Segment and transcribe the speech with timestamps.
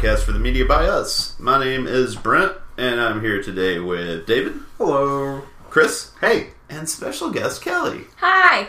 [0.00, 1.38] podcast for the media by us.
[1.38, 5.42] My name is Brent, and I'm here today with David, Hello.
[5.68, 6.48] Chris, Hey.
[6.70, 8.04] and special guest Kelly.
[8.18, 8.68] Hi.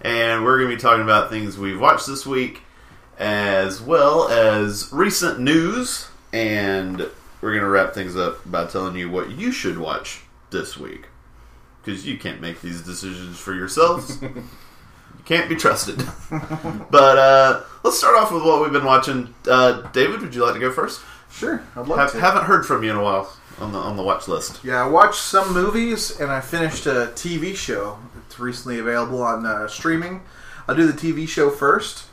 [0.00, 2.62] And we're going to be talking about things we've watched this week,
[3.16, 6.98] as well as recent news, and
[7.40, 11.06] we're going to wrap things up by telling you what you should watch this week.
[11.84, 14.18] Because you can't make these decisions for yourselves.
[15.24, 15.98] can't be trusted.
[16.90, 19.34] but uh, let's start off with what we've been watching.
[19.48, 21.00] Uh, David, would you like to go first?
[21.30, 22.20] Sure, I'd love Have, to.
[22.20, 24.60] haven't heard from you in a while on the on the watch list.
[24.64, 27.98] yeah, I watched some movies and I finished a TV show.
[28.26, 30.22] It's recently available on uh, streaming.
[30.68, 32.04] I'll do the TV show first.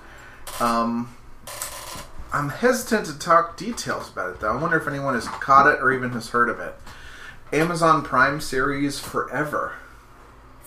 [0.59, 1.15] Um,
[2.31, 4.55] I'm hesitant to talk details about it though.
[4.57, 6.75] I wonder if anyone has caught it or even has heard of it.
[7.51, 9.73] Amazon Prime series Forever.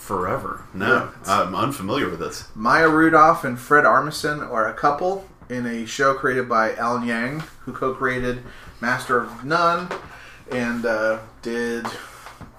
[0.03, 0.65] Forever.
[0.73, 1.33] No, Yeah.
[1.41, 2.49] I'm unfamiliar with this.
[2.53, 7.39] Maya Rudolph and Fred Armisen are a couple in a show created by Alan Yang,
[7.61, 8.43] who co-created
[8.81, 9.87] Master of None,
[10.51, 11.85] and uh, did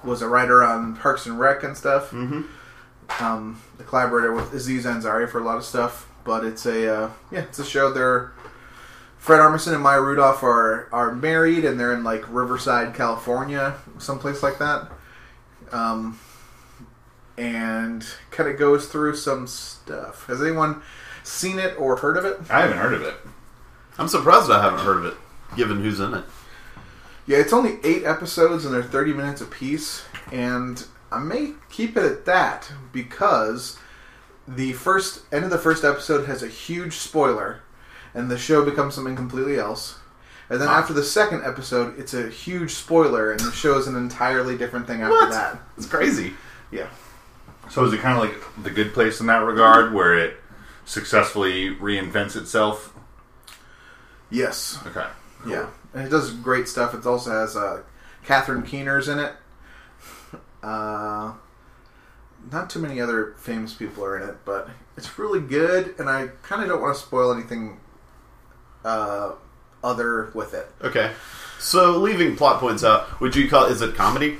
[0.03, 2.13] was a writer on Parks and Rec and stuff.
[2.13, 3.23] Mm-hmm.
[3.23, 7.11] Um, a collaborator with Aziz Ansari for a lot of stuff, but it's a uh,
[7.31, 7.93] yeah, it's a show.
[7.93, 8.33] They're
[9.19, 14.43] Fred Armisen and Maya Rudolph are are married, and they're in like Riverside, California, someplace
[14.43, 14.91] like that.
[15.73, 16.19] Um,
[17.37, 20.27] and kind of goes through some stuff.
[20.27, 20.83] Has anyone
[21.23, 22.39] seen it or heard of it?
[22.51, 23.15] I haven't heard of it.
[23.99, 25.15] I'm surprised I haven't heard of it,
[25.57, 26.25] given who's in it.
[27.27, 32.05] Yeah, it's only eight episodes and they're 30 minutes apiece, and I may keep it
[32.05, 33.79] at that because
[34.47, 37.61] the first end of the first episode has a huge spoiler,
[38.13, 39.99] and the show becomes something completely else.
[40.51, 40.79] And then Ah.
[40.79, 44.87] after the second episode, it's a huge spoiler, and the show is an entirely different
[44.87, 45.31] thing after What?
[45.31, 45.59] that.
[45.79, 46.35] It's crazy.
[46.71, 46.89] Yeah.
[47.71, 50.37] So is it kind of like the good place in that regard, where it
[50.85, 52.95] successfully reinvents itself?
[54.31, 54.79] Yes.
[54.87, 55.07] Okay.
[55.47, 56.95] Yeah, and it does great stuff.
[56.95, 57.83] It also has uh,
[58.25, 59.33] Catherine Keener's in it.
[60.63, 61.35] Uh,
[62.51, 65.95] not too many other famous people are in it, but it's really good.
[65.99, 67.79] And I kind of don't want to spoil anything
[68.85, 69.33] uh,
[69.83, 70.71] other with it.
[70.83, 71.13] Okay.
[71.61, 74.39] So, leaving plot points out, would you call is it comedy,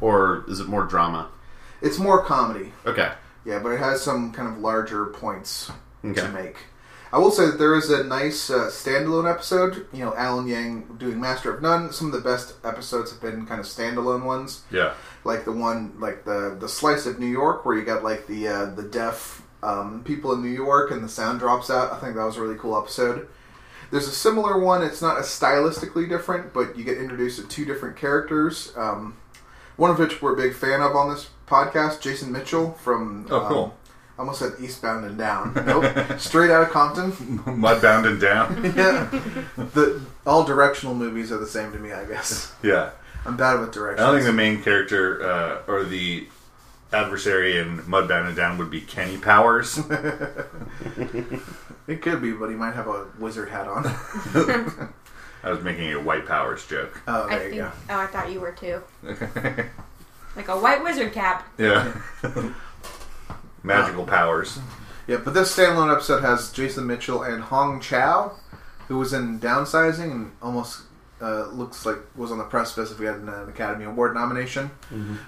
[0.00, 1.28] or is it more drama?
[1.82, 3.12] It's more comedy, Okay.
[3.44, 5.70] yeah, but it has some kind of larger points
[6.04, 6.20] Okay.
[6.20, 6.56] to make.
[7.12, 9.86] I will say that there is a nice uh, standalone episode.
[9.92, 11.92] You know, Alan Yang doing Master of None.
[11.92, 14.62] Some of the best episodes have been kind of standalone ones.
[14.70, 14.94] Yeah.
[15.24, 18.48] like the one like the the slice of New York where you got like the
[18.48, 21.92] uh, the deaf um, people in New York and the sound drops out.
[21.92, 23.28] I think that was a really cool episode.
[23.90, 24.82] There's a similar one.
[24.82, 28.72] It's not as stylistically different, but you get introduced to two different characters.
[28.74, 29.18] Um,
[29.76, 33.26] one of which we're a big fan of on this podcast, Jason Mitchell from.
[33.30, 33.76] Oh, um, cool.
[34.16, 35.52] I almost said Eastbound and Down.
[35.66, 37.12] Nope, straight out of Compton.
[37.46, 38.64] Mudbound and down.
[38.76, 39.08] yeah,
[39.56, 41.92] the all directional movies are the same to me.
[41.92, 42.90] I guess Yeah.
[43.24, 44.02] I'm bad with direction.
[44.02, 46.26] I don't think the main character uh, or the
[46.92, 49.78] adversary in Mudbound and Down would be Kenny Powers.
[51.88, 53.84] It could be, but he might have a wizard hat on.
[55.42, 57.00] I was making a White Powers joke.
[57.08, 57.54] Oh, I there think.
[57.54, 57.72] you go.
[57.90, 58.80] Oh, I thought you were too.
[60.36, 61.48] Like a white wizard cap.
[61.58, 61.92] yeah.
[63.62, 64.58] Magical powers.
[65.06, 68.32] Yeah, but this standalone episode has Jason Mitchell and Hong Chau,
[68.88, 70.82] who was in Downsizing and almost
[71.20, 74.70] uh, looks like was on the precipice if we had an, an Academy Award nomination.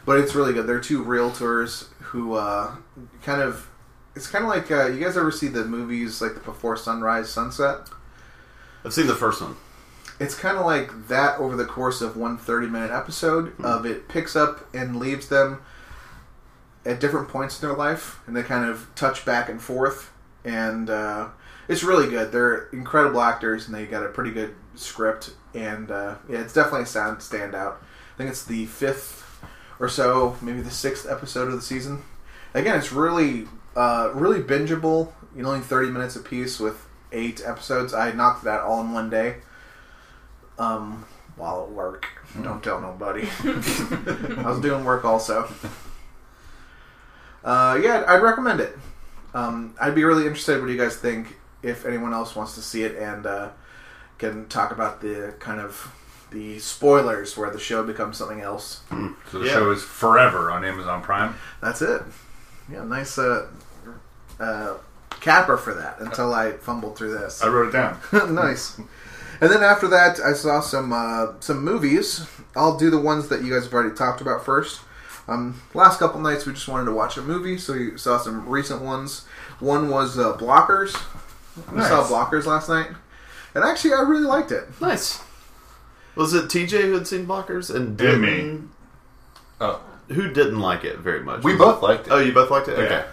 [0.04, 0.66] But it's really good.
[0.66, 2.74] They're two realtors who uh,
[3.22, 3.68] kind of.
[4.16, 7.28] It's kind of like uh, you guys ever see the movies like the Before Sunrise,
[7.30, 7.88] Sunset?
[8.84, 9.56] I've seen the first one.
[10.20, 14.08] It's kind of like that over the course of one 30 minute episode of it
[14.08, 15.62] picks up and leaves them
[16.86, 20.12] at different points in their life and they kind of touch back and forth
[20.44, 21.28] and uh,
[21.68, 22.30] it's really good.
[22.30, 26.82] They're incredible actors and they got a pretty good script and uh, yeah it's definitely
[26.82, 27.74] a sound standout.
[27.74, 29.22] I think it's the fifth
[29.80, 32.02] or so maybe the sixth episode of the season.
[32.52, 37.42] Again it's really uh, really bingeable you know only 30 minutes a piece with eight
[37.44, 37.92] episodes.
[37.92, 39.36] I knocked that all in one day
[40.58, 41.04] um,
[41.36, 42.06] while at work.
[42.42, 43.28] Don't tell nobody.
[43.44, 45.48] I was doing work also.
[47.44, 48.76] Uh, yeah, I'd recommend it.
[49.34, 52.62] Um, I'd be really interested what do you guys think if anyone else wants to
[52.62, 53.50] see it and uh,
[54.18, 55.92] can talk about the kind of
[56.30, 58.82] the spoilers where the show becomes something else.
[59.30, 59.52] So the Yeah.
[59.52, 61.34] show is forever on Amazon Prime.
[61.60, 62.02] That's it.
[62.70, 63.46] Yeah, nice uh,
[64.40, 64.74] uh,
[65.20, 67.42] capper for that until I fumbled through this.
[67.42, 67.98] I wrote it down.
[68.34, 68.80] nice.
[69.40, 72.26] And then after that, I saw some uh, some movies.
[72.56, 74.80] I'll do the ones that you guys have already talked about first.
[75.26, 78.48] Um, last couple nights, we just wanted to watch a movie, so you saw some
[78.48, 79.24] recent ones.
[79.58, 80.92] One was uh, Blockers.
[81.72, 82.88] We saw Blockers last night.
[83.54, 84.64] And actually, I really liked it.
[84.80, 85.22] Nice.
[86.16, 88.20] Was it TJ who had seen Blockers and And didn't?
[88.20, 88.60] me.
[89.60, 91.42] Oh, Who didn't like it very much?
[91.42, 92.10] we Was both it- liked it.
[92.12, 92.76] Oh, you both liked it.
[92.78, 92.84] Yeah.
[92.84, 92.94] Okay.
[92.94, 93.04] Yeah,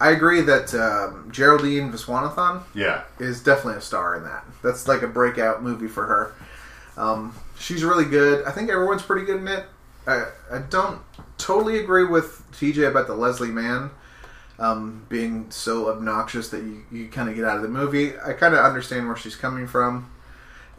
[0.00, 3.02] I agree that um, Geraldine Viswanathan Yeah.
[3.18, 4.44] is definitely a star in that.
[4.62, 6.34] That's like a breakout movie for her.
[6.96, 8.44] Um, she's really good.
[8.46, 9.66] I think everyone's pretty good in it.
[10.06, 11.00] I, I don't
[11.36, 13.90] totally agree with TJ about the Leslie Mann
[14.58, 18.12] um, being so obnoxious that you, you kind of get out of the movie.
[18.18, 20.10] I kind of understand where she's coming from.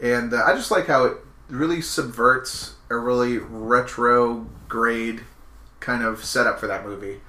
[0.00, 1.16] And uh, I just like how it
[1.48, 5.20] really subverts a really retrograde
[5.80, 7.20] kind of setup for that movie.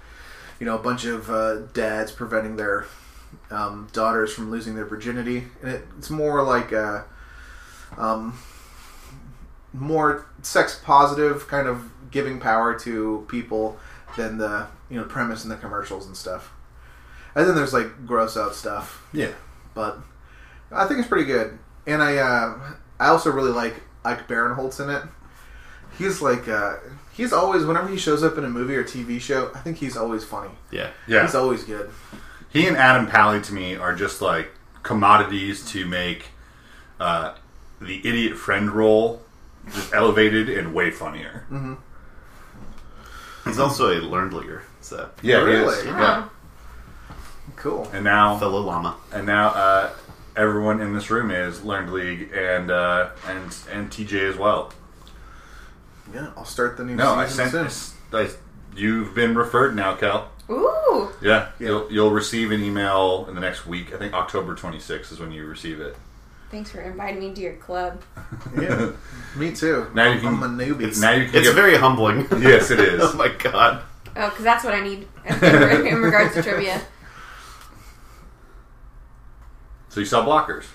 [0.59, 2.85] You know, a bunch of uh, dads preventing their
[3.49, 7.05] um, daughters from losing their virginity, and it, it's more like a
[7.97, 8.37] um,
[9.73, 13.77] more sex positive kind of giving power to people
[14.17, 16.51] than the you know premise in the commercials and stuff.
[17.35, 19.31] And then there's like gross out stuff, Yeah.
[19.75, 19.99] but
[20.71, 21.57] I think it's pretty good.
[21.87, 22.59] And I uh,
[22.99, 25.03] I also really like Ike Barinholtz in it.
[25.97, 26.77] He's like uh,
[27.19, 29.97] he's always whenever he shows up in a movie or TV show, I think he's
[29.97, 30.51] always funny.
[30.71, 30.89] Yeah.
[31.05, 31.23] Yeah.
[31.23, 31.91] He's always good.
[32.49, 34.51] He and Adam Pally to me are just like
[34.83, 36.27] commodities to make
[36.99, 37.35] uh,
[37.81, 39.21] the idiot friend role
[39.71, 41.45] just elevated and way funnier.
[43.45, 44.63] He's also a learned leaguer.
[44.81, 45.83] So Yeah, he is.
[45.83, 45.87] Really?
[45.87, 46.29] Yeah.
[47.57, 47.89] Cool.
[47.91, 48.95] And now, fellow llama.
[49.11, 49.89] and now, uh,
[50.37, 54.71] everyone in this room is learned league and uh, and and TJ as well.
[56.13, 57.71] Yeah, I'll start the new No, I season sent.
[57.71, 57.97] soon.
[58.13, 58.29] I,
[58.75, 60.31] you've been referred now, Cal.
[60.49, 61.09] Ooh.
[61.21, 61.67] Yeah, Yeah.
[61.67, 63.93] You'll, you'll receive an email in the next week.
[63.93, 65.95] I think October 26th is when you receive it.
[66.49, 68.01] Thanks for inviting me to your club.
[68.59, 68.91] Yeah,
[69.35, 69.85] me too.
[69.93, 70.29] Now you can.
[70.41, 70.81] I'm a newbie.
[70.87, 71.35] It's, now you can.
[71.35, 72.25] It's get- very humbling.
[72.41, 72.99] Yes, it is.
[73.03, 73.83] oh my god.
[74.15, 76.81] Oh, because that's what I need in, in regards to trivia.
[79.89, 80.65] So you saw blockers.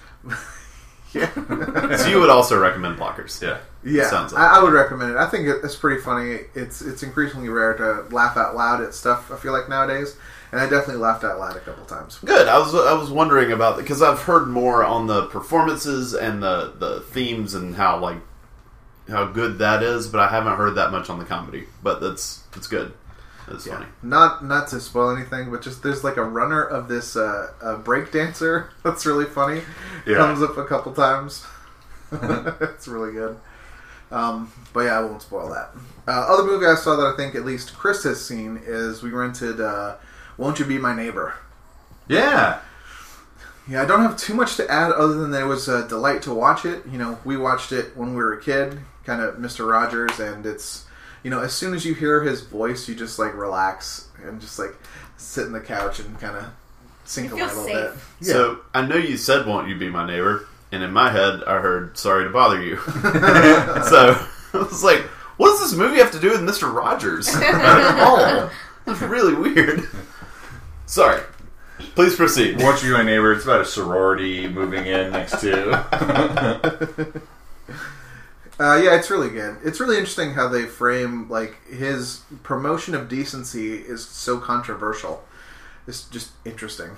[1.15, 3.41] Yeah, So you would also recommend blockers?
[3.41, 3.59] Yeah.
[3.85, 4.09] yeah.
[4.11, 5.17] Sounds like I, I would recommend it.
[5.17, 6.41] I think it- it's pretty funny.
[6.55, 9.31] It's it's increasingly rare to laugh out loud at stuff.
[9.31, 10.17] I feel like nowadays,
[10.53, 12.19] and I definitely laughed out loud a couple times.
[12.25, 12.49] Good.
[12.49, 16.73] I was I was wondering about because I've heard more on the performances and the
[16.79, 18.19] the themes and how like
[19.09, 21.65] how good that is, but I haven't heard that much on the comedy.
[21.83, 22.93] But that's that's good.
[23.49, 23.75] That's Yeah.
[23.75, 23.87] funny.
[24.03, 27.77] Not not to spoil anything, but just there's like a runner of this uh, uh,
[27.77, 29.63] break dancer that's really funny.
[30.07, 30.17] Yeah.
[30.17, 31.45] Comes up a couple times.
[32.13, 33.37] it's really good.
[34.11, 35.71] Um, but yeah, I won't spoil that.
[36.07, 39.11] Uh, other movie I saw that I think at least Chris has seen is we
[39.11, 39.97] rented uh,
[40.37, 41.35] "Won't You Be My Neighbor."
[42.07, 42.61] Yeah.
[43.67, 46.35] Yeah, I don't have too much to add other than it was a delight to
[46.35, 46.85] watch it.
[46.87, 49.67] You know, we watched it when we were a kid, kind of Mr.
[49.69, 50.85] Rogers, and it's,
[51.25, 54.59] you know, as soon as you hear his voice, you just like relax and just
[54.59, 54.77] like
[55.17, 56.45] sit in the couch and kind of
[57.05, 58.01] sink away a feel little bit.
[58.21, 58.33] Yeah.
[58.33, 61.61] So I know you said "Won't you be my neighbor?" and in my head I
[61.61, 65.01] heard "Sorry to bother you." so I was like,
[65.39, 68.53] "What does this movie have to do with Mister Rogers?" oh,
[68.85, 69.89] that's really weird.
[70.87, 71.23] Sorry.
[71.95, 72.61] Please proceed.
[72.61, 73.33] Won't You be My Neighbor.
[73.33, 77.23] It's about a sorority moving in next to.
[78.59, 79.57] Uh, yeah, it's really good.
[79.65, 85.25] It's really interesting how they frame like his promotion of decency is so controversial.
[85.89, 86.91] It's just interesting.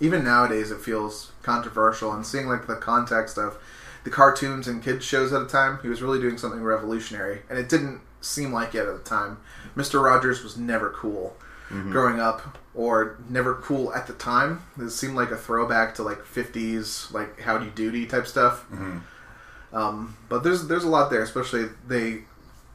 [0.00, 2.12] Even nowadays, it feels controversial.
[2.12, 3.58] And seeing like the context of
[4.04, 7.58] the cartoons and kids shows at a time, he was really doing something revolutionary, and
[7.58, 9.36] it didn't seem like it at the time.
[9.74, 11.36] Mister Rogers was never cool
[11.90, 14.62] growing up, or never cool at the time.
[14.78, 18.64] It seemed like a throwback to like '50s, like Howdy Doody type stuff.
[19.72, 22.22] Um, but there's there's a lot there, especially they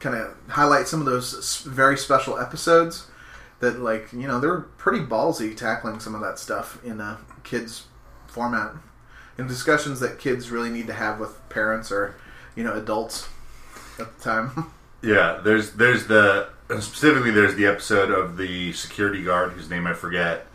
[0.00, 3.06] kind of highlight some of those very special episodes
[3.60, 7.86] that like you know they're pretty ballsy tackling some of that stuff in a kids
[8.26, 8.72] format
[9.38, 12.14] in discussions that kids really need to have with parents or
[12.54, 13.28] you know adults
[13.98, 14.72] at the time.
[15.02, 16.48] yeah, there's there's the
[16.80, 20.46] specifically there's the episode of the security guard whose name I forget,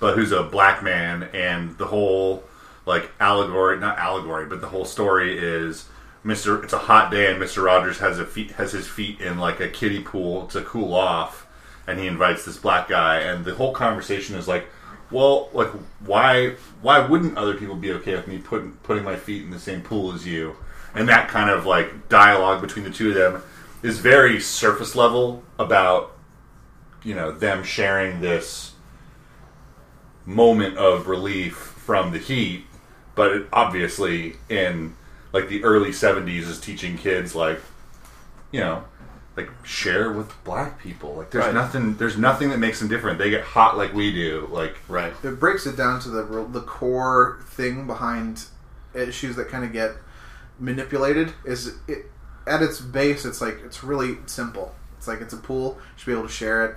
[0.00, 2.44] but who's a black man, and the whole
[2.88, 5.88] like allegory, not allegory, but the whole story is
[6.24, 6.64] Mister.
[6.64, 9.60] It's a hot day, and Mister Rogers has a feet has his feet in like
[9.60, 11.46] a kiddie pool to cool off,
[11.86, 14.66] and he invites this black guy, and the whole conversation is like.
[15.10, 15.70] Well, like,
[16.04, 16.56] why?
[16.82, 19.80] Why wouldn't other people be okay with me putting putting my feet in the same
[19.80, 20.56] pool as you?
[20.94, 23.42] And that kind of like dialogue between the two of them
[23.82, 26.14] is very surface level about
[27.02, 28.74] you know them sharing this
[30.26, 32.66] moment of relief from the heat
[33.18, 34.94] but it obviously in
[35.34, 37.60] like the early 70s is teaching kids like
[38.52, 38.84] you know
[39.36, 41.14] like share with black people.
[41.16, 41.54] Like there's Right.
[41.54, 43.18] nothing there's nothing that makes them different.
[43.18, 45.12] They get hot like we do like Right.
[45.22, 48.44] it breaks it down to the the core thing behind
[48.94, 49.92] issues that kind of get
[50.58, 52.06] manipulated is it,
[52.46, 54.74] at its base it's like it's really simple.
[54.96, 55.76] It's like it's a pool.
[55.78, 56.74] You should be able to share it.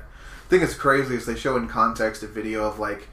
[0.49, 3.07] The thing that's crazy is they show in context a video of like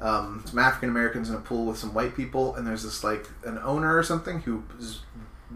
[0.00, 3.26] um, some african americans in a pool with some white people and there's this like
[3.44, 5.00] an owner or something who is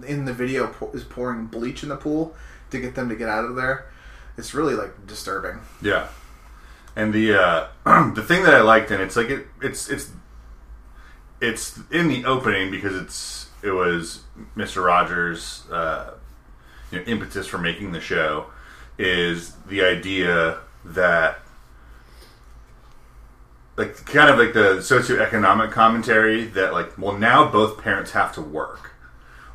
[0.06, 2.34] in the video po- is pouring bleach in the pool
[2.70, 3.86] to get them to get out of there.
[4.36, 5.60] It's really like disturbing.
[5.80, 6.08] Yeah,
[6.96, 7.68] and the uh,
[8.14, 10.10] the thing that I liked, and it's like it, it's it's
[11.40, 14.22] it's in the opening because it's it was
[14.56, 16.14] Mister Rogers' uh,
[16.90, 18.46] you know, impetus for making the show
[18.98, 21.38] is the idea that
[23.76, 28.40] like kind of like the socioeconomic commentary that like well now both parents have to
[28.40, 28.92] work.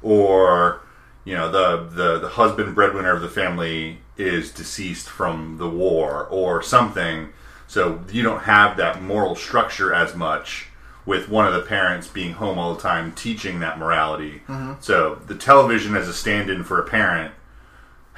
[0.01, 0.81] Or
[1.25, 6.27] you know the the the husband breadwinner of the family is deceased from the war
[6.29, 7.29] or something.
[7.67, 10.67] So you don't have that moral structure as much
[11.05, 14.41] with one of the parents being home all the time teaching that morality.
[14.47, 14.73] Mm-hmm.
[14.79, 17.33] So the television as a stand-in for a parent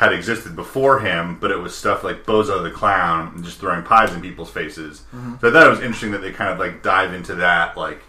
[0.01, 3.83] had existed before him, but it was stuff like Bozo the Clown and just throwing
[3.83, 5.03] pies in people's faces.
[5.39, 8.01] So I thought it was interesting that they kind of like dive into that, like,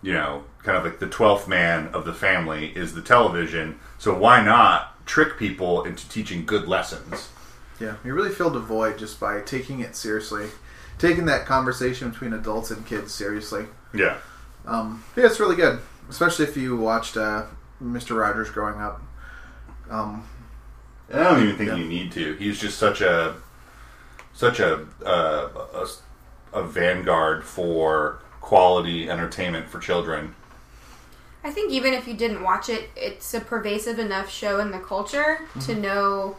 [0.00, 3.78] you know, kind of like the 12th man of the family is the television.
[3.98, 7.28] So why not trick people into teaching good lessons?
[7.78, 10.48] Yeah, you really filled a void just by taking it seriously,
[10.98, 13.66] taking that conversation between adults and kids seriously.
[13.92, 14.16] Yeah.
[14.64, 17.44] Um, yeah, it's really good, especially if you watched uh,
[17.82, 18.18] Mr.
[18.18, 19.02] Rogers growing up.
[19.90, 20.26] Um,
[21.10, 21.76] And I don't even think Yeah.
[21.76, 22.34] you need to.
[22.34, 23.34] He's just such a
[24.34, 25.86] such a, uh, a
[26.52, 30.34] a vanguard for quality entertainment for children.
[31.44, 34.78] I think even if you didn't watch it, it's a pervasive enough show in the
[34.78, 36.36] culture to know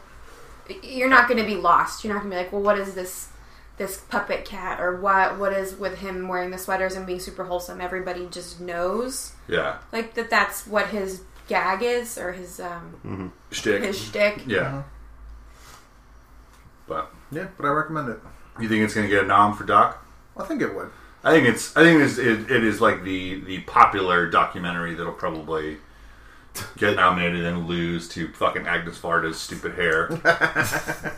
[0.84, 2.04] you're not going to be lost.
[2.04, 3.30] You're not going to be like, well, what is this
[3.78, 7.46] this puppet cat or what what is with him wearing the sweaters and being super
[7.46, 7.80] wholesome?
[7.82, 9.78] Everybody just knows Yeah.
[9.94, 10.30] like that.
[10.30, 13.84] That's what his gag is or his um Shtick.
[13.84, 14.44] his shtick.
[14.46, 14.84] Yeah.
[16.88, 18.20] But yeah, but I recommend it.
[18.60, 20.06] you think it's going to get a nom for Doc?
[20.38, 20.90] I think it would.
[21.24, 21.76] I think it's.
[21.76, 25.78] I think it's, it, it is like the the popular documentary that'll probably
[26.78, 30.10] get nominated and lose to fucking Agnes Varda's stupid hair.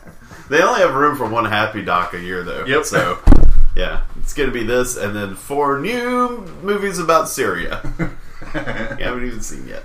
[0.50, 2.66] They only have room for one happy doc a year, though.
[2.66, 2.86] Yep.
[2.86, 3.20] So,
[3.76, 7.82] yeah, it's going to be this, and then four new movies about Syria.
[8.00, 8.06] you
[9.06, 9.84] haven't even seen yet.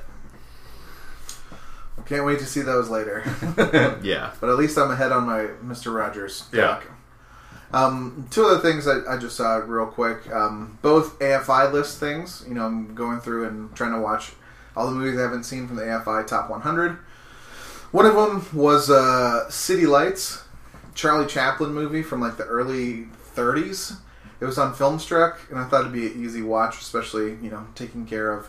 [2.06, 3.24] Can't wait to see those later.
[4.02, 4.32] Yeah.
[4.40, 5.94] but at least I'm ahead on my Mr.
[5.94, 6.44] Rogers.
[6.52, 6.80] Yeah.
[7.72, 10.30] Um, two other things that I just saw real quick.
[10.32, 12.44] Um, both AFI list things.
[12.46, 14.32] You know, I'm going through and trying to watch
[14.76, 16.98] all the movies I haven't seen from the AFI Top 100.
[17.90, 20.42] One of them was uh, City Lights,
[20.94, 23.96] Charlie Chaplin movie from like the early 30s.
[24.40, 27.66] It was on Filmstruck, and I thought it'd be an easy watch, especially you know
[27.74, 28.48] taking care of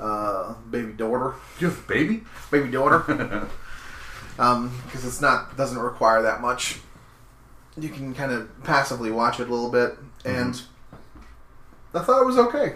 [0.00, 2.22] uh, baby daughter, you have a baby?
[2.50, 3.00] baby daughter,
[4.36, 6.80] because it's not doesn't require that much.
[7.76, 10.60] You can kind of passively watch it a little bit, and
[11.94, 12.74] I thought it was okay.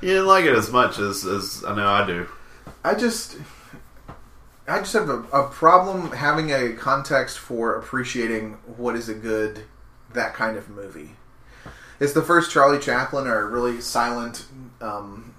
[0.00, 2.28] You didn't like it as much as, as I know I do.
[2.84, 3.38] I just,
[4.68, 9.64] I just have a, a problem having a context for appreciating what is a good
[10.12, 11.12] that kind of movie.
[11.98, 14.44] It's the first Charlie Chaplin or really silent
[14.80, 15.34] um,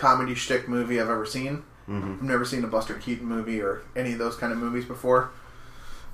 [0.00, 1.62] comedy shtick movie I've ever seen.
[1.88, 5.30] I've never seen a Buster Keaton movie or any of those kind of movies before.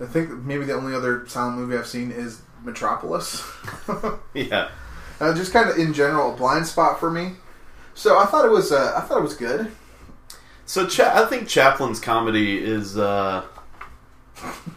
[0.01, 3.43] I think maybe the only other silent movie I've seen is Metropolis.
[4.35, 4.71] Yeah.
[5.21, 7.33] uh, just kind of in general a blind spot for me.
[7.95, 9.71] So I thought it was uh, I thought it was good.
[10.65, 12.97] So Cha- I think Chaplin's comedy is.
[12.99, 13.45] uh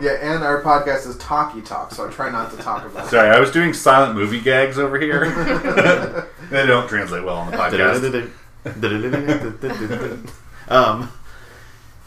[0.00, 3.10] Yeah, and our podcast is Talkie Talk, so I try not to talk about it.
[3.10, 6.28] Sorry, I was doing silent movie gags over here.
[6.50, 8.30] they don't translate well on the podcast.
[10.68, 11.10] um,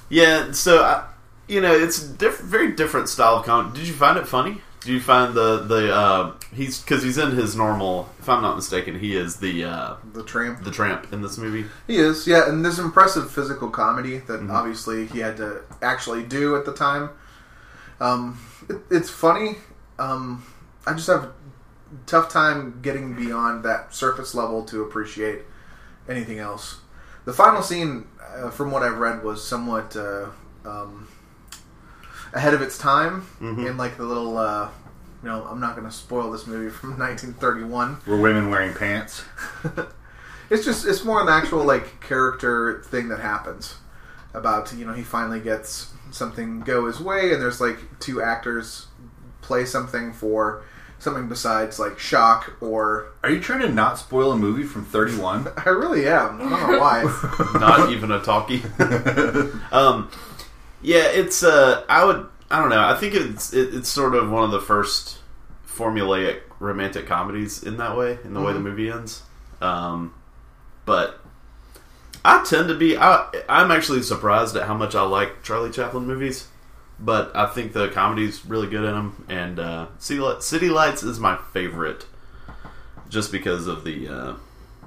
[0.09, 1.05] yeah, so I,
[1.47, 3.79] you know, it's diff- very different style of comedy.
[3.79, 4.61] Did you find it funny?
[4.81, 8.09] Do you find the the uh, he's because he's in his normal?
[8.19, 10.63] If I'm not mistaken, he is the uh, The Tramp.
[10.63, 11.65] the tramp in this movie.
[11.85, 16.55] He is, yeah, and there's impressive physical comedy that obviously he had to actually do
[16.55, 17.09] at the time.
[17.99, 18.39] Um,
[18.69, 19.55] it, it's funny.
[19.97, 20.45] Um,
[20.85, 21.33] I just have a
[22.05, 25.41] tough time getting beyond that surface level to appreciate
[26.07, 26.79] anything else.
[27.25, 30.27] The final scene, uh, from what I've read, was somewhat uh,
[30.65, 31.07] um,
[32.33, 33.27] ahead of its time.
[33.67, 34.69] In like the little, uh,
[35.21, 37.97] you know, I'm not going to spoil this movie from 1931.
[38.07, 39.23] Were women wearing pants?
[40.49, 43.75] It's just it's more an actual like character thing that happens
[44.33, 48.87] about you know he finally gets something go his way and there's like two actors
[49.41, 50.63] play something for
[50.99, 55.47] something besides like shock or Are you trying to not spoil a movie from 31?
[55.65, 56.41] I really am.
[56.41, 57.03] I don't know why.
[57.59, 58.61] Not even a talkie.
[59.71, 60.11] um,
[60.81, 61.41] yeah, it's.
[61.43, 62.27] Uh, I would.
[62.51, 62.81] I don't know.
[62.81, 65.19] I think it's it, it's sort of one of the first
[65.67, 69.23] formulaic romantic comedies in that way, in the way the movie ends.
[69.61, 70.13] Um,
[70.85, 71.19] but
[72.23, 72.97] I tend to be.
[72.97, 76.47] I, I'm actually surprised at how much I like Charlie Chaplin movies.
[77.01, 81.01] But I think the comedy's really good in them, and uh, City, Li- City Lights
[81.01, 82.05] is my favorite,
[83.07, 84.33] just because of the uh,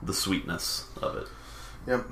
[0.02, 1.26] the sweetness of it.
[1.86, 2.04] Yep.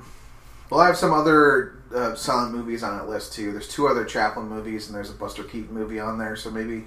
[0.71, 3.51] Well, I have some other uh, silent movies on that list too.
[3.51, 6.35] There's two other Chaplin movies, and there's a Buster Keaton movie on there.
[6.35, 6.85] So maybe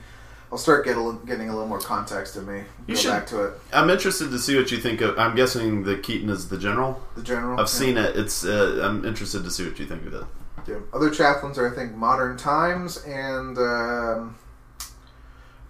[0.55, 2.63] I'll start get a, getting a little more context in me.
[2.87, 3.55] You Go should- back to it.
[3.73, 5.19] I'm interested to see what you think of.
[5.19, 7.03] I'm guessing the Keaton is the general.
[7.17, 7.59] The general.
[7.59, 8.17] I've seen it.
[8.17, 8.45] It's.
[8.45, 10.25] Uh, I'm interested to see what you think of it.
[10.69, 10.77] Yeah.
[10.93, 14.39] Other Chaplins are, I think, Modern Times and um,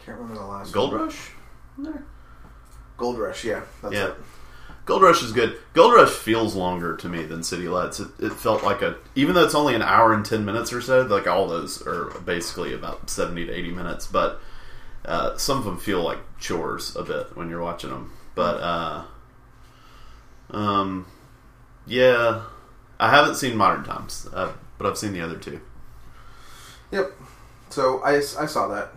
[0.05, 0.75] can't remember the last.
[0.75, 1.05] Gold one.
[1.07, 1.31] Rush.
[2.99, 3.43] Gold Rush.
[3.43, 3.63] Yeah.
[3.83, 4.09] That's Yeah.
[4.09, 4.15] it.
[4.85, 5.57] Gold Rush is good.
[5.73, 8.01] Gold Rush feels longer to me than City Lights.
[8.01, 10.83] It, it felt like a, even though it's only an hour and ten minutes or
[10.83, 11.01] so.
[11.03, 14.43] Like all those are basically about seventy to eighty minutes, but
[15.05, 18.13] uh, some of them feel like chores a bit when you're watching them.
[18.35, 19.05] But uh,
[20.51, 21.07] um,
[21.87, 22.43] yeah,
[22.99, 25.61] I haven't seen Modern Times, uh, but I've seen the other two.
[26.91, 27.13] Yep.
[27.71, 28.93] So I, I saw that.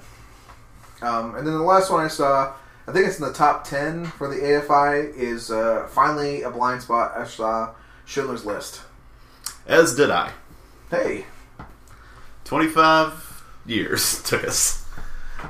[1.01, 2.53] Um, and then the last one I saw,
[2.87, 6.81] I think it's in the top 10 for the AFI, is uh, finally a blind
[6.81, 7.13] spot.
[7.15, 7.73] I saw
[8.05, 8.81] Schindler's List.
[9.65, 10.31] As did I.
[10.89, 11.25] Hey,
[12.45, 14.86] 25 years took us.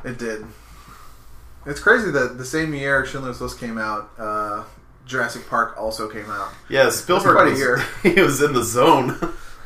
[0.03, 0.45] It did.
[1.65, 4.63] It's crazy that the same year Schindler's List came out, uh,
[5.05, 6.53] Jurassic Park also came out.
[6.69, 7.83] Yeah, Spielberg quite a was, year.
[8.03, 9.17] he was in the zone.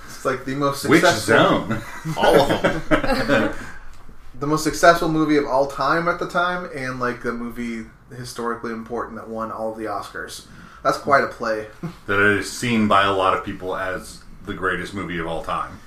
[0.05, 1.81] It's like the most Which zone?
[2.17, 3.53] All of them.
[4.39, 8.71] the most successful movie of all time at the time, and like the movie historically
[8.71, 10.47] important that won all of the Oscars.
[10.83, 11.67] That's quite a play.
[12.07, 15.79] that is seen by a lot of people as the greatest movie of all time.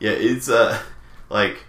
[0.00, 0.80] Yeah, it's uh
[1.28, 1.64] like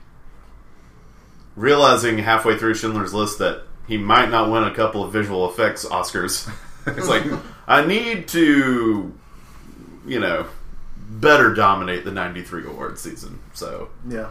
[1.55, 5.85] realizing halfway through Schindler's List that he might not win a couple of visual effects
[5.85, 6.51] Oscars.
[6.87, 7.23] it's like
[7.67, 9.13] I need to,
[10.05, 10.47] you know,
[10.97, 13.39] better dominate the '93 award season.
[13.53, 14.29] So yeah.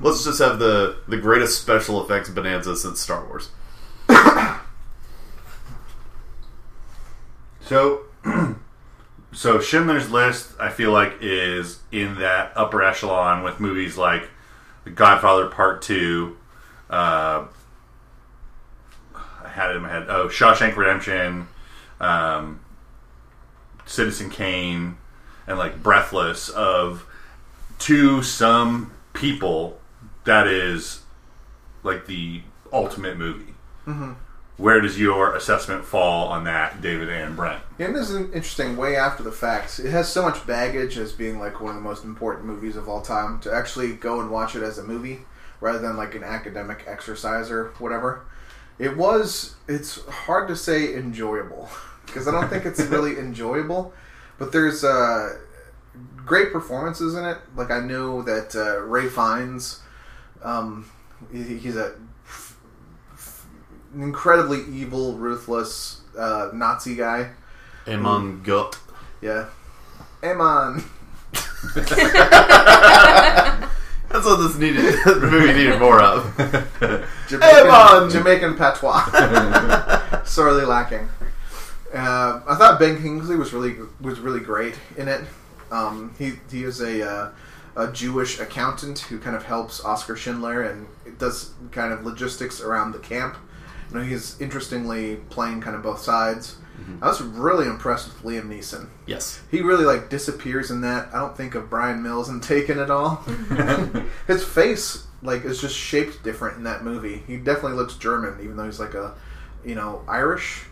[0.00, 3.50] let's just have the the greatest special effects bonanza since Star Wars.
[7.70, 8.00] So,
[9.32, 14.28] so Schindler's List, I feel like, is in that upper echelon with movies like
[14.82, 16.36] The Godfather Part Two.
[16.90, 17.46] Uh,
[19.14, 20.06] I had it in my head.
[20.08, 21.48] Oh, Shawshank Redemption,
[22.00, 22.60] um,
[23.86, 24.98] Citizen Kane,
[25.46, 26.48] and like Breathless.
[26.48, 27.06] Of
[27.80, 29.80] to some people,
[30.24, 31.02] that is
[31.82, 33.54] like the ultimate movie.
[34.56, 37.62] Where does your assessment fall on that, David and Brent?
[37.78, 38.76] Yeah, and this is interesting.
[38.76, 39.78] Way after the facts.
[39.78, 42.88] it has so much baggage as being like one of the most important movies of
[42.88, 43.40] all time.
[43.40, 45.20] To actually go and watch it as a movie
[45.60, 48.24] rather than like an academic exercise or whatever,
[48.78, 49.54] it was.
[49.68, 51.68] It's hard to say enjoyable
[52.06, 53.92] because I don't think it's really enjoyable.
[54.38, 55.36] But there's uh,
[56.16, 57.38] great performances in it.
[57.54, 59.80] Like I know that uh, Ralph Fiennes,
[60.42, 60.90] um,
[61.30, 61.94] he, he's a
[63.92, 67.30] an incredibly evil, ruthless uh, Nazi guy.
[67.88, 68.80] Amon Goeth.
[69.20, 69.46] Yeah.
[70.22, 70.84] Amon.
[74.10, 74.94] That's what this needed.
[75.04, 76.36] the movie needed more of.
[77.28, 78.10] Jamaican!
[78.10, 80.22] Jamaican patois.
[80.24, 81.08] Sorely lacking.
[81.94, 85.24] Uh, I thought Ben Kingsley was really was really great in it.
[85.70, 87.30] Um, he he is a uh,
[87.76, 90.86] a Jewish accountant who kind of helps Oskar Schindler and
[91.18, 93.36] does kind of logistics around the camp.
[93.90, 96.56] You know, he's interestingly playing kind of both sides.
[97.02, 98.88] I was really impressed with Liam Neeson.
[99.06, 99.40] Yes.
[99.50, 101.08] He really like disappears in that.
[101.14, 103.16] I don't think of Bryan Mills and Taken at all.
[104.26, 107.22] His face like is just shaped different in that movie.
[107.26, 109.14] He definitely looks German, even though he's like a
[109.64, 110.64] you know Irish,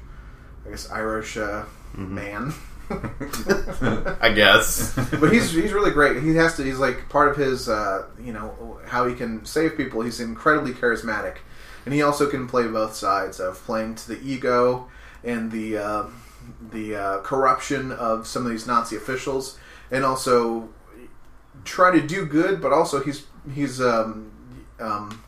[0.66, 2.54] I guess Irish uh, man.
[2.90, 4.94] I guess.
[5.20, 6.22] but he's he's really great.
[6.22, 6.64] He has to.
[6.64, 10.00] He's like part of his uh, you know how he can save people.
[10.00, 11.36] He's incredibly charismatic,
[11.88, 14.88] and he also can play both sides of playing to the ego
[15.24, 16.04] and the uh,
[16.70, 19.58] the uh, corruption of some of these Nazi officials,
[19.90, 20.68] and also
[21.64, 22.60] try to do good.
[22.60, 23.24] But also he's
[23.54, 24.30] he's um,
[24.78, 25.24] um,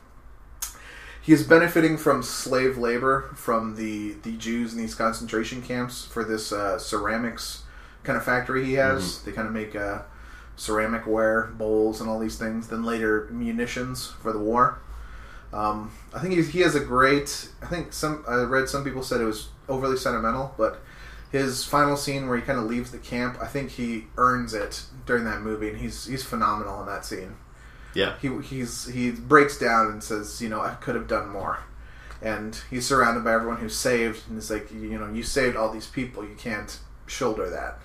[1.22, 6.24] he is benefiting from slave labor from the the Jews in these concentration camps for
[6.24, 7.62] this uh, ceramics
[8.02, 9.22] kind of factory he has.
[9.22, 10.02] They kind of make uh,
[10.56, 12.68] ceramic ware, bowls, and all these things.
[12.68, 14.78] Then later munitions for the war.
[15.52, 17.48] Um, I think he has a great.
[17.62, 20.80] I think some I read some people said it was overly sentimental, but
[21.32, 24.84] his final scene where he kind of leaves the camp, I think he earns it
[25.06, 27.36] during that movie, and he's he's phenomenal in that scene.
[27.94, 28.14] Yeah.
[28.20, 31.60] He he's he breaks down and says, you know, I could have done more,
[32.22, 35.72] and he's surrounded by everyone who's saved, and he's like, you know, you saved all
[35.72, 37.80] these people, you can't shoulder that.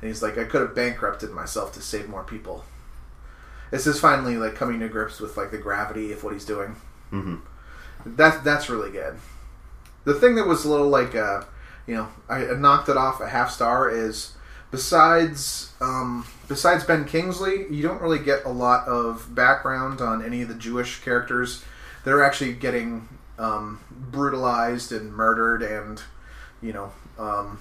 [0.00, 2.64] And he's like, I could have bankrupted myself to save more people.
[3.70, 6.76] This is finally like coming to grips with like the gravity of what he's doing.
[7.10, 7.36] hmm
[8.04, 9.16] That's that's really good.
[10.04, 11.42] The thing that was a little like, uh,
[11.86, 14.32] you know, I I knocked it off a half star is
[14.70, 20.42] besides um, besides Ben Kingsley, you don't really get a lot of background on any
[20.42, 21.64] of the Jewish characters
[22.04, 26.02] that are actually getting um, brutalized and murdered, and
[26.62, 26.92] you know.
[27.18, 27.58] Um,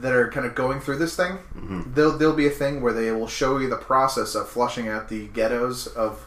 [0.00, 1.38] that are kind of going through this thing,
[1.94, 5.08] there'll, there'll be a thing where they will show you the process of flushing out
[5.08, 6.26] the ghettos of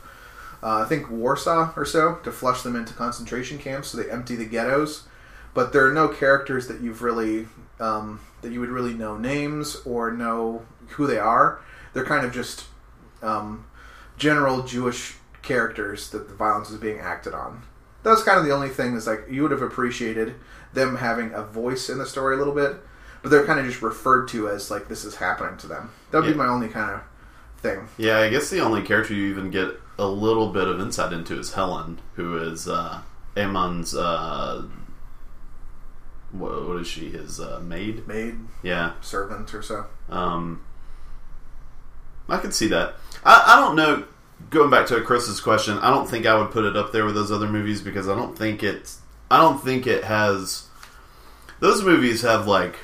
[0.62, 3.90] uh, I think Warsaw or so to flush them into concentration camps.
[3.90, 5.04] So they empty the ghettos,
[5.54, 7.48] but there are no characters that you've really
[7.80, 11.62] um, that you would really know names or know who they are.
[11.94, 12.66] They're kind of just
[13.22, 13.66] um,
[14.18, 17.64] general Jewish characters that the violence is being acted on.
[18.04, 20.36] That was kind of the only thing that's like you would have appreciated
[20.74, 22.78] them having a voice in the story a little bit,
[23.22, 25.92] but they're kind of just referred to as like this is happening to them.
[26.12, 26.32] That would Yeah.
[26.34, 27.02] be my only kind of
[27.62, 27.88] thing.
[27.98, 31.38] Yeah, I guess the only character you even get a little bit of insight into
[31.38, 33.02] is Helen, who is uh,
[33.36, 33.94] Amon's.
[33.96, 34.64] Uh,
[36.32, 37.10] what, what is she?
[37.10, 38.08] His uh, maid?
[38.08, 38.94] Maid, Yeah.
[39.02, 39.86] servant, or so.
[40.10, 40.62] Um,
[42.28, 42.96] I could see that.
[43.26, 44.06] I, I don't know.
[44.52, 47.16] Going back to Chris's question, I don't think I would put it up there with
[47.16, 49.00] those other movies because I don't think it's.
[49.30, 50.68] I don't think it has.
[51.60, 52.76] Those movies have like.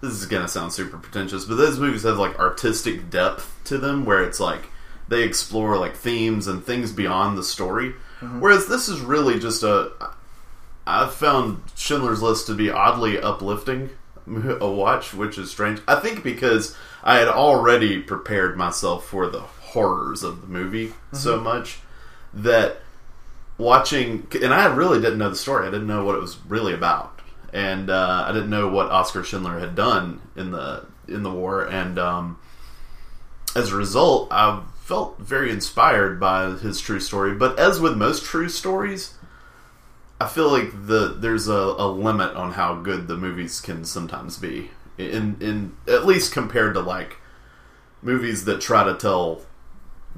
[0.00, 4.04] This is gonna sound super pretentious, but those movies have like artistic depth to them,
[4.04, 4.66] where it's like
[5.08, 7.94] they explore like themes and things beyond the story.
[8.20, 8.40] Mm-hmm.
[8.40, 9.92] Whereas this is really just a.
[10.86, 13.90] I've found Schindler's List to be oddly uplifting
[14.60, 15.80] a watch, which is strange.
[15.86, 21.16] I think because I had already prepared myself for the horrors of the movie mm-hmm.
[21.16, 21.80] so much
[22.34, 22.80] that
[23.56, 25.66] watching, and I really didn't know the story.
[25.66, 27.17] I didn't know what it was really about,
[27.52, 31.64] and uh, I didn't know what Oskar Schindler had done in the in the war,
[31.64, 32.38] and um,
[33.56, 37.34] as a result, I felt very inspired by his true story.
[37.34, 39.14] But as with most true stories,
[40.20, 44.36] I feel like the there's a, a limit on how good the movies can sometimes
[44.36, 44.70] be.
[44.96, 47.18] In in at least compared to like
[48.02, 49.42] movies that try to tell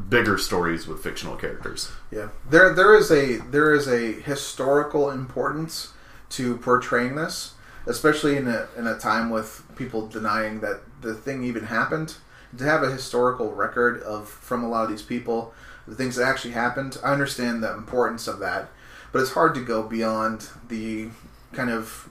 [0.08, 1.90] bigger stories with fictional characters.
[2.10, 5.92] Yeah, there there is a there is a historical importance
[6.30, 7.54] to portraying this,
[7.86, 12.16] especially in a in a time with people denying that the thing even happened.
[12.58, 15.54] To have a historical record of from a lot of these people,
[15.86, 16.98] the things that actually happened.
[17.04, 18.70] I understand the importance of that,
[19.12, 21.08] but it's hard to go beyond the
[21.52, 22.08] kind of,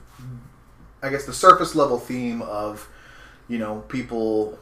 [1.02, 2.88] I guess, the surface level theme of,
[3.48, 4.58] you know, people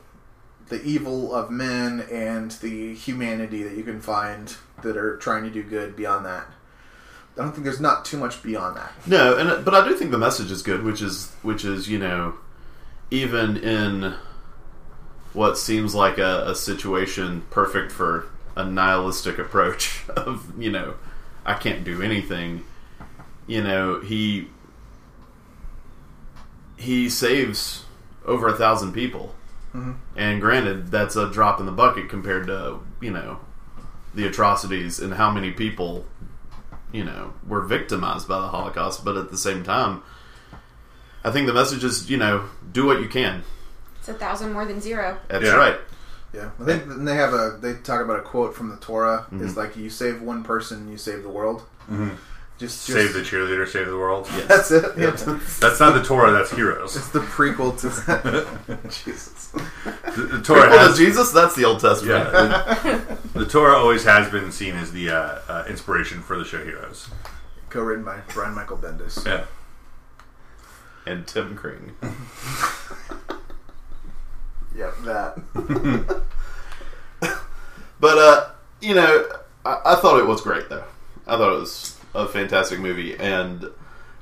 [0.68, 5.50] the evil of men and the humanity that you can find that are trying to
[5.50, 6.46] do good beyond that.
[7.38, 8.92] I don't think there's not too much beyond that.
[9.06, 11.98] No, and but I do think the message is good, which is which is you
[11.98, 12.34] know,
[13.10, 14.14] even in
[15.32, 20.94] what seems like a, a situation perfect for a nihilistic approach of you know,
[21.46, 22.64] I can't do anything.
[23.46, 24.48] You know, he
[26.76, 27.84] he saves
[28.26, 29.34] over a thousand people,
[29.72, 29.92] mm-hmm.
[30.16, 33.38] and granted, that's a drop in the bucket compared to you know
[34.12, 36.04] the atrocities and how many people
[36.92, 39.04] you know were victimized by the Holocaust.
[39.04, 40.02] But at the same time,
[41.24, 43.42] I think the message is you know do what you can.
[43.98, 45.18] It's a thousand more than zero.
[45.28, 45.56] That's Yeah.
[45.56, 45.78] right.
[46.32, 49.26] Yeah, I think and they have a they talk about a quote from the Torah
[49.32, 49.58] It's mm-hmm.
[49.58, 51.62] like you save one person, you save the world.
[51.90, 52.10] Mm-hmm.
[52.58, 54.26] Just, just Save the cheerleader, save the world.
[54.48, 54.84] That's it.
[54.98, 55.10] Yeah.
[55.60, 56.32] That's not the Torah.
[56.32, 56.96] That's Heroes.
[56.96, 57.88] It's the prequel to
[59.04, 59.46] Jesus.
[59.48, 62.30] The, the Torah Prequel to Jesus, that's the Old Testament.
[62.32, 63.04] yeah.
[63.34, 67.08] the Torah always has been seen as the uh, uh, inspiration for the show Heroes.
[67.70, 69.24] Co-written by Brian Michael Bendis.
[69.24, 69.44] Yeah.
[71.06, 71.94] and Tim Kring.
[74.76, 76.22] Yep, that.
[78.00, 78.48] But uh,
[78.80, 79.28] you know,
[79.64, 80.84] I, I thought it was great though.
[81.26, 83.66] I thought it was a fantastic movie, and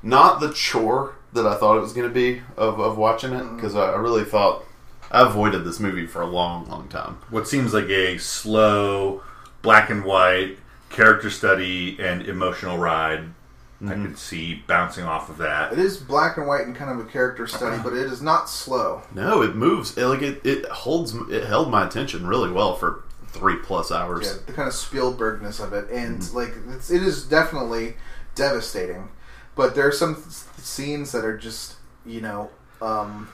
[0.02, 3.42] not the chore that I thought it was going to be of, of watching it
[3.42, 3.56] mm.
[3.56, 4.64] because I, I really thought
[5.10, 7.18] I avoided this movie for a long, long time.
[7.30, 9.22] What seems like a slow,
[9.62, 10.58] black and white
[10.90, 13.30] character study and emotional ride.
[13.78, 14.06] I mm-hmm.
[14.06, 15.74] could see bouncing off of that.
[15.74, 17.90] It is black and white and kind of a character study, uh-huh.
[17.90, 19.02] but it is not slow.
[19.14, 23.04] No, it moves it, like it, it holds it held my attention really well for
[23.38, 24.26] three plus hours.
[24.26, 27.96] Yeah, the kind of Spielbergness of it, and like it's, it is definitely
[28.34, 29.08] devastating.
[29.54, 30.26] But there are some th-
[30.58, 32.50] scenes that are just you know
[32.82, 33.28] um,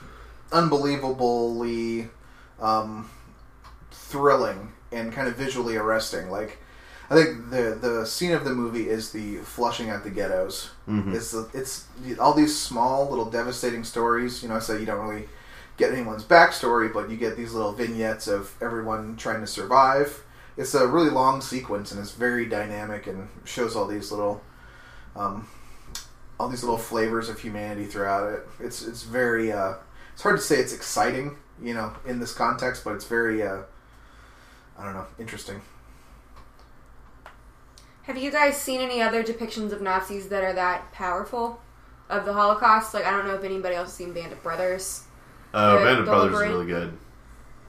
[0.51, 2.09] unbelievably
[2.61, 3.09] um,
[3.91, 6.29] thrilling and kind of visually arresting.
[6.29, 6.59] Like
[7.09, 10.69] I think the the scene of the movie is the flushing out the ghettos.
[10.87, 11.13] Mhm.
[11.13, 11.85] It's the, it's
[12.19, 14.41] all these small little devastating stories.
[14.43, 15.27] You know, so you don't really
[15.77, 20.23] get anyone's backstory, but you get these little vignettes of everyone trying to survive.
[20.55, 24.41] It's a really long sequence and it's very dynamic and shows all these little,
[25.15, 25.47] um,
[26.39, 28.47] all these little flavors of humanity throughout it.
[28.59, 29.75] It's it's very uh,
[30.13, 33.63] it's hard to say it's exciting, you know, in this context, but it's very uh,
[34.77, 35.61] I don't know, interesting.
[38.03, 41.61] Have you guys seen any other depictions of Nazis that are that powerful
[42.09, 42.93] of the Holocaust?
[42.93, 45.05] Like, I don't know if anybody else has seen Band of Brothers.
[45.53, 46.97] Uh, The- Band of Brothers is really good.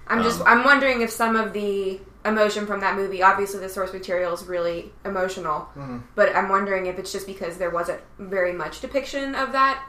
[0.07, 3.68] I'm just, Um, I'm wondering if some of the emotion from that movie, obviously the
[3.68, 6.03] source material is really emotional, Mhm.
[6.14, 9.83] but I'm wondering if it's just because there wasn't very much depiction of that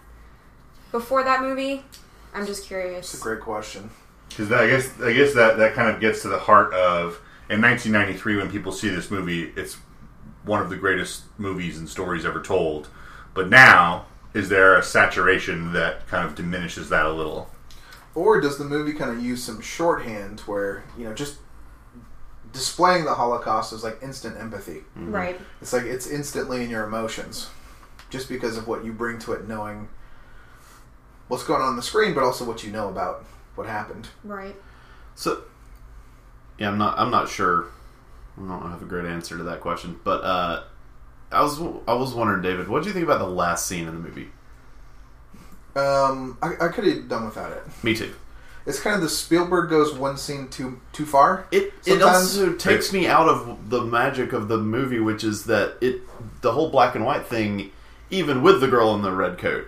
[0.91, 1.85] before that movie.
[2.33, 3.13] I'm just curious.
[3.13, 3.89] It's a great question.
[4.29, 7.61] Because I guess I guess that that kind of gets to the heart of in
[7.61, 9.77] 1993 when people see this movie, it's
[10.43, 12.87] one of the greatest movies and stories ever told.
[13.33, 17.49] But now, is there a saturation that kind of diminishes that a little?
[18.15, 21.37] Or does the movie kind of use some shorthand where you know just
[22.53, 24.83] displaying the Holocaust is like instant empathy?
[24.95, 25.39] Right.
[25.61, 27.49] It's like it's instantly in your emotions,
[28.09, 29.89] just because of what you bring to it, knowing
[31.27, 33.25] what's going on on the screen, but also what you know about
[33.55, 34.07] what happened.
[34.23, 34.55] Right.
[35.15, 35.43] So,
[36.57, 36.97] yeah, I'm not.
[36.97, 37.67] I'm not sure.
[38.37, 40.63] I don't have a great answer to that question, but uh,
[41.31, 41.59] I was.
[41.87, 44.29] I was wondering, David, what do you think about the last scene in the movie?
[45.75, 47.63] Um, I, I could have done without it.
[47.83, 48.13] Me too.
[48.65, 51.45] It's kind of the Spielberg goes one scene too too far.
[51.51, 55.45] It it Sometimes- also takes me out of the magic of the movie, which is
[55.45, 56.01] that it
[56.41, 57.71] the whole black and white thing,
[58.09, 59.67] even with the girl in the red coat,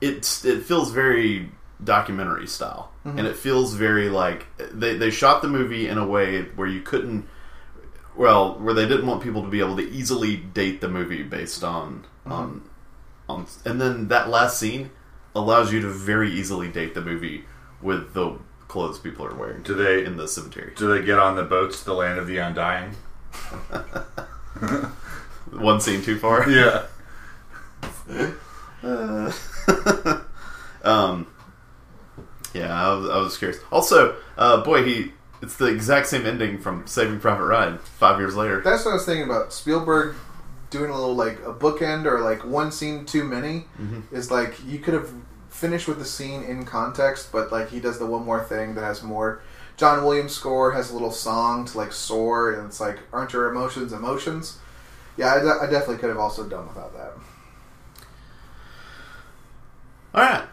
[0.00, 1.50] it's it feels very
[1.82, 6.42] documentary style, and it feels very like they they shot the movie in a way
[6.42, 7.26] where you couldn't.
[8.14, 11.64] Well, where they didn't want people to be able to easily date the movie based
[11.64, 12.62] on on
[13.28, 14.90] on, and then that last scene
[15.36, 17.44] allows you to very easily date the movie
[17.82, 20.72] with the clothes people are wearing Do they in the cemetery.
[20.76, 22.92] do they get on the boats to the land of the undying?
[25.52, 26.48] One scene too far.
[26.50, 26.86] Yeah.
[30.84, 31.26] um,
[32.54, 33.60] yeah, I was, I was curious.
[33.72, 38.36] Also, uh, boy, he it's the exact same ending from Saving Private Ryan five years
[38.36, 38.62] later.
[38.62, 39.52] That's what I was thinking about.
[39.52, 40.14] Spielberg
[40.70, 43.66] doing a little like a bookend or like one scene too many
[44.12, 45.10] is like you could have
[45.50, 48.82] finished with the scene in context, but like he does the one more thing that
[48.82, 49.40] has more.
[49.76, 53.50] John Williams score has a little song to like soar, and it's like, aren't your
[53.50, 54.58] emotions emotions?
[55.18, 57.12] Yeah, I, de- I definitely could have also done without that.
[60.14, 60.44] All right,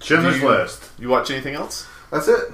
[0.00, 0.90] Schindler's you- List.
[0.98, 1.86] you watch anything else?
[2.10, 2.50] That's it.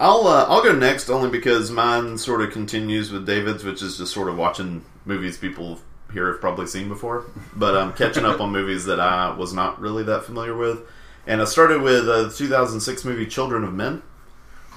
[0.00, 3.98] I'll uh, I'll go next only because mine sort of continues with David's, which is
[3.98, 5.78] just sort of watching movies people
[6.12, 9.80] here have probably seen before, but I'm catching up on movies that I was not
[9.80, 10.80] really that familiar with.
[11.26, 14.02] And I started with uh, the 2006 movie Children of Men,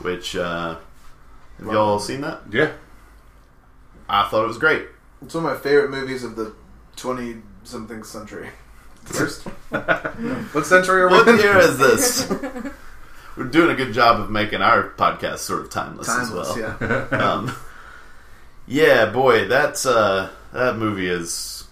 [0.02, 0.78] which uh,
[1.60, 2.42] have y'all seen that?
[2.52, 2.72] Yeah.
[4.10, 4.88] I thought it was great.
[5.22, 6.54] It's one of my favorite movies of the
[6.96, 8.50] twenty something century.
[9.04, 11.38] First, what century are we What in?
[11.38, 12.30] year is this?
[13.38, 17.08] We're doing a good job of making our podcast sort of timeless, Timeless, as well.
[17.12, 17.18] yeah.
[17.18, 17.56] um,
[18.68, 21.68] yeah, boy, that's uh, that movie is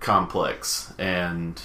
[0.00, 1.60] complex and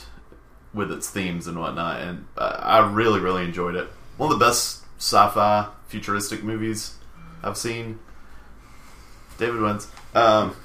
[0.74, 3.88] with its themes and whatnot, and I really, really enjoyed it.
[4.18, 6.96] One of the best sci-fi futuristic movies
[7.44, 8.00] I've seen.
[9.38, 9.88] David wins.
[10.14, 10.56] Um,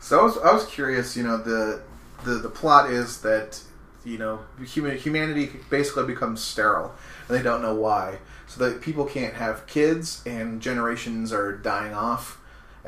[0.00, 1.16] So I was, I was curious.
[1.16, 1.82] You know, the
[2.24, 3.60] the the plot is that
[4.04, 6.94] you know human, humanity basically becomes sterile,
[7.28, 8.18] and they don't know why.
[8.46, 12.37] So that people can't have kids, and generations are dying off.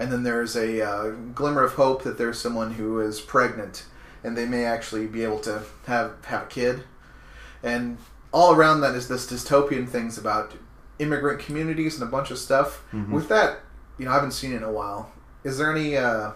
[0.01, 3.85] And then there's a uh, glimmer of hope that there's someone who is pregnant,
[4.25, 6.85] and they may actually be able to have have a kid.
[7.63, 7.99] And
[8.33, 10.55] all around that is this dystopian things about
[10.99, 12.83] immigrant communities and a bunch of stuff.
[13.13, 13.61] With that,
[13.99, 15.13] you know, I haven't seen it in a while.
[15.45, 15.99] Is there any?
[15.99, 16.33] Uh,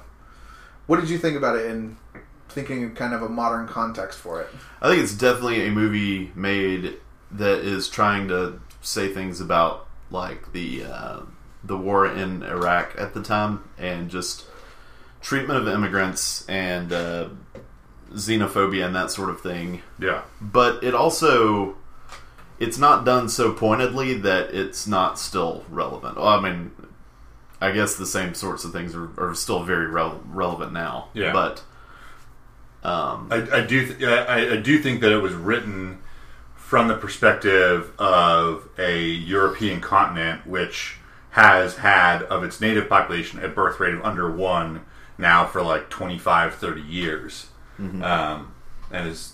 [0.87, 1.97] what did you think about it in
[2.51, 4.49] thinking of kind of a modern context for it?
[4.83, 6.99] I think it's definitely a movie made
[7.31, 11.21] that is trying to say things about like the uh,
[11.65, 14.45] the war in Iraq at the time and just
[15.21, 17.29] treatment of immigrants and uh,
[18.13, 19.83] xenophobia and that sort of thing.
[19.99, 20.23] Yeah.
[20.41, 21.77] But it also
[22.59, 26.17] it's not done so pointedly that it's not still relevant.
[26.17, 26.71] Well, I mean,
[27.61, 31.09] I guess the same sorts of things are, are still very rel- relevant now.
[31.15, 31.33] Yeah.
[31.33, 31.63] but
[32.83, 36.03] um, I, I do th- I, I do think that it was written
[36.55, 40.99] from the perspective of a European continent which
[41.35, 44.81] has had of its native population a birth rate of under one
[45.19, 47.47] now for like 25 30 years
[47.79, 48.55] um,
[48.93, 49.33] and is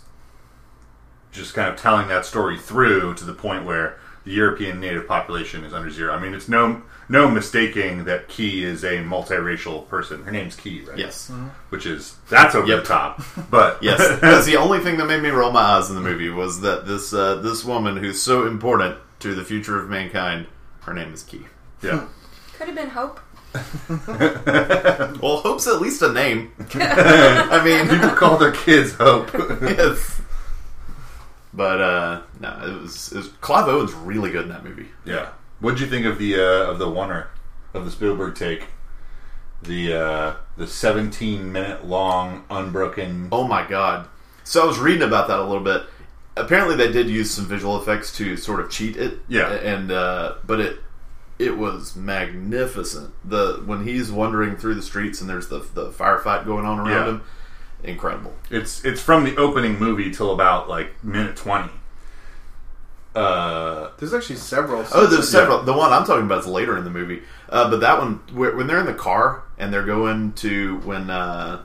[1.32, 5.64] just kind of telling that story through to the point where the European native population
[5.64, 6.12] is under zero.
[6.12, 10.22] I mean, it's no no mistaking that Key is a multiracial person.
[10.24, 10.98] Her name's Key, right?
[10.98, 11.30] yes,
[11.70, 12.82] Which is that's over Yep.
[12.82, 13.98] the top, but yes.
[14.20, 16.86] That's the only thing that made me roll my eyes in the movie was that
[16.86, 20.46] this uh, this woman who's so important to the future of mankind,
[20.82, 21.46] her name is Key.
[21.82, 22.06] Yeah.
[22.56, 23.20] Could have been Hope.
[25.20, 26.52] Well, Hope's at least a name.
[26.74, 29.32] I mean, People call their kids Hope.
[29.62, 30.20] yes.
[31.52, 34.88] But uh, no, it was, it was Clive Owen's really good in that movie.
[35.04, 35.30] yeah.
[35.60, 37.26] What'd you think of the uh, of the oneer
[37.74, 38.68] of the Spielberg take?
[39.62, 43.28] The uh, the 17 minute long unbroken.
[43.30, 44.08] Oh my god!
[44.42, 45.82] So I was reading about that a little bit.
[46.36, 49.18] Apparently, they did use some visual effects to sort of cheat it.
[49.28, 49.50] Yeah.
[49.52, 50.78] and uh, but it
[51.40, 53.14] it was magnificent.
[53.28, 56.88] The when he's wandering through the streets and there's the the firefight going on around
[56.90, 57.06] Yeah.
[57.06, 57.22] him,
[57.82, 58.34] incredible.
[58.50, 61.70] It's it's from the opening movie till about like minute 20.
[63.14, 64.84] Uh, There's actually several.
[64.94, 65.40] Oh, there's Yeah.
[65.40, 65.62] several.
[65.64, 68.68] The one I'm talking about is later in the movie, uh, but that one when
[68.68, 71.62] they're in the car and they're going to when uh,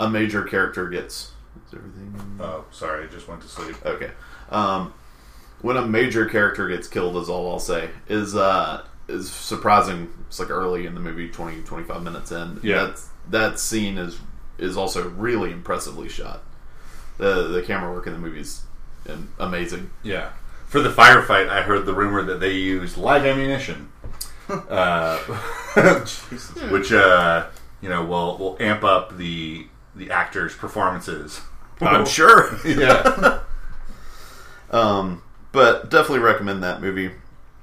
[0.00, 1.32] a major character gets
[1.72, 3.76] everything oh, sorry, I just went to sleep.
[3.86, 4.10] okay.
[4.50, 4.92] Um,
[5.60, 10.12] when a major character gets killed is all I'll say is uh, is surprising.
[10.28, 12.60] It's like early in the movie, 20, 25 minutes in.
[12.62, 12.84] Yeah.
[12.84, 14.18] That's, that scene is
[14.58, 16.42] is also really impressively shot.
[17.18, 18.62] The the camera work in the movie is
[19.08, 19.90] um, amazing.
[20.02, 20.30] Yeah.
[20.66, 23.90] For the firefight, I heard the rumor that they used live ammunition,
[24.48, 25.16] uh,
[26.70, 27.46] which uh,
[27.80, 29.66] you know will will amp up the
[29.96, 31.40] the actors' performances.
[31.80, 32.58] I'm sure.
[32.66, 33.40] Yeah.
[34.70, 37.10] Um, but definitely recommend that movie.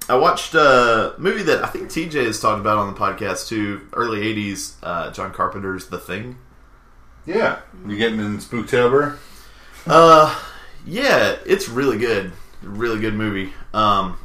[0.07, 3.87] I watched a movie that I think TJ has talked about on the podcast too.
[3.93, 6.37] Early '80s, uh, John Carpenter's The Thing.
[7.25, 7.59] yeah.
[7.87, 9.17] You getting in Spooktober?
[9.87, 10.39] Uh,
[10.85, 12.31] yeah, it's really good.
[12.61, 13.51] Really good movie.
[13.73, 14.17] Um,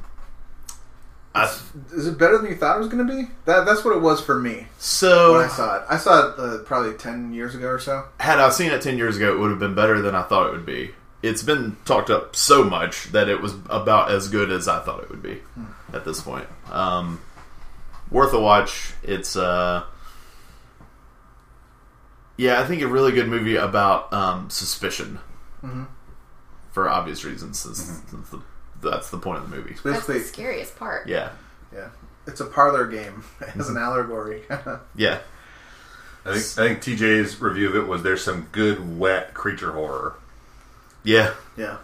[1.34, 1.44] I,
[1.92, 3.28] Is it better than you thought it was going to be?
[3.44, 5.84] That that's what it was for me so when I saw it.
[5.88, 8.04] I saw it uh, probably ten years ago or so.
[8.18, 10.48] had I seen it ten years ago, it would have been better than I thought
[10.48, 10.90] it would be.
[11.22, 15.02] It's been talked up so much that it was about as good as I thought
[15.02, 15.40] it would be
[15.92, 16.46] at this point.
[16.70, 17.20] Um,
[18.10, 18.94] worth a watch.
[19.02, 19.84] It's uh,
[22.36, 25.18] yeah, I think a really good movie about um, suspicion
[26.72, 27.58] for obvious reasons.
[27.58, 28.40] Since, since the,
[28.82, 29.72] that's the point of the movie.
[29.72, 31.06] That's Basically, the scariest part.
[31.06, 31.32] Yeah,
[31.72, 31.90] yeah,
[32.26, 33.24] it's a parlor game
[33.56, 34.42] as an allegory.
[34.96, 35.18] yeah.
[36.24, 40.16] I think I think TJ's review of it was there's some good wet creature horror.
[41.04, 41.32] Yeah.
[41.56, 41.78] yeah,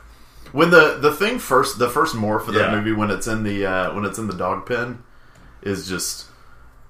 [0.52, 2.76] When the the thing first the first morph of that Yeah.
[2.76, 5.02] movie when it's in the uh, when it's in the dog pen
[5.62, 6.26] is just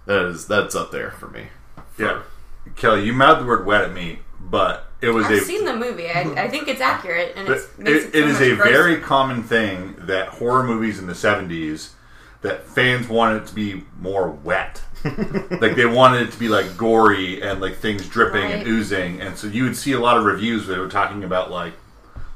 [0.06, 1.48] that is that's up there for me.
[1.98, 2.22] Yeah.
[2.74, 5.76] Kelly, you mouthed the word wet at me, but it was I've a seen the
[5.76, 6.08] movie.
[6.08, 8.42] I, I think it's accurate, and But it's, makes it, it, it so is much
[8.48, 8.72] a grosser.
[8.72, 11.90] very common thing that horror movies in the 70s
[12.42, 14.82] that fans wanted it to be more wet.
[15.60, 19.36] like they wanted it to be like gory and like things dripping and oozing and
[19.36, 21.74] so you would see a lot of reviews that were talking about like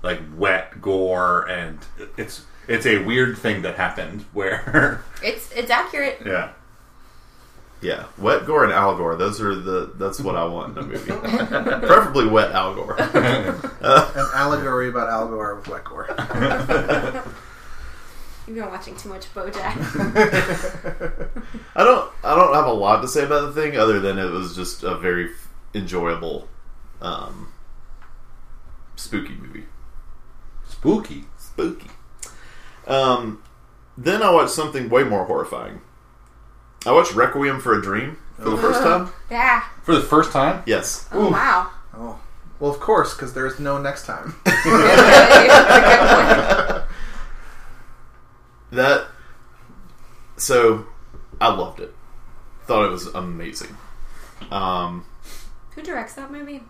[0.02, 1.78] like wet gore and
[2.16, 6.22] it's it's a weird thing that happened where It's it's accurate.
[6.24, 6.52] yeah
[7.80, 11.12] Yeah, wet gore and Al Those are the that's what I want in a movie.
[11.86, 12.96] Preferably wet Al Gore.
[13.00, 16.06] an allegory about Al Gore with wet gore.
[18.46, 19.76] You've been watching too much BoJack.
[21.76, 24.30] I don't I don't have a lot to say about the thing other than it
[24.30, 25.30] was just a very
[25.74, 26.48] enjoyable
[27.00, 27.52] um,
[28.96, 29.64] spooky movie.
[30.80, 31.90] Spooky Spooky.
[32.86, 33.42] Um,
[33.98, 35.82] then I watched something way more horrifying.
[36.86, 39.12] I watched Requiem for a Dream for the first time.
[39.30, 39.62] yeah.
[39.82, 41.06] for the first time Yes.
[41.12, 41.70] Oh wow.
[41.94, 42.18] Oh,
[42.58, 44.34] well, of course, because there's no next time.
[44.44, 44.80] That's a good
[46.70, 46.84] point.
[48.72, 49.08] That
[50.36, 50.86] so
[51.40, 51.92] I loved it.
[52.64, 53.76] Thought it was amazing.
[54.50, 55.04] Um,
[55.74, 56.62] Who directs that movie?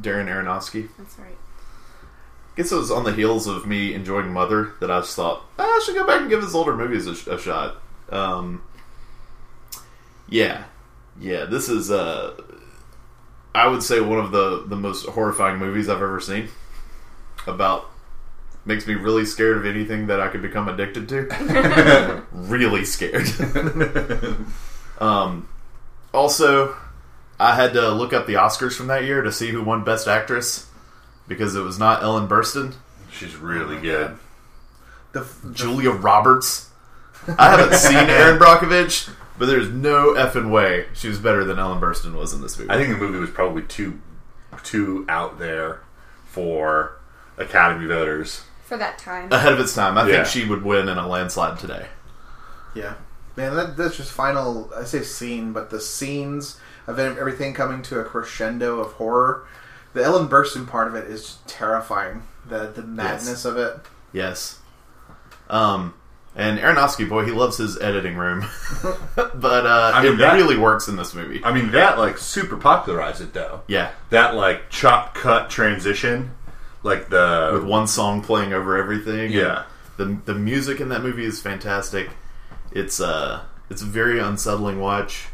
[0.00, 0.90] Darren Aronofsky.
[0.96, 1.36] That's right.
[2.52, 5.44] I guess it was on the heels of me enjoying Mother that I just thought
[5.58, 7.76] "Ah, I should go back and give his older movies a, a shot.
[8.10, 8.62] Um,
[10.28, 10.64] yeah,
[11.20, 11.44] yeah.
[11.44, 12.34] This is uh,
[13.54, 16.48] I would say one of the the most horrifying movies I've ever seen.
[17.46, 17.90] About
[18.66, 22.22] makes me really scared of anything that I could become addicted to.
[22.32, 23.28] really scared.
[25.00, 25.48] Um,
[26.12, 26.76] also,
[27.38, 30.06] I had to look up the Oscars from that year to see who won Best
[30.06, 30.69] Actress
[31.30, 32.74] because it was not Ellen Burstyn,
[33.10, 34.18] She's really good.
[35.12, 36.68] The, the Julia Roberts.
[37.38, 41.80] I haven't seen Erin Brockovich, but there's no effing way she was better than Ellen
[41.80, 42.70] Burstyn was in this movie.
[42.70, 44.00] I think the movie was probably too
[44.64, 45.80] too out there
[46.26, 46.98] for
[47.38, 48.42] Academy voters.
[48.64, 49.30] for that time.
[49.32, 49.96] ahead of its time.
[49.98, 50.16] I Yeah.
[50.24, 51.86] think she would win in a landslide today.
[52.74, 52.94] Yeah,
[53.36, 54.70] man, that, that's just final.
[54.76, 59.46] I say scene, but the scenes of everything coming to a crescendo of horror.
[59.92, 62.22] The Ellen Burstyn part of it is terrifying.
[62.48, 63.76] The the madness of it.
[64.12, 64.58] Yes.
[65.48, 65.94] Um,
[66.36, 68.44] and Aronofsky, boy, he loves his editing room,
[69.16, 71.44] but uh, I mean, it that- really works in this movie.
[71.44, 73.62] I mean, that like super popularized it though.
[73.66, 76.30] yeah, That like chop cut transition,
[76.84, 79.32] like the with one song playing over everything.
[79.32, 79.64] Yeah.
[79.96, 82.10] the the music in that movie is fantastic.
[82.70, 85.26] It's uh, it's a very unsettling watch.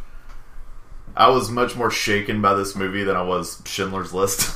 [1.16, 4.54] I was much more shaken by this movie than I was Schindler's List.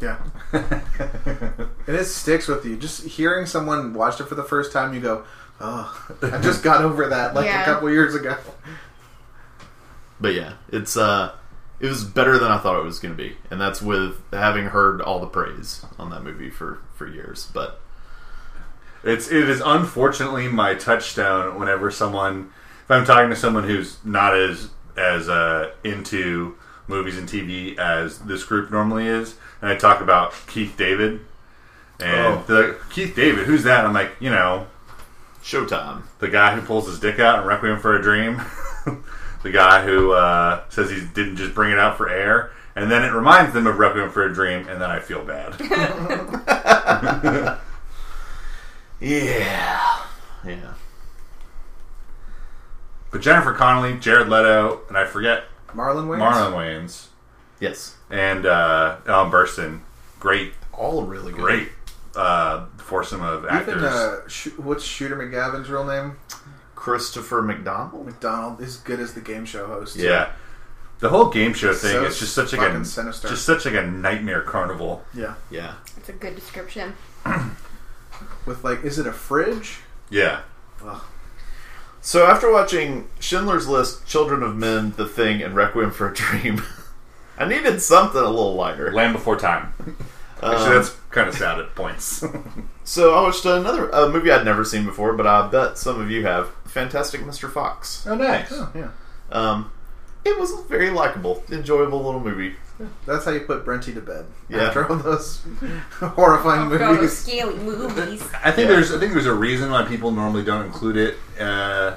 [0.00, 0.16] Yeah,
[0.52, 2.76] and it sticks with you.
[2.76, 5.24] Just hearing someone watch it for the first time, you go,
[5.60, 7.62] "Oh, I just got over that like Yeah.
[7.62, 8.36] a couple years ago."
[10.20, 11.32] But yeah, it's uh
[11.80, 14.66] it was better than I thought it was going to be, and that's with having
[14.66, 17.48] heard all the praise on that movie for for years.
[17.52, 17.80] But
[19.04, 22.50] It's it is unfortunately my touchstone whenever someone
[22.84, 26.56] if I'm talking to someone who's not as as uh, into
[26.88, 31.20] movies and TV as this group normally is, and I talk about Keith David.
[32.00, 32.44] And Oh.
[32.46, 33.84] the Keith David, who's that?
[33.86, 34.66] I'm like, you know,
[35.42, 38.40] Showtime, the guy who pulls his dick out in Requiem for a Dream,
[39.42, 43.02] the guy who uh, says he didn't just bring it out for air, and then
[43.04, 45.54] it reminds them of Requiem for a Dream, and then I feel bad.
[49.00, 50.04] yeah,
[50.44, 50.74] yeah,
[53.12, 56.20] but Jennifer Connelly, Jared Leto, and I forget Marlon Wayans.
[56.20, 57.06] Marlon Wayans.
[57.60, 59.80] yes, and uh, Ellen Burstyn,
[60.18, 61.40] great, all really good.
[61.40, 61.68] great
[62.16, 63.74] uh, foursome of actors.
[63.76, 66.16] Even uh, Sh- what's Shooter McGavin's real name?
[66.74, 68.04] Christopher McDonald.
[68.06, 69.94] McDonald is good as the game show host.
[69.96, 70.32] yeah,
[70.98, 73.28] the whole game show thing So is just such like fucking a sinister.
[73.28, 75.04] just such like a nightmare carnival.
[75.14, 75.34] yeah.
[75.50, 76.94] Yeah, It's a good description.
[78.46, 79.78] With like, is it a fridge?
[80.10, 80.40] Yeah,
[80.84, 81.00] Ugh.
[82.04, 86.60] So after watching Schindler's List, Children of Men, The Thing, and Requiem for a Dream,
[87.38, 88.92] I needed something a little lighter.
[88.92, 89.72] Land Before Time.
[90.42, 92.24] Actually, that's kind of sad at points.
[92.84, 96.10] So I watched another a movie I'd never seen before, but I bet some of
[96.10, 96.50] you have.
[96.64, 97.48] Fantastic Mr.
[97.48, 98.04] Fox.
[98.08, 98.48] oh, nice.
[98.50, 98.90] Oh, yeah.
[99.30, 99.70] Um,
[100.24, 102.56] it was a very likable, enjoyable little movie.
[103.06, 104.26] That's how you put Brenty to bed.
[104.48, 104.64] Yeah.
[104.68, 105.42] After all those
[106.00, 107.16] horrifying Go to movies.
[107.18, 108.22] scary movies.
[108.44, 108.76] I think Yeah.
[108.76, 111.94] there's I think there's a reason why people normally don't include it uh,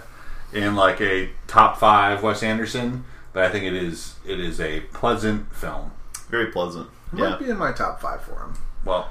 [0.54, 4.82] in like a top five Wes Anderson, but I think it is it is a
[4.94, 5.92] pleasant film.
[6.30, 6.90] Very pleasant.
[7.12, 7.38] Might Yeah.
[7.38, 8.54] be in my top five for him.
[8.84, 9.10] Well,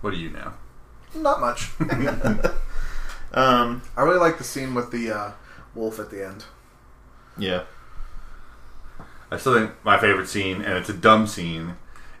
[0.00, 0.52] what do you know?
[1.14, 1.70] Not much.
[3.34, 5.32] Um, I really like the scene with the uh,
[5.74, 6.44] wolf at the end.
[7.38, 7.62] yeah.
[9.32, 11.76] I still think my favorite scene, and it's a dumb scene,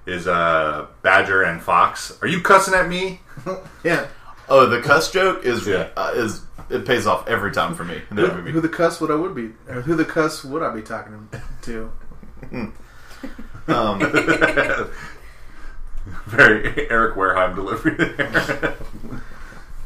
[0.06, 2.16] is uh, Badger and Fox.
[2.22, 3.20] Are you cussing at me?
[3.84, 4.06] Yeah.
[4.48, 5.88] Oh, the cuss joke is Yeah.
[5.96, 8.50] uh, is it pays off every time for me in Who, that movie.
[8.52, 9.50] who the cuss would I would be?
[9.68, 11.28] Or who the cuss would I be talking
[11.62, 11.92] to?
[13.68, 14.00] Um,
[16.26, 18.74] Very Eric Wareheim delivery there.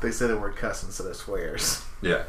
[0.01, 1.85] They say the word cuss instead of swears.
[2.01, 2.25] yeah.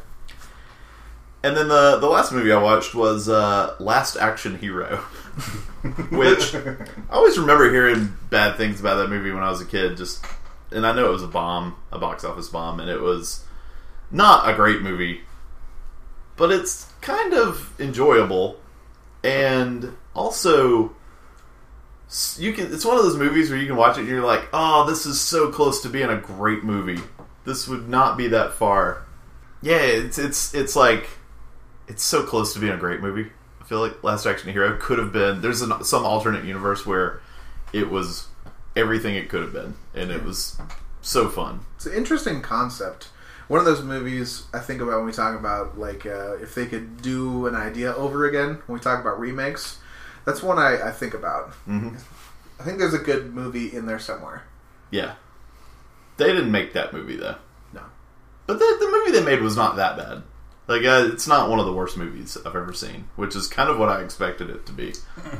[1.48, 4.98] And then the the last movie I watched was uh, Last Action Hero,
[6.12, 6.76] which I
[7.10, 9.96] always remember hearing bad things about that movie when I was a kid.
[9.96, 10.26] Just
[10.72, 13.46] and I know it was a bomb, a box office bomb, and it was
[14.12, 15.22] not a great movie,
[16.36, 18.60] but it's kind of enjoyable,
[19.24, 20.92] and also
[22.38, 22.74] you can.
[22.74, 25.06] It's one of those movies where you can watch it and you're like, oh, this
[25.06, 27.02] is so close to being a great movie.
[27.46, 29.06] This would not be that far.
[29.62, 31.08] Yeah, it's it's it's like
[31.88, 33.30] it's so close to being a great movie.
[33.62, 35.42] I feel like Last Action Hero could have been.
[35.42, 37.22] There's an, some alternate universe where
[37.74, 38.28] it was
[38.76, 40.58] everything it could have been, and it was
[41.02, 41.62] so fun.
[41.76, 43.10] It's an interesting concept.
[43.48, 46.66] One of those movies I think about when we talk about like uh, if they
[46.66, 48.62] could do an idea over again.
[48.68, 49.80] When we talk about remakes,
[50.26, 51.54] that's one I, I think about.
[51.68, 52.00] Mhm.
[52.60, 54.44] I think there's a good movie in there somewhere.
[54.92, 55.16] Yeah,
[56.18, 57.36] they didn't make that movie though.
[57.74, 57.82] No.
[58.48, 60.24] But the the movie they made was not that bad.
[60.68, 63.70] Like uh, it's not one of the worst movies I've ever seen, which is kind
[63.70, 64.94] of what I expected it to be.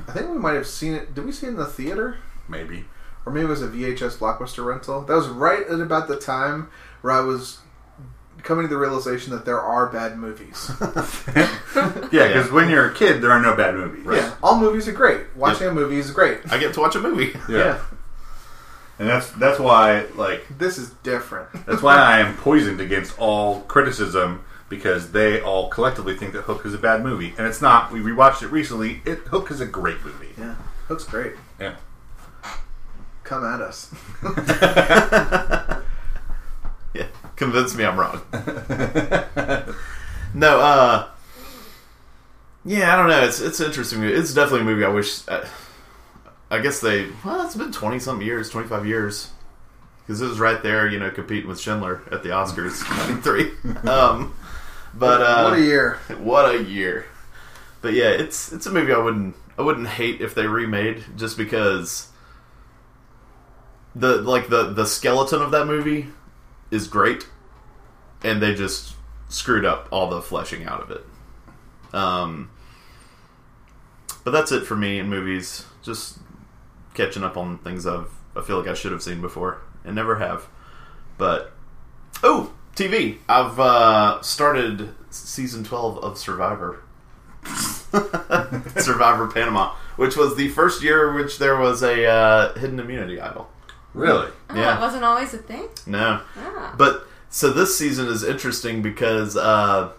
[0.08, 1.14] I think we might have seen it.
[1.14, 2.18] Did we see it in the theater?
[2.48, 2.86] Maybe.
[3.26, 5.02] Or maybe it was a VHS blockbuster rental.
[5.02, 6.70] That was right at about the time
[7.02, 7.60] where I was
[8.44, 10.72] coming to the realization that there are bad movies.
[12.12, 14.06] Yeah, because when you're a kid, there are no bad movies.
[14.10, 15.36] Yeah, all movies are great.
[15.36, 16.40] Watching a movie is great.
[16.50, 17.38] I get to watch a movie.
[17.50, 17.82] Yeah.
[19.00, 21.50] And that's that's why like This is different.
[21.68, 26.66] that's why I am poisoned against all criticism because they all collectively think that Hook
[26.66, 27.92] is a bad movie, and it's not.
[27.92, 29.02] We rewatched it recently.
[29.06, 30.30] It Hook is a great movie.
[30.38, 30.56] Yeah,
[30.88, 31.34] Hook's great.
[31.60, 31.76] Yeah.
[33.24, 33.94] Come at us.
[36.98, 38.22] Yeah, convince me I'm wrong.
[40.34, 41.08] no, uh,
[42.66, 43.24] yeah, I don't know.
[43.24, 44.02] It's it's interesting.
[44.04, 45.28] It's definitely a movie I wish.
[45.28, 45.48] I,
[46.50, 47.08] I guess they.
[47.24, 49.30] Well, it's been twenty something years, twenty five years,
[50.02, 53.52] because it was right there, you know, competing with Schindler at the Oscars '93.
[53.90, 54.34] um,
[54.98, 56.00] but uh, what a year!
[56.20, 57.06] What a year!
[57.82, 61.38] But yeah, it's it's a movie I wouldn't I wouldn't hate if they remade just
[61.38, 62.10] because
[63.96, 66.08] the like the the skeleton of that movie
[66.72, 67.28] is great,
[68.24, 68.96] and they just
[69.30, 71.06] screwed up all the fleshing out of it.
[71.94, 72.50] Um,
[74.24, 75.66] but that's it for me in movies.
[75.82, 76.20] Just
[76.94, 80.18] catching up on things I've I feel like I should have seen before and never
[80.18, 80.48] have.
[81.18, 81.54] But
[82.24, 83.18] oh, TV!
[83.28, 86.84] I've uh, started season twelve of Survivor.
[88.78, 93.20] Survivor Panama, which was the first year in which there was a uh, hidden immunity
[93.20, 93.50] idol.
[93.94, 94.28] Really?
[94.50, 94.78] Oh, Yeah.
[94.78, 95.68] it wasn't always a thing.
[95.86, 96.76] No, Ah.
[96.78, 99.92] but so this season is interesting because uh,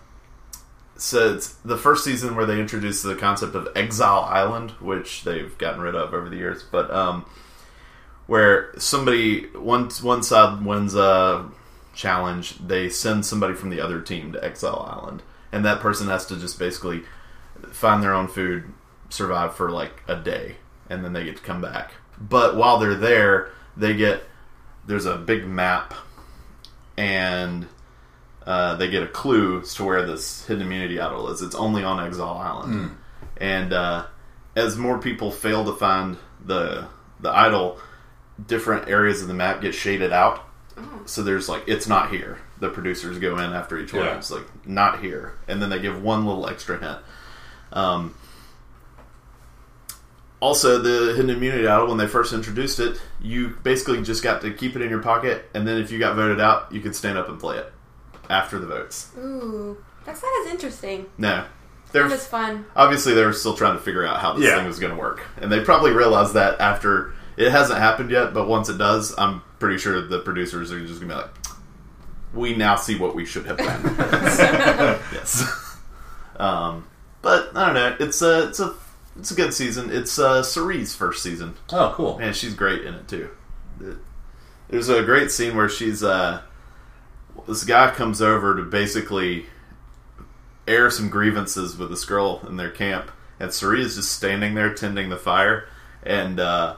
[0.97, 5.57] so it's the first season where they introduced the concept of Exile Island, which they've
[5.59, 7.25] gotten rid of over the years, but um,
[8.27, 11.49] where somebody one one side wins a
[11.99, 16.25] challenge, they send somebody from the other team to Exile Island, and that person has
[16.27, 17.03] to just basically
[17.73, 18.73] find their own food,
[19.11, 20.57] survive for like a day,
[20.89, 21.93] and then they get to come back.
[22.21, 24.23] But while they're there, they get
[24.87, 25.93] there's a big map
[26.97, 27.67] and
[28.47, 31.43] uh, they get a clue as to where this hidden immunity idol is.
[31.43, 32.97] It's only on Exile Island,
[33.37, 34.07] and uh,
[34.57, 36.87] as more people fail to find the
[37.21, 37.79] the idol,
[38.47, 40.45] different areas of the map get shaded out.
[41.07, 42.39] So there's like it's not here.
[42.61, 44.05] The producers go in after each one.
[44.05, 44.17] Yeah.
[44.19, 46.99] It's like not here, and then they give one little extra hint.
[47.73, 48.15] Um,
[50.41, 54.53] also, the hidden immunity idol, when they first introduced it, you basically just got to
[54.53, 57.19] keep it in your pocket, and then if you got voted out, you could stand
[57.19, 57.73] up and play it
[58.31, 59.11] after the votes.
[59.19, 61.07] Ooh, that's not as interesting.
[61.19, 61.47] No, That
[61.93, 62.67] they're was fun.
[62.77, 64.57] obviously they were still trying to figure out how this Yeah.
[64.57, 68.35] thing was going to work, and they probably realized that after it hasn't happened yet.
[68.35, 71.31] But once it does, I'm pretty sure the producers are just going to be like,
[72.35, 73.83] "We now see what we should have done."
[75.13, 75.65] yes.
[76.39, 76.87] Um,
[77.21, 77.97] but I don't know.
[77.99, 78.73] It's a it's a
[79.19, 79.91] it's a good season.
[79.91, 81.57] It's uh, Cirie's first season.
[81.73, 82.17] Oh, cool.
[82.19, 83.29] And she's great in it too.
[83.81, 83.97] It-
[84.69, 86.43] There's a great scene where she's uh,
[87.49, 89.47] this guy comes over to basically
[90.69, 93.11] air some grievances with this girl in their camp,
[93.41, 95.67] and Cirie is just standing there tending the fire,
[96.05, 96.77] and uh,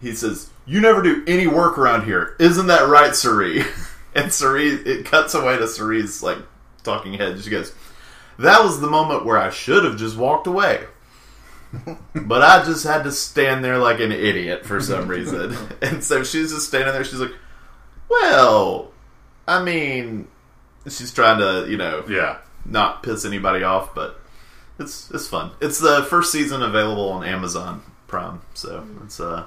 [0.00, 3.62] he says, "You never do any work around here, isn't that right, Cirie?"
[4.14, 6.38] and Cirie, it cuts away to Cirie's like
[6.82, 7.40] talking head.
[7.42, 7.72] She goes,
[8.38, 10.84] "That was the moment where I should have just walked away."
[12.14, 15.56] but I just had to stand there like an idiot for some reason.
[15.82, 17.04] and so she's just standing there.
[17.04, 17.32] She's like,
[18.08, 18.90] well,
[19.46, 20.26] I mean,
[20.86, 22.38] she's trying to, you know, Yeah.
[22.64, 24.20] not piss anybody off, but
[24.80, 25.52] it's it's fun.
[25.60, 29.44] It's the first season available on Amazon Prime, so it's uh,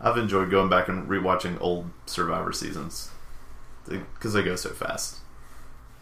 [0.00, 3.10] I've enjoyed going back and rewatching old Survivor seasons
[3.88, 5.18] because they go so fast.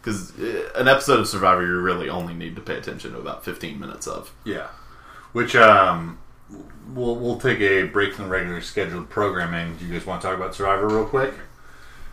[0.01, 0.31] Because
[0.75, 4.07] an episode of Survivor, you really only need to pay attention to about fifteen minutes
[4.07, 4.33] of.
[4.43, 4.67] Yeah.
[5.33, 6.19] Which um,
[6.93, 9.77] we'll we'll take a break from the regular scheduled programming.
[9.77, 11.33] Do you guys want to talk about Survivor real quick?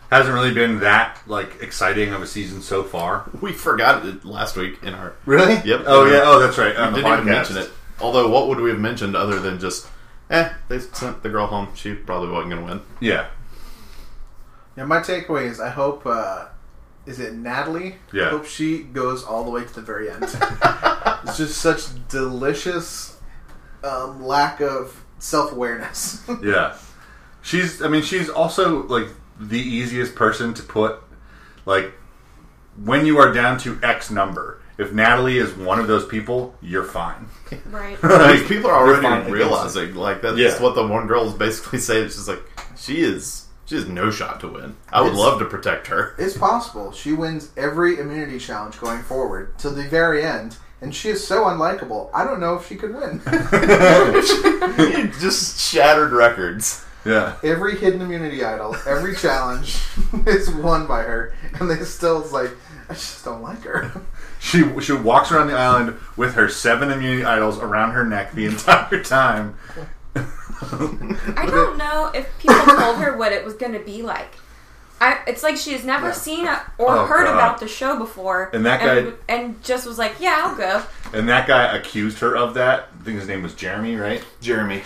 [0.09, 3.29] Hasn't really been that like exciting of a season so far.
[3.41, 5.13] We forgot it last week in our.
[5.25, 5.61] Really?
[5.63, 5.83] Yep.
[5.85, 6.21] Oh yeah.
[6.23, 6.75] Oh, that's right.
[6.75, 7.71] We the didn't even mention it.
[8.01, 9.87] Although, what would we have mentioned other than just,
[10.29, 11.69] eh, they sent the girl home.
[11.75, 12.81] She probably wasn't going to win.
[12.99, 13.27] Yeah.
[14.75, 16.45] Yeah, my takeaway is I hope uh,
[17.05, 17.95] is it Natalie?
[18.11, 18.27] Yeah.
[18.27, 20.23] I hope she goes all the way to the very end.
[21.23, 23.19] it's just such delicious
[23.83, 26.23] um, lack of self awareness.
[26.41, 26.75] Yeah.
[27.41, 27.81] She's.
[27.81, 29.07] I mean, she's also like
[29.39, 30.99] the easiest person to put.
[31.65, 31.93] Like,
[32.81, 36.83] when you are down to X number, if Natalie is one of those people, you're
[36.83, 37.27] fine.
[37.69, 37.97] Right.
[38.01, 40.61] Because people are already realizing, like, that's Yeah.
[40.61, 42.05] what the one girl is basically saying.
[42.05, 42.41] She's like,
[42.77, 44.75] she is, she has no shot to win.
[44.91, 46.15] I would It's- love to protect her.
[46.17, 51.09] it's possible she wins every immunity challenge going forward till the very end, and she
[51.09, 52.09] is so unlikable.
[52.13, 53.21] I don't know if she could win.
[55.19, 56.83] just shattered records.
[57.05, 57.35] Yeah.
[57.43, 59.77] Every hidden immunity idol, every challenge
[60.25, 62.51] is won by her, and they still it's like
[62.89, 63.91] I just don't like her.
[64.43, 68.45] She she walks around the island with her seven immunity idols around her neck the
[68.53, 69.55] entire time.
[70.15, 74.33] I don't know if people told her what it was going to be like.
[75.01, 76.13] I, it's like she's never Yeah.
[76.13, 77.33] seen a, or Oh, heard God.
[77.33, 80.83] about the show before, And that guy- and just was like, "Yeah, I'll go."
[81.13, 82.89] And that guy accused her of that.
[82.99, 84.23] I think his name was Jeremy, right?
[84.41, 84.83] Jeremy.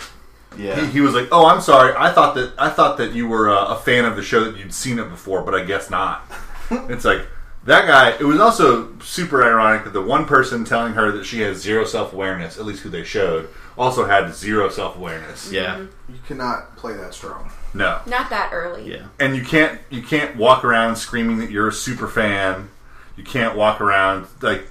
[0.56, 0.80] Yeah.
[0.80, 1.94] He, he was like, "Oh, I'm sorry.
[1.96, 4.56] I thought that I thought that you were uh, a fan of the show that
[4.56, 6.24] you'd seen it before, but I guess not."
[6.70, 7.26] it's like
[7.68, 8.10] that guy.
[8.18, 11.84] It was also super ironic that the one person telling her that she has zero
[11.84, 15.52] self awareness, at least who they showed, also had zero self awareness.
[15.52, 15.76] yeah.
[15.76, 16.12] Mm-hmm.
[16.14, 17.50] You cannot play that strong.
[17.74, 18.90] No, Not that early.
[18.90, 19.06] Yeah.
[19.20, 22.70] and you can't you can't walk around screaming that you're a super fan.
[23.16, 24.66] You can't walk around like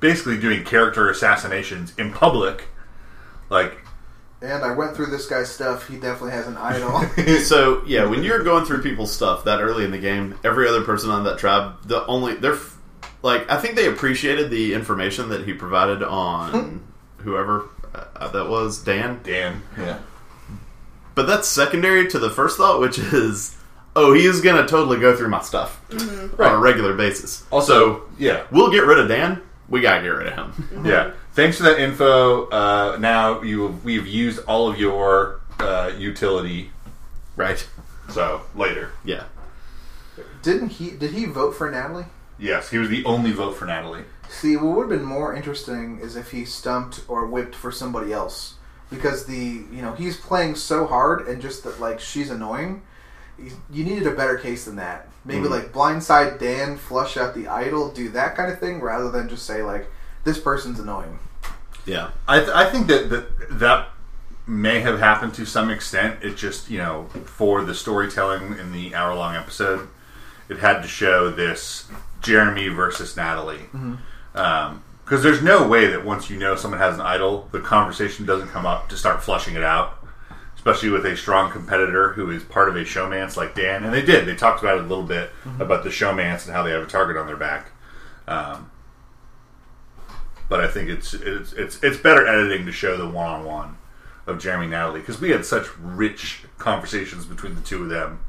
[0.00, 2.68] basically doing character assassinations in public.
[3.50, 3.76] Like
[4.42, 5.88] And I went through this guy's stuff.
[5.88, 7.02] He definitely has an idol.
[7.46, 10.82] So yeah, when you're going through people's stuff that early in the game, every other
[10.82, 12.76] person on that tribe, the only they're f-
[13.22, 17.22] like I think they appreciated the information that he provided on hmm.
[17.22, 19.98] whoever uh, uh, that was Dan, Dan, yeah.
[21.14, 23.56] but that's secondary to the first thought, which is
[23.94, 26.40] oh he is gonna totally go through my stuff mm-hmm.
[26.40, 27.44] on a regular basis.
[27.50, 29.40] Also, yeah, We'll get rid of Dan.
[29.68, 30.84] We gotta get rid of him.
[30.84, 31.04] yeah.
[31.04, 31.18] Mm-hmm.
[31.36, 32.48] Thanks for that info.
[32.48, 36.70] Uh, now you we've used all of your uh, utility.
[37.36, 37.66] right?
[38.10, 39.24] So later, Yeah.
[40.42, 40.90] Didn't he?
[40.92, 42.06] Did he vote for Natalie?
[42.38, 44.04] yes, he was the only vote for Natalie.
[44.28, 48.12] See, what would have been more interesting is if he stumped or whipped for somebody
[48.12, 48.54] else,
[48.90, 52.80] because the you know he's playing so hard and just that like she's annoying.
[53.38, 55.08] You you needed a better case than that.
[55.26, 55.50] Maybe Mhm.
[55.50, 59.44] like blindside Dan, flush out the idol, do that kind of thing, rather than just
[59.44, 59.86] say like
[60.26, 61.18] this person's annoying.
[61.86, 62.10] Yeah.
[62.28, 63.88] I, th- I think that, that that
[64.46, 66.22] may have happened to some extent.
[66.22, 69.88] It just you know for the storytelling in the hour long episode,
[70.50, 71.88] it had to show this
[72.20, 73.68] Jeremy versus Natalie.
[73.72, 73.94] Mm-hmm.
[74.34, 78.26] Um, because there's no way that once you know someone has an idol, the conversation
[78.26, 79.98] doesn't come up to start flushing it out.
[80.56, 84.02] Especially with a strong competitor who is part of a showmance like Dan, and they
[84.02, 84.26] did.
[84.26, 85.62] They talked about it a little bit mm-hmm.
[85.62, 87.70] about the showmance and how they have a target on their back.
[88.26, 88.68] Um,
[90.48, 93.78] but I think it's it's it's it's better editing to show the one on one
[94.26, 98.20] of Jeremy and Natalie because we had such rich conversations between the two of them,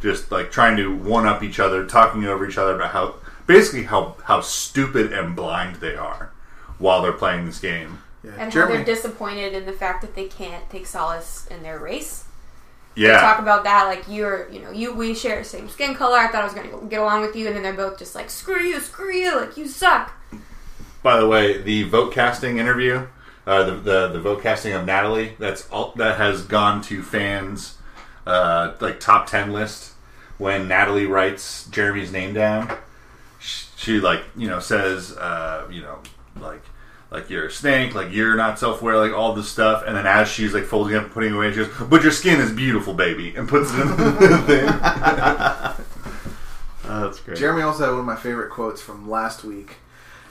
[0.00, 3.14] just like trying to one up each other, talking over each other about how
[3.46, 6.32] basically how how stupid and blind they are
[6.78, 8.00] while they're playing this game.
[8.22, 11.78] Yeah, And how they're disappointed in the fact that they can't take solace in their
[11.78, 12.24] race.
[12.96, 16.16] Yeah, Talk about that, like you're, you know, you we share the same skin color.
[16.16, 18.14] I thought I was going to get along with you, and then they're both just
[18.14, 20.14] like, screw you, screw you, like you suck.
[21.06, 23.06] By the way, the vote casting interview,
[23.46, 27.78] uh, the, the the vote casting of Natalie, that's all that has gone to fans,
[28.26, 29.92] uh, like top ten list.
[30.36, 32.76] When Natalie writes Jeremy's name down,
[33.38, 36.00] she, she like you know says uh, you know
[36.40, 36.64] like
[37.12, 39.84] like you're a snake, like you're not self aware, like all this stuff.
[39.86, 42.40] And then as she's like folding up and putting away, she goes, "But your skin
[42.40, 43.94] is beautiful, baby," and puts it in the
[44.48, 44.68] thing.
[46.84, 47.38] Oh, that's great.
[47.38, 49.76] Jeremy also had one of my favorite quotes from last week.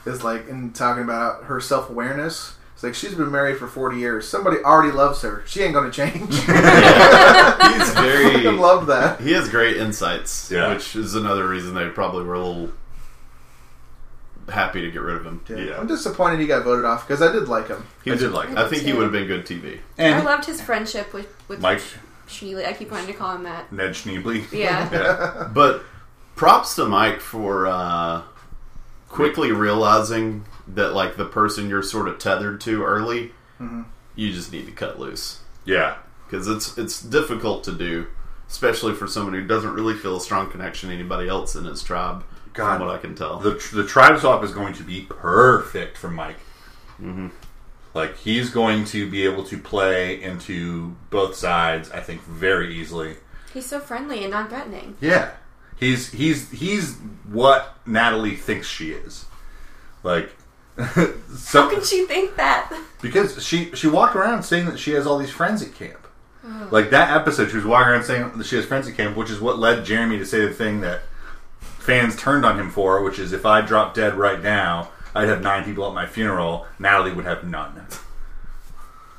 [0.06, 2.54] Is like in talking about her self awareness.
[2.74, 4.28] It's like she's been married for forty years.
[4.28, 5.42] Somebody already loves her.
[5.46, 6.32] She ain't gonna change.
[6.46, 7.72] Yeah.
[7.78, 9.20] He's I very love that.
[9.20, 10.72] He has great insights, Yeah.
[10.74, 12.70] which is another reason they probably were a little
[14.48, 15.40] happy to get rid of him.
[15.48, 15.78] Yeah.
[15.78, 17.84] I'm disappointed he got voted off because I did like him.
[18.04, 18.58] He I did like him.
[18.58, 19.78] I think he would have been good TV.
[19.98, 21.80] I loved his friendship with with Mike
[22.28, 22.66] Sheely.
[22.66, 23.72] I keep wanting to call him that.
[23.72, 24.50] Ned Schneebly.
[24.52, 24.88] Yeah.
[24.92, 25.48] Yeah.
[25.52, 25.82] But
[26.36, 28.22] props to Mike for uh,
[29.16, 33.32] quickly realizing that, like, the person you're sort of tethered to early,
[34.14, 35.96] you just need to cut loose Yeah.
[36.26, 38.06] because it's it's difficult to do,
[38.48, 41.82] especially for someone who doesn't really feel a strong connection to anybody else in his
[41.82, 42.24] tribe.
[42.52, 42.78] God.
[42.78, 43.38] from what I can tell.
[43.38, 46.38] the the tribe swap is going to be perfect for Mike.
[47.00, 47.28] Mm-hmm.
[47.92, 51.90] Like he's going to be able to play into both sides.
[51.90, 53.16] I think very easily.
[53.52, 54.96] He's so friendly and non-threatening.
[55.00, 55.30] Yeah,
[55.78, 56.96] he's he's he's
[57.30, 59.24] what Natalie thinks she is.
[60.02, 60.30] Like,
[60.78, 62.72] How can she think that?
[63.02, 65.98] because she she walked around saying that she has all these friends at camp.
[66.70, 69.30] Like that episode, she was walking around saying that she has friends at camp, which
[69.30, 71.02] is what led Jeremy to say the thing that
[71.60, 75.42] fans turned on him for, which is if I dropped dead right now, I'd have
[75.42, 76.66] nine people at my funeral.
[76.78, 77.86] Natalie would have none.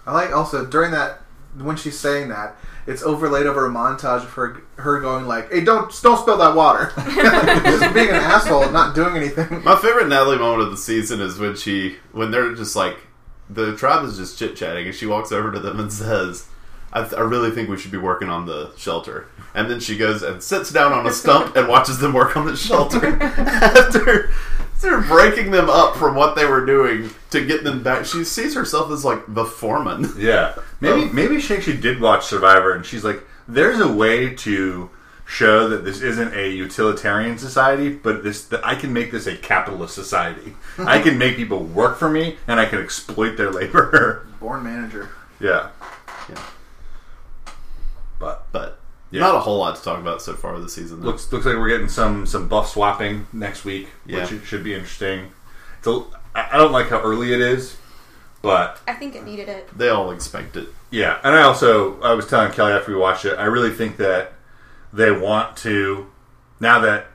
[0.06, 1.22] I like also during that
[1.56, 5.64] when she's saying that it's overlaid over a montage of her her going like, "Hey,
[5.64, 9.64] don't don't spill that water," just being an asshole, not doing anything.
[9.64, 12.98] My favorite Natalie moment of the season is when she when they're just like
[13.50, 16.48] the tribe is just chit chatting and she walks over to them and says,
[16.92, 19.28] I, th- I really think we should be working on the shelter.
[19.54, 22.46] And then she goes and sits down on a stump and watches them work on
[22.46, 24.30] the shelter after,
[24.84, 28.06] after breaking them up from what they were doing to get them back.
[28.06, 30.12] She sees herself as like the foreman.
[30.18, 31.10] Yeah, maybe Oh.
[31.14, 34.90] maybe she actually did watch Survivor, and she's like, "There's a way to
[35.26, 39.36] show that this isn't a utilitarian society, but this that I can make this a
[39.36, 40.56] capitalist society.
[40.80, 45.10] I can make people work for me, and I can exploit their labor." Born manager.
[45.40, 45.70] yeah,
[46.30, 46.40] Yeah.
[48.20, 48.77] but But
[49.12, 49.22] Yeah.
[49.22, 51.00] not a whole lot to talk about so far this season.
[51.02, 51.08] Though.
[51.08, 54.30] looks looks like we're getting some some buff swapping next week, Yeah.
[54.30, 55.32] which should be interesting.
[55.80, 56.04] It's a,
[56.36, 57.78] I I don't like how early it is,
[58.42, 59.70] but I think it needed it.
[59.78, 60.68] They all expect it.
[60.92, 63.98] Yeah, and I also I was telling Kelly after we watched it, I really think
[63.98, 64.34] that
[64.94, 66.08] they want to
[66.60, 67.08] now that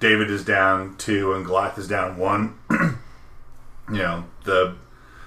[0.00, 2.58] David is down two and Goliath is down one.
[2.70, 4.74] you know the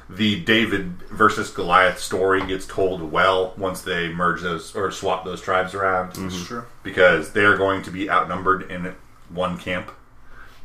[0.10, 5.40] the David versus Goliath story gets told well once they merge those or swap those
[5.42, 6.66] tribes around That's true.
[6.82, 8.96] because they are going to be outnumbered in
[9.30, 9.92] one camp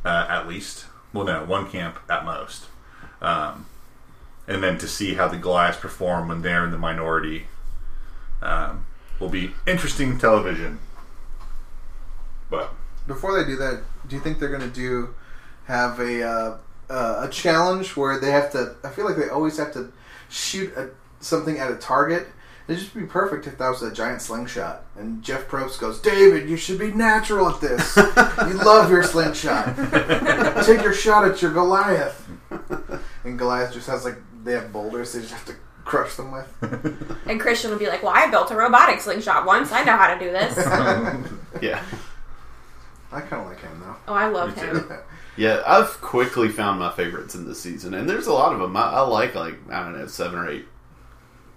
[0.03, 0.85] uh, at least.
[1.13, 2.65] Well, no, one camp at most.
[3.21, 3.67] Um,
[4.47, 7.45] and then to see how the Goliaths perform when they're in the minority
[8.41, 8.85] um,
[9.19, 10.79] will be interesting television.
[12.49, 12.73] But
[13.07, 15.15] Before they do that, do you think they're going to do
[15.65, 16.57] have a uh,
[16.89, 18.75] uh, a challenge where they have to?
[18.83, 19.91] I feel like they always have to
[20.29, 22.27] shoot a, something at a target.
[22.67, 24.83] It'd just be perfect if that was a giant slingshot.
[24.97, 27.95] And Jeff Probst goes, David, you should be natural at this.
[27.95, 28.03] you
[28.63, 29.75] love your slingshot.
[30.65, 32.27] Take your shot at your Goliath.
[33.23, 37.21] And Goliath just has like they have boulders they just have to crush them with.
[37.27, 39.71] And Christian would be like, "Well, I built a robotic slingshot once.
[39.71, 40.55] I know how to do this."
[41.61, 41.81] Yeah.
[43.11, 43.95] I kind of like him though.
[44.09, 44.91] oh, I love Me him.
[45.37, 48.75] Yeah, I've quickly found my favorites in this season, and there's a lot of them.
[48.77, 50.65] I, I like like I don't know seven or eight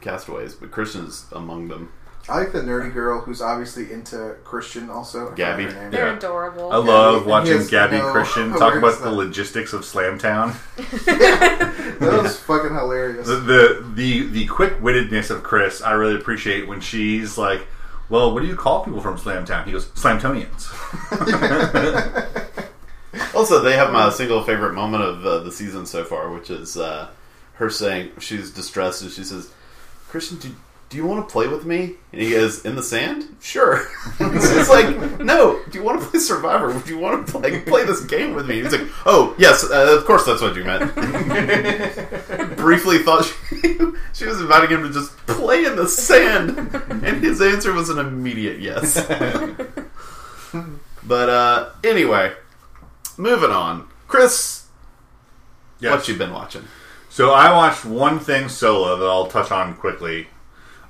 [0.00, 1.92] castaways, but Christian's among them.
[2.28, 5.30] I like the nerdy girl who's obviously into Christian also.
[5.30, 5.64] Gabby.
[5.64, 5.90] forgot her name.
[5.92, 6.16] They're Yeah.
[6.16, 6.70] adorable.
[6.72, 10.54] I love he watching Gabby no Christian talk awareness about the logistics of Slamtown.
[11.98, 13.26] That was fucking hilarious.
[13.26, 17.66] The the the, the quick wittedness of Chris, I really appreciate when she's like,
[18.08, 20.68] "Well, what do you call people from Slamtown?" He goes, "Slamtonians."
[23.38, 26.76] Also, they have my single favorite moment of uh, the season so far, which is
[26.76, 27.06] uh,
[27.54, 29.48] her saying she's distressed and she says,
[30.08, 30.52] "Christian, do,
[30.88, 33.36] do you want to play with me?" And he goes, "In the sand?
[33.40, 33.86] Sure."
[34.18, 36.72] it's like, "No, do you want to play Survivor?
[36.72, 39.96] Would you want to play play this game with me?" He's like, "Oh, yes, uh,
[39.96, 40.92] of course, that's what you meant."
[42.56, 43.78] Briefly thought she,
[44.14, 46.58] she was inviting him to just play in the sand,
[47.04, 49.00] and his answer was an immediate yes.
[51.06, 52.32] but uh, anyway,
[53.18, 54.66] moving on, Chris.
[55.80, 55.92] Yes.
[55.92, 56.64] What you've been watching?
[57.10, 60.28] So I watched one thing solo that I'll touch on quickly.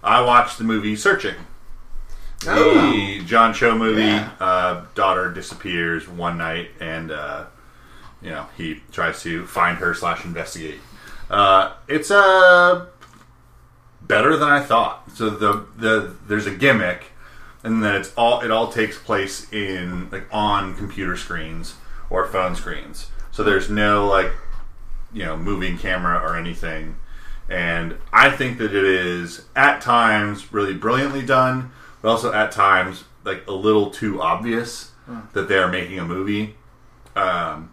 [0.02, 1.34] I watched the movie Searching.
[2.40, 4.02] The John Cho movie.
[4.02, 4.30] Yeah.
[4.38, 7.46] Uh, daughter disappears one night, and uh,
[8.22, 10.80] you know he tries to find her slash investigate.
[11.28, 12.86] Uh, it's uh,
[14.02, 15.10] better than I thought.
[15.16, 17.06] So the the there's a gimmick,
[17.64, 21.74] and then it's all it all takes place in like on computer screens
[22.10, 23.10] or phone screens.
[23.30, 24.32] So there's no like
[25.12, 26.96] you know moving camera or anything.
[27.50, 31.70] And i think that it is at times really brilliantly done
[32.02, 34.92] but also at times like a little too obvious
[35.32, 36.54] that they're making a movie.
[37.16, 37.70] Um,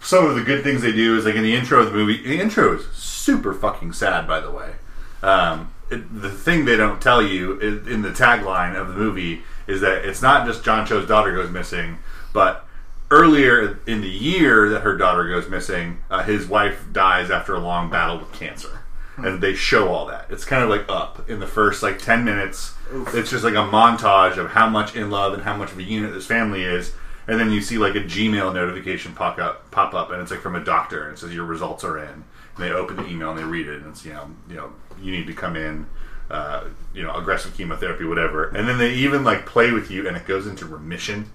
[0.00, 2.22] some of the good things they do is like in the intro of the movie
[2.22, 4.74] the intro is super fucking sad by the way.
[5.22, 9.42] Um, it, the thing they don't tell you is, in the tagline of the movie
[9.66, 11.98] is that it's not just John Cho's daughter goes missing,
[12.32, 12.66] but
[13.10, 17.60] earlier in the year that her daughter goes missing, uh, his wife dies after a
[17.60, 18.80] long battle with cancer.
[19.18, 20.26] And they show all that.
[20.30, 22.72] It's kind of like up in the first like ten minutes.
[23.08, 25.82] It's just like a montage of how much in love and how much of a
[25.82, 26.94] unit this family is.
[27.28, 30.40] And then you see like a Gmail notification pop up, pop up, and it's like
[30.40, 32.08] from a doctor, and it says your results are in.
[32.08, 32.24] And
[32.56, 35.12] they open the email and they read it, and it's you know, you know, you
[35.12, 35.86] need to come in,
[36.32, 36.64] uh,
[36.94, 38.48] you know, aggressive chemotherapy, whatever.
[38.48, 41.30] And then they even like play with you, and it goes into remission,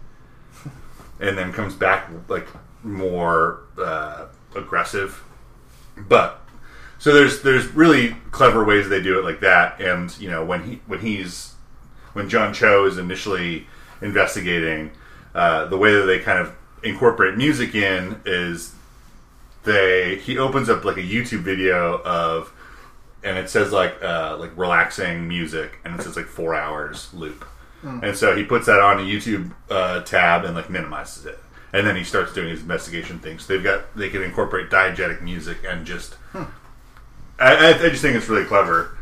[1.19, 2.47] and then comes back like
[2.83, 4.25] more uh,
[4.55, 5.23] aggressive.
[5.95, 6.41] But
[6.97, 10.63] so there's there's really clever ways they do it like that, and you know when
[10.63, 11.53] he when he's
[12.13, 13.67] when John Cho is initially
[14.01, 14.91] investigating,
[15.35, 18.73] uh, the way that they kind of incorporate music in is
[19.63, 22.51] they he opens up like a YouTube video of
[23.23, 27.45] and it says like uh, like relaxing music and it says like four hours loop.
[27.83, 31.39] And so he puts that on a YouTube uh, tab and like minimizes it,
[31.71, 33.45] and then he starts doing his investigation things.
[33.45, 36.45] So they've got they can incorporate diegetic music and just I,
[37.39, 38.97] I, I just think it's really clever.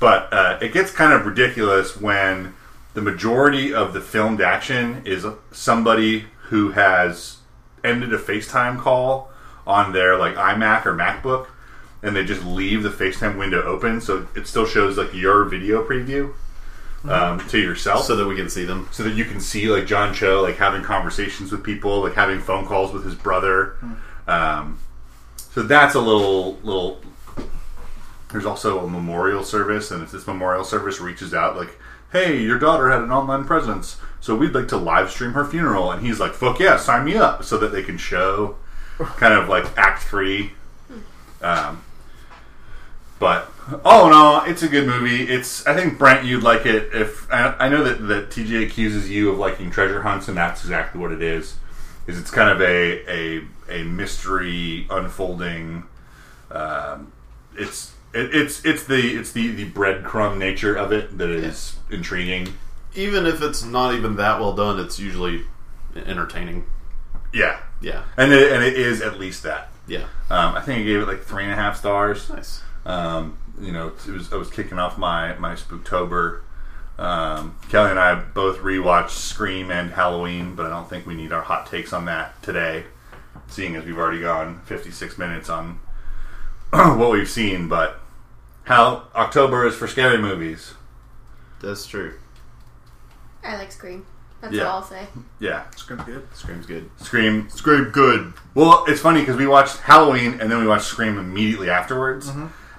[0.00, 2.54] but uh, it gets kind of ridiculous when
[2.94, 7.38] the majority of the filmed action is somebody who has
[7.82, 9.30] ended a FaceTime call
[9.66, 11.48] on their like iMac or MacBook,
[12.02, 15.84] and they just leave the FaceTime window open, so it still shows like your video
[15.86, 16.32] preview
[17.08, 18.88] um, to yourself, so that we can see them.
[18.92, 22.40] so that you can see like John Cho like having conversations with people, like having
[22.40, 23.76] phone calls with his brother.
[24.26, 24.78] Um,
[25.36, 27.00] so that's a little little.
[28.30, 31.78] There's also a memorial service, and if this memorial service reaches out, like,
[32.12, 35.90] "Hey, your daughter had an online presence, so we'd like to live stream her funeral,"
[35.90, 38.56] and he's like, "Fuck yeah, sign me up!" So that they can show
[38.98, 40.52] kind of like Act Three.
[41.42, 41.82] Um,
[43.22, 43.48] but
[43.84, 45.22] all in all, it's a good movie.
[45.22, 46.92] It's I think Brent, you'd like it.
[46.92, 50.62] If I, I know that that TJ accuses you of liking treasure hunts, and that's
[50.62, 51.54] exactly what it is.
[52.08, 55.84] Is it's kind of a a, a mystery unfolding.
[56.50, 57.12] Um,
[57.56, 62.54] it's it, it's it's the it's the the breadcrumb nature of it that is intriguing.
[62.96, 65.44] Even if it's not even that well done, it's usually
[65.94, 66.64] entertaining.
[67.32, 69.70] Yeah, Yeah, and it, and it is at least that.
[69.86, 72.28] yeah, Um, I think I gave it like three and a half stars.
[72.28, 72.60] nice.
[72.84, 76.40] Um, you know, it was I was kicking off my my Spooktober.
[76.98, 81.32] Um, Kelly and I both rewatched Scream and Halloween, but I don't think we need
[81.32, 82.84] our hot takes on that today,
[83.48, 85.80] seeing as we've already gone 56 minutes on
[86.70, 87.68] what we've seen.
[87.68, 87.98] But
[88.64, 90.74] how October is for scary movies.
[91.60, 92.14] That's true.
[93.44, 94.06] I like Scream.
[94.40, 94.64] That's Yeah.
[94.64, 95.06] all I'll say.
[95.38, 96.00] Yeah, It's good.
[96.34, 96.90] Scream's good.
[96.98, 97.48] Scream.
[97.48, 98.32] Scream good.
[98.54, 102.30] Well, it's funny because we watched Halloween and then we watched Scream immediately afterwards,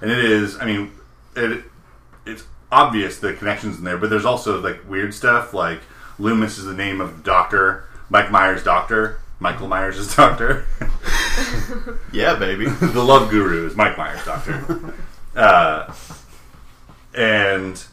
[0.04, 0.60] and it is.
[0.60, 0.91] I mean,
[1.36, 1.64] it
[2.28, 5.54] it's obvious the connections in there, but there's also like weird stuff.
[5.54, 5.80] Like
[6.20, 10.66] Loomis is the name of the doctor, Mike Myers' doctor, Michael Myers' doctor.
[12.12, 12.66] Yeah, baby.
[12.70, 14.93] the love guru is Mike Myers' doctor,
[15.36, 15.91] uh,
[17.16, 17.84] and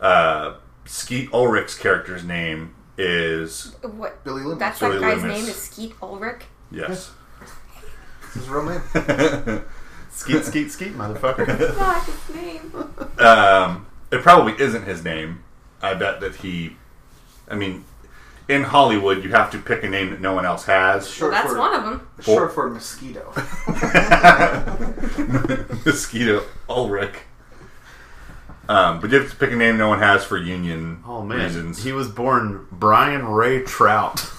[0.00, 0.54] uh,
[0.84, 4.22] Skeet Ulrich's character's name is What?
[4.22, 4.60] Billy Loomis.
[4.60, 5.40] That's Billy that guy's Loomis.
[5.40, 6.42] name is Skeet Ulrich.
[6.70, 7.10] yes.
[8.34, 9.64] This is his real name.
[10.14, 11.74] Skeet, skeet, skeet, motherfucker.
[11.74, 12.72] Fuck his name.
[13.18, 15.42] Um, it probably isn't his name.
[15.82, 16.76] I bet that he.
[17.48, 17.84] I mean,
[18.48, 21.02] in Hollywood, you have to pick a name that no one else has.
[21.04, 22.08] Well, Short that's for, one of them.
[22.22, 23.32] Short for mosquito.
[25.84, 27.14] Mosquito Ulrich.
[28.68, 31.38] Um, but you have to pick a name no one has for union Oh man,
[31.40, 31.84] reasons.
[31.84, 34.30] he was born Bryan Ray Trout.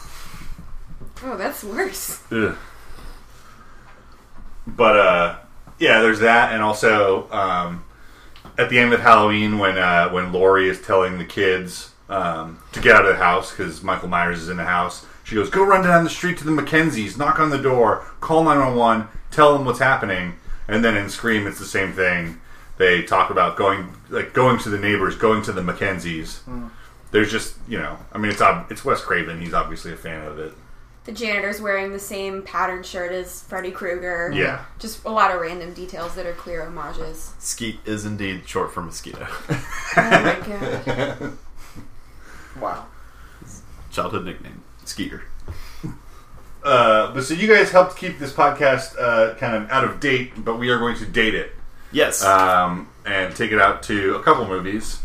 [1.23, 2.21] Oh, that's worse.
[2.31, 2.57] Ugh.
[4.65, 5.35] But uh,
[5.79, 7.83] yeah, there's that, and also um,
[8.57, 12.79] at the end of Halloween, when uh, when Laurie is telling the kids um, to
[12.79, 15.63] get out of the house because Michael Myers is in the house, she goes, "Go
[15.63, 19.07] run down the street to the Mackenzies, knock on the door, call nine one one,
[19.31, 20.35] tell them what's happening."
[20.67, 22.41] And then in Scream, it's the same thing.
[22.77, 26.39] They talk about going like going to the neighbors, going to the Mackenzies.
[27.11, 29.41] There's just you know, I mean, it's ob- it's Wes Craven.
[29.41, 30.53] He's obviously a fan of it.
[31.05, 34.31] The janitor's wearing the same patterned shirt as Freddy Krueger.
[34.33, 34.65] Yeah.
[34.79, 37.31] Just a lot of random details that are clear homages.
[37.37, 39.27] Skeet is indeed short for mosquito.
[39.97, 41.37] Oh my god.
[42.59, 42.85] wow.
[43.91, 44.61] Childhood nickname.
[44.83, 45.23] Skeeter.
[46.63, 50.33] Uh, but so you guys helped keep this podcast uh, kind of out of date,
[50.43, 51.53] but we are going to date it
[51.91, 52.23] Yes.
[52.25, 54.99] um, and take it out to a couple movies.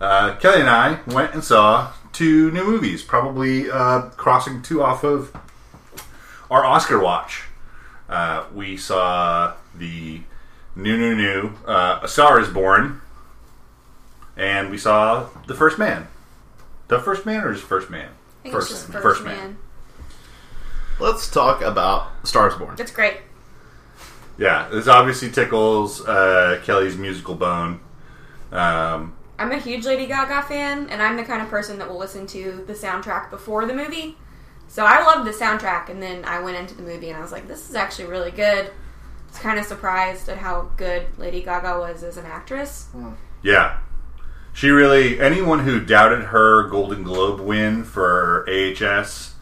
[0.00, 5.04] Uh, Kelly and I went and saw two new movies, probably uh, crossing two off
[5.04, 5.34] of
[6.54, 7.42] our Oscar watch.
[8.08, 10.20] Uh, we saw the
[10.76, 13.00] new, new, new uh, A Star Is Born,
[14.36, 16.06] and we saw The First Man.
[16.86, 18.10] The First Man or just First Man?
[18.40, 19.56] I think it's just first, man.
[21.00, 22.76] Let's talk about Stars Born.
[22.76, 23.16] That's great.
[24.36, 27.80] Yeah, this obviously tickles uh, Kelly's musical bone.
[28.52, 31.98] Um, I'm a huge Lady Gaga fan, and I'm the kind of person that will
[31.98, 34.18] listen to the soundtrack before the movie.
[34.74, 37.30] So I loved the soundtrack, and then I went into the movie and I was
[37.30, 38.66] like, this is actually really good.
[38.66, 42.88] I was kind of surprised at how good Lady Gaga was as an actress.
[43.40, 43.78] yeah,
[44.52, 45.20] she really.
[45.20, 49.34] Anyone who doubted her Golden Globe win for AHS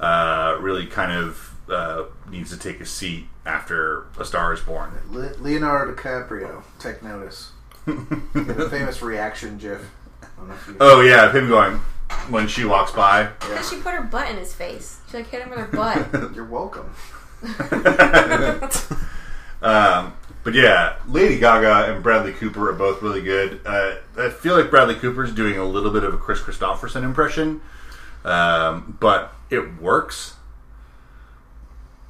[0.00, 4.90] uh, really kind of uh, needs to take a seat after A Star Is Born.
[5.10, 7.52] Le- Leonardo DiCaprio, take notice.
[7.86, 9.88] the famous reaction gif.
[10.24, 11.80] I don't know if you- Oh yeah, of him going
[12.28, 13.22] when she walks by.
[13.22, 15.00] And then she put her butt in his face.
[15.10, 16.34] She like hit him with her butt.
[16.34, 16.92] You're welcome.
[19.62, 23.60] Um, but yeah, Lady Gaga and Bradley Cooper are both really good.
[23.64, 27.60] Uh, I feel like Bradley Cooper's doing a little bit of a Kris Kristofferson impression,
[28.24, 30.34] um, but it works.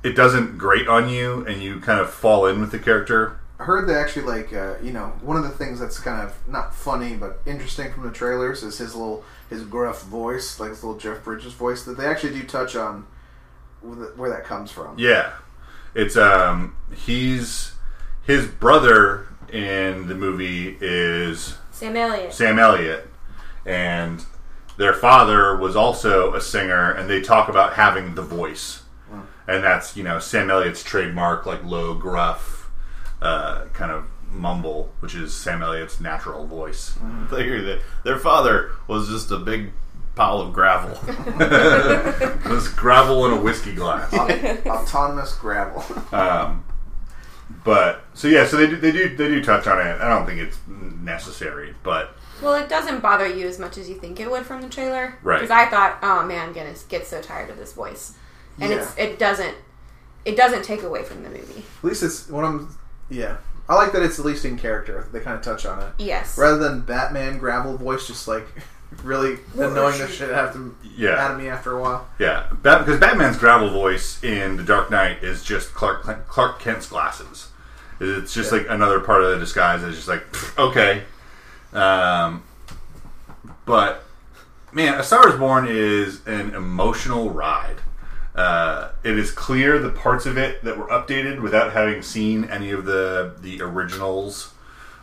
[0.02, 3.41] It doesn't grate on you, and you kind of fall in with the character I
[3.62, 6.74] heard that actually, like, uh, you know, one of the things that's kind of not
[6.74, 10.98] funny but interesting from the trailers is his little, his gruff voice, like his little
[10.98, 13.06] Jeff Bridges voice, that they actually do touch on
[13.82, 14.98] where that comes from.
[14.98, 15.32] Yeah,
[15.94, 17.72] it's um he's
[18.24, 22.32] his brother in the movie is Sam Elliott.
[22.32, 23.08] Sam Elliott,
[23.66, 24.24] and
[24.76, 28.82] their father was also a singer, and they talk about having the voice,
[29.46, 32.61] and that's you know Sam Elliott's trademark, like low, gruff,
[33.22, 36.96] uh, kind of mumble, which is Sam Elliott's natural voice.
[37.02, 39.72] I figure that their father was just a big
[40.14, 40.98] pile of gravel.
[41.38, 44.12] There's gravel in a whiskey glass.
[44.12, 45.84] Autonomous gravel.
[46.12, 46.64] Um,
[47.64, 50.00] but so yeah, so they do, they do they do touch on it.
[50.00, 53.94] I don't think it's necessary, but Well, it doesn't bother you as much as you
[53.96, 55.36] think it would from the trailer, Right.
[55.40, 58.14] Because I thought, oh man, I'm gonna get so tired of this voice,
[58.58, 58.78] and Yeah.
[58.82, 59.54] it's it doesn't
[60.24, 61.62] it doesn't take away from the movie.
[61.78, 62.76] At least it's what I'm.
[63.12, 63.36] Yeah,
[63.68, 65.06] I like that it's at least in character.
[65.12, 68.46] They kind of touch on it Yes, rather than Batman gravel voice, just like
[69.04, 71.22] really annoying the shit out of, Yeah.
[71.24, 72.08] out of me after a while.
[72.18, 76.86] yeah, Bat, because Batman's gravel voice in The Dark Knight is just Clark Clark Kent's
[76.88, 77.48] glasses.
[78.00, 78.58] It's just Yeah.
[78.58, 79.82] like another part of the disguise.
[79.84, 80.24] It's just like
[80.58, 81.02] okay,
[81.72, 82.42] um,
[83.64, 84.04] but
[84.72, 87.76] man, A Star Is Born is an emotional ride.
[88.34, 92.70] Uh, it is clear the parts of it that were updated without having seen any
[92.70, 94.54] of the the originals.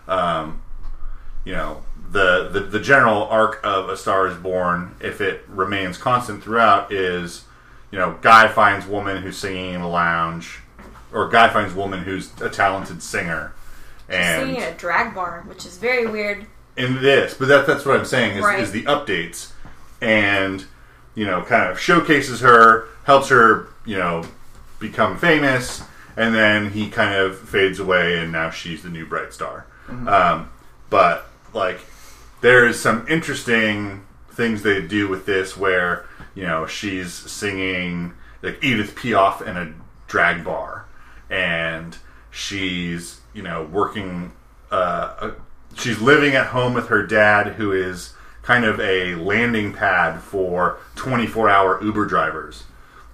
[0.08, 0.62] Um,
[1.46, 5.98] you know, the, the the general arc of A Star Is Born, if it remains
[5.98, 7.44] constant throughout, is
[7.92, 10.60] you know, guy finds woman who's singing in a lounge,
[11.14, 13.54] or guy finds woman who's a talented singer,
[14.08, 16.46] and singing at a drag bar, which is very weird.
[16.78, 18.60] in this, but that, that's what I'm saying is, Right.
[18.60, 19.52] is the updates,
[20.02, 20.66] and
[21.16, 24.24] you know, kind of showcases her, helps her, you know,
[24.80, 25.84] become famous,
[26.16, 29.66] and then he kind of fades away, and now she's the new bright star.
[30.08, 30.52] Um,
[30.90, 31.80] but like,
[32.42, 36.06] there is some interesting things they do with this, where
[36.36, 39.74] you know she's singing like Edith Piaf in a
[40.08, 40.86] drag bar,
[41.30, 41.98] and
[42.32, 44.32] she's you know working.
[44.72, 45.32] Uh, a,
[45.76, 48.14] she's living at home with her dad, who is
[48.50, 52.64] kind of a landing pad for 24 hour Uber drivers.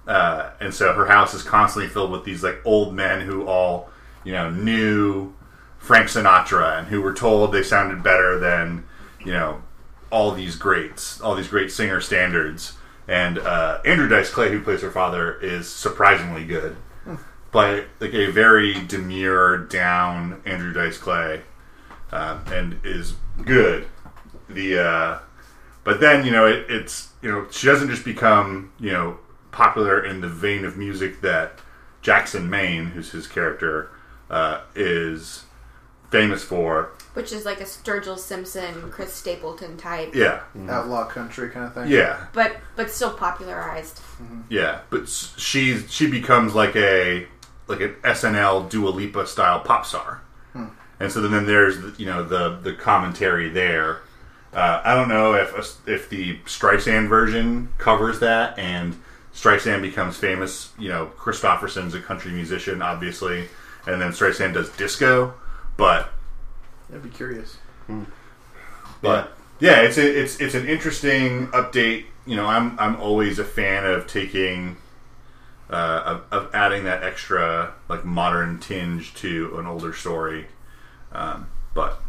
[0.06, 3.90] Uh, and so her house is constantly filled with these like old men who all,
[4.24, 5.34] you know, knew
[5.76, 8.84] Frank Sinatra and who were told they sounded better than,
[9.26, 9.60] you know,
[10.08, 12.72] all these greats, all these great singer standards.
[13.06, 16.78] And uh, Andrew Dice Clay, who plays her father, is surprisingly good.
[17.52, 21.42] But like a very demure, down Andrew Dice Clay,
[22.10, 23.86] uh, and is good.
[24.48, 25.18] The uh,
[25.86, 29.16] but then you know it, it's you know she doesn't just become you know
[29.52, 31.60] popular in the vein of music that
[32.02, 33.90] Jackson Maine, who's his character,
[34.28, 35.44] uh, is
[36.10, 36.92] famous for.
[37.14, 40.68] Which is like a Sturgill Simpson, Chris Stapleton type, Yeah, mm-hmm.
[40.68, 41.88] Outlaw country kind of thing.
[41.90, 43.96] yeah, but but still popularized.
[44.20, 44.40] Mm-hmm.
[44.50, 44.80] yeah.
[44.90, 47.26] But s- she's she becomes like a
[47.68, 50.20] like an SNL Dua Lipa style pop star,
[50.52, 50.66] hmm.
[51.00, 54.00] and so then there's the, you know the the commentary there.
[54.56, 58.96] Uh, I don't know if if the Streisand version covers that, and
[59.34, 60.72] Streisand becomes famous.
[60.78, 63.48] You know, Kristofferson's a country musician, obviously,
[63.86, 65.34] and then Streisand does disco.
[65.76, 66.08] But
[66.90, 67.58] I'd be curious.
[69.02, 72.06] but yeah, it's a, it's it's an interesting update.
[72.24, 74.78] You know, I'm I'm always a fan of taking
[75.68, 80.46] uh, of, of adding that extra like modern tinge to an older story.
[81.12, 82.00] Um, but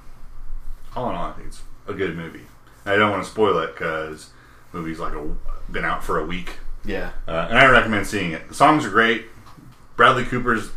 [0.95, 2.43] all in all, I think it's a good movie.
[2.85, 4.29] I don't want to spoil it because
[4.73, 5.35] movie's like a,
[5.71, 6.51] been out for a week,
[6.85, 7.11] yeah.
[7.27, 8.47] uh, and I recommend seeing it.
[8.47, 9.25] The songs are great.
[9.95, 10.69] Bradley Cooper's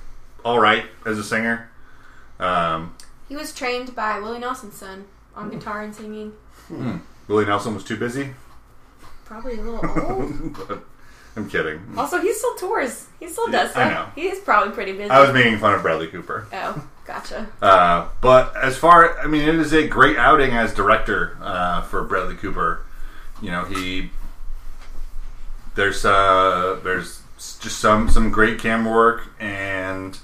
[0.44, 1.70] all right as a singer.
[2.38, 2.96] Um,
[3.28, 5.04] He was trained by Willie Nelson's son
[5.36, 6.32] on guitar and singing.
[7.28, 8.30] Willie Nelson was too busy.
[9.24, 10.82] Probably a little old.
[11.36, 11.80] I'm kidding.
[11.96, 13.06] also, he still tours.
[13.20, 13.92] He still does I stuff.
[14.16, 14.22] know.
[14.22, 15.11] He's probably pretty busy.
[15.11, 16.48] I was making fun of Bradley Cooper.
[16.52, 17.48] oh, gotcha.
[17.61, 22.04] Uh, but as far, I mean, it is a great outing as director uh, for
[22.04, 22.84] Bradley Cooper.
[23.42, 24.11] You know, he
[25.74, 30.18] there's uh, there's just some some great camera work and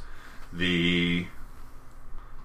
[0.52, 1.26] the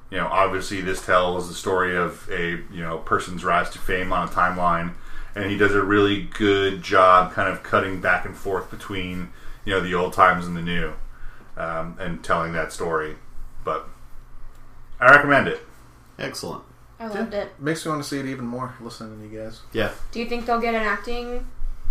[0.09, 4.13] you know obviously this tells the story of a you know person's rise to fame
[4.13, 4.93] on a timeline
[5.35, 9.29] and he does a really good job kind of cutting back and forth between
[9.65, 10.93] you know the old times and the new
[11.57, 13.17] um, and telling that story
[15.01, 15.59] I recommend it.
[16.19, 16.63] Excellent.
[16.99, 17.59] I loved it.
[17.59, 19.61] Makes me want to see it even more listening to you guys.
[19.73, 19.91] Yeah.
[20.11, 21.47] Do you think they'll get an acting,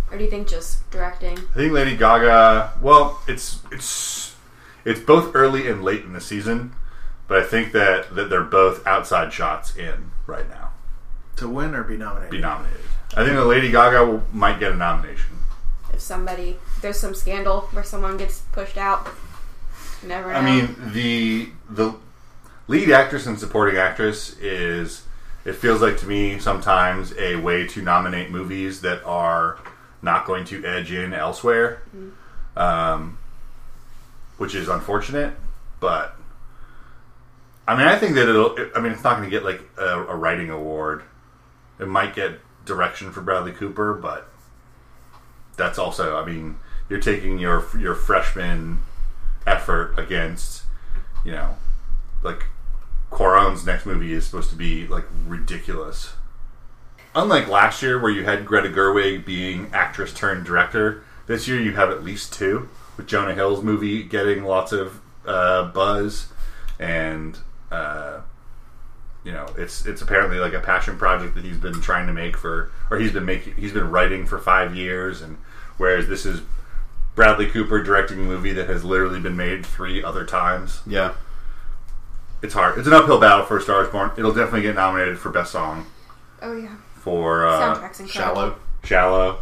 [0.09, 1.37] or do you think just directing?
[1.37, 2.79] I think Lady Gaga.
[2.81, 4.37] Well, it's it's
[4.85, 6.73] it's both early and late in the season,
[7.27, 10.69] but I think that that they're both outside shots in right now.
[11.35, 12.31] To win or be nominated?
[12.31, 12.79] Be nominated.
[13.17, 15.39] I think that Lady Gaga will, might get a nomination.
[15.93, 19.09] If somebody there's some scandal where someone gets pushed out,
[20.01, 20.39] never know.
[20.39, 21.95] I mean, the the
[22.71, 25.03] lead actress and supporting actress is
[25.43, 29.59] it feels like to me sometimes a way to nominate movies that are
[30.01, 31.81] not going to edge in elsewhere,
[32.55, 33.17] um,
[34.37, 35.33] which is unfortunate.
[35.81, 36.15] But
[37.67, 38.55] I mean, I think that it'll.
[38.73, 41.03] I mean, it's not going to get like a, a writing award.
[41.77, 44.29] It might get direction for Bradley Cooper, but
[45.57, 46.15] that's also.
[46.15, 46.55] I mean,
[46.87, 48.79] you're taking your your freshman
[49.45, 50.63] effort against,
[51.25, 51.57] you know,
[52.23, 52.45] like
[53.11, 56.13] Cuarón's next movie is supposed to be like ridiculous.
[57.13, 61.73] Unlike last year, where you had Greta Gerwig being actress turned director, this year you
[61.73, 66.27] have at least two, with Jonah Hill's movie getting lots of uh, buzz,
[66.79, 67.37] and
[67.69, 68.21] uh,
[69.25, 72.37] you know it's it's apparently like a passion project that he's been trying to make
[72.37, 75.37] for, or he's been making, he's been writing for five years, and
[75.77, 76.41] whereas this is
[77.13, 80.79] Bradley Cooper directing a movie that has literally been made three other times.
[80.87, 81.13] Yeah.
[82.41, 82.77] It's hard.
[82.77, 84.11] It's an uphill battle for A Star Is Born.
[84.17, 85.85] It'll definitely get nominated for Best Song
[86.41, 88.35] oh yeah, for uh, soundtrack's incredible.
[88.35, 88.55] Shallow.
[88.83, 89.39] Shallow,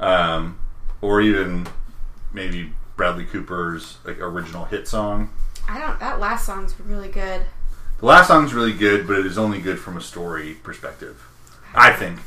[0.00, 0.58] um,
[1.00, 1.66] or even
[2.32, 5.30] maybe Bradley Cooper's like original hit song.
[5.68, 5.98] I don't.
[6.00, 7.42] That last song's really good.
[7.98, 11.24] The last song's really good, but it is only good from a story perspective.
[11.74, 12.20] I think.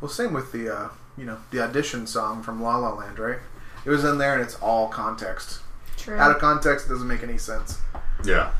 [0.00, 3.38] Well, same with the uh, you know the audition song from La La Land, right?
[3.84, 5.60] It was in there, and it's all context.
[5.96, 6.18] True.
[6.18, 7.78] Out of context, it doesn't make any sense.
[8.24, 8.50] Yeah.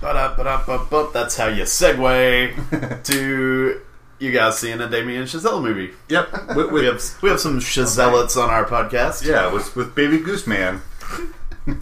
[0.00, 1.10] Ba-da-ba-da-ba-ba.
[1.12, 3.80] That's how you segue to
[4.18, 5.92] you guys seeing a Damien Chazelle movie.
[6.08, 6.54] Yep.
[6.56, 9.24] With, We have we have some Chazellets on our podcast.
[9.24, 10.82] yeah, with with Baby Goose Man.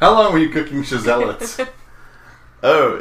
[0.00, 1.66] How long were you cooking Chazellets?
[2.64, 2.98] Oh,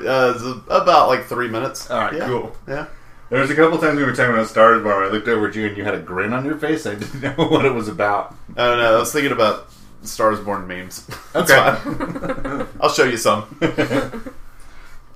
[0.71, 1.87] uh, about like three minutes.
[1.91, 2.25] All right, Yeah.
[2.25, 2.55] cool.
[2.67, 2.87] Yeah.
[3.29, 5.03] There was a couple times we were talking about Star Wars Bar.
[5.03, 6.87] I looked over at you and you had a grin on your face.
[6.87, 8.35] I didn't know what it was about.
[8.57, 9.71] Oh no, I was thinking about
[10.03, 11.05] Stars Born memes.
[11.33, 11.75] That's Okay.
[11.75, 12.67] fine.
[12.81, 13.57] I'll show you some.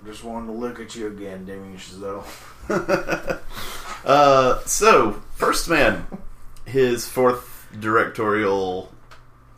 [0.05, 2.23] Just wanted to look at you again, Damien Chazelle.
[4.05, 6.05] Uh, so First Man,
[6.65, 8.91] his fourth directorial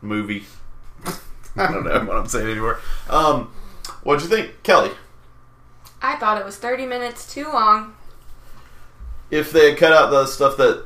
[0.02, 0.46] movie.
[1.58, 2.80] I don't know what I'm saying anymore.
[3.10, 3.52] Um,
[4.04, 4.92] what'd you think, Kelly?
[6.02, 7.96] I thought it was 30 minutes too long.
[9.32, 10.86] If they had cut out the stuff that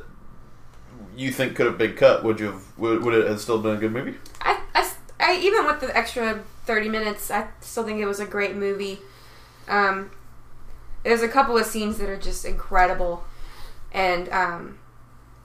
[1.16, 2.78] you think could have been cut, would you have?
[2.78, 4.16] Would, would it have still been a good movie?
[5.22, 8.26] I, I, I- even with the extra 30 minutes, I still think it was a
[8.26, 9.00] great movie.
[9.68, 10.10] Um,
[11.04, 13.24] there's a couple of scenes that are just incredible.
[13.92, 14.78] And, um,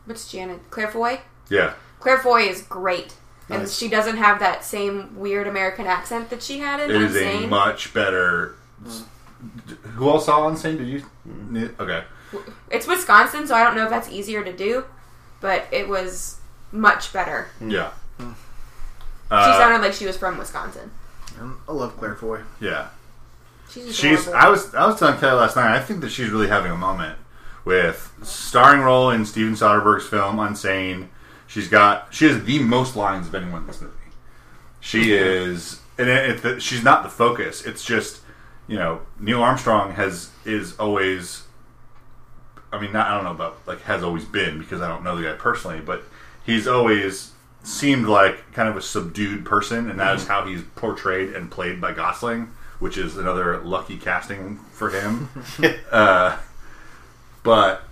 [0.06, 0.60] what's Janet?
[0.70, 1.22] Claire Foy?
[1.50, 1.74] Yeah.
[2.00, 3.16] Claire Foy is great.
[3.50, 7.16] And she doesn't have that same weird American accent that she had in It is
[7.16, 8.56] a much better.
[9.94, 10.78] Who else saw Unsane?
[10.78, 11.74] Did you?
[11.80, 12.04] Okay.
[12.70, 14.84] it's Wisconsin, so I don't know if that's easier to do,
[15.40, 16.40] but it was
[16.74, 17.48] much better.
[17.66, 17.92] Yeah.
[18.20, 18.26] She
[19.30, 20.92] Uh, sounded like she was from Wisconsin.
[21.68, 22.42] I love Claire Foy.
[22.60, 22.90] yeah.
[23.70, 24.28] She's She's.
[24.30, 24.74] I was.
[24.74, 25.76] I was telling Kelly last night.
[25.76, 27.18] I think that she's really having a moment
[27.66, 31.10] with starring role in Steven Soderbergh's film Unsane.
[31.48, 32.14] She's got.
[32.14, 33.94] She has the most lines of anyone in this movie.
[34.80, 37.66] She is, and it, it, she's not the focus.
[37.66, 38.22] It's just,
[38.70, 41.44] you know, Neil Armstrong has is always.
[42.72, 45.18] I mean, not, I don't know about like has always been because I don't know
[45.18, 46.04] the guy personally, but
[46.46, 47.32] he's always
[47.68, 51.82] seemed like kind of a subdued person, and that is how he's portrayed and played
[51.82, 52.50] by Gosling,
[52.80, 55.30] which is another lucky casting for him.
[55.92, 56.38] uh,
[57.44, 57.84] but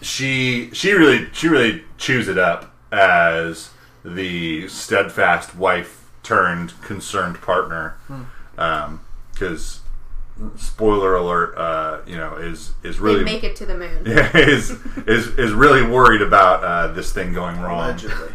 [0.00, 3.70] she she really she really chews it up as
[4.04, 7.96] the steadfast wife turned concerned partner
[9.32, 9.80] because
[10.56, 14.02] spoiler alert uh, you know is is they really make it to the moon.
[14.06, 14.70] yeah, is
[15.06, 17.90] is is really worried about uh, this thing going wrong.
[17.90, 18.32] Allegedly.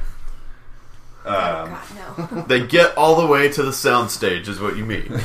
[1.27, 2.43] Um, oh, God, no.
[2.47, 5.19] They get all the way to the soundstage, is what you mean.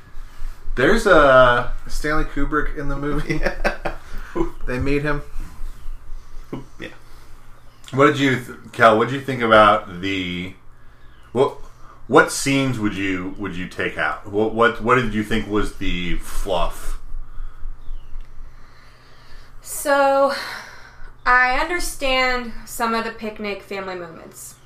[0.76, 3.40] There's a Stanley Kubrick in the movie.
[4.66, 5.22] they meet him.
[6.78, 6.88] yeah.
[7.92, 8.96] what did you th- Cal?
[8.96, 10.54] What did you think about the
[11.32, 11.58] what
[12.06, 14.30] what scenes would you would you take out?
[14.30, 17.00] What what what did you think was the fluff?
[19.62, 20.34] So,
[21.24, 24.56] I understand some of the picnic family moments.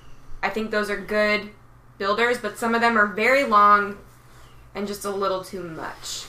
[0.45, 1.49] I think those are good
[1.97, 3.97] builders, but some of them are very long
[4.75, 6.27] and just a little too much.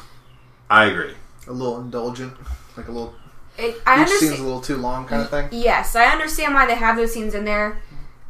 [0.69, 1.13] I agree.
[1.47, 2.33] A little indulgent,
[2.77, 3.13] like a little.
[3.57, 5.49] It, I each scene's a little too long, kind of thing.
[5.51, 7.81] Yes, I understand why they have those scenes in there.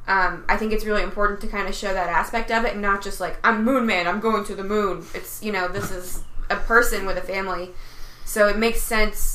[0.07, 2.81] Um, I think it's really important to kind of show that aspect of it, and
[2.81, 5.05] not just like I'm Moon Man, I'm going to the moon.
[5.13, 7.71] It's you know this is a person with a family,
[8.25, 9.34] so it makes sense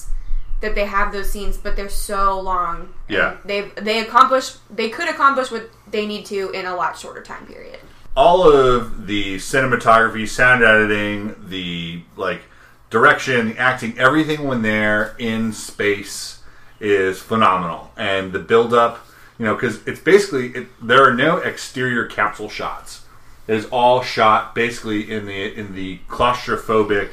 [0.61, 2.93] that they have those scenes, but they're so long.
[3.09, 3.37] Yeah.
[3.45, 7.47] they they accomplish they could accomplish what they need to in a lot shorter time
[7.47, 7.81] period.
[8.17, 12.43] all of the cinematography, sound editing, the like
[12.91, 16.43] direction, the acting, everything when they're in space
[16.81, 19.07] is phenomenal, and the build up,
[19.39, 23.05] you know, because it's basically it, there are no exterior capsule shots.
[23.47, 27.13] It is all shot basically in the in the claustrophobic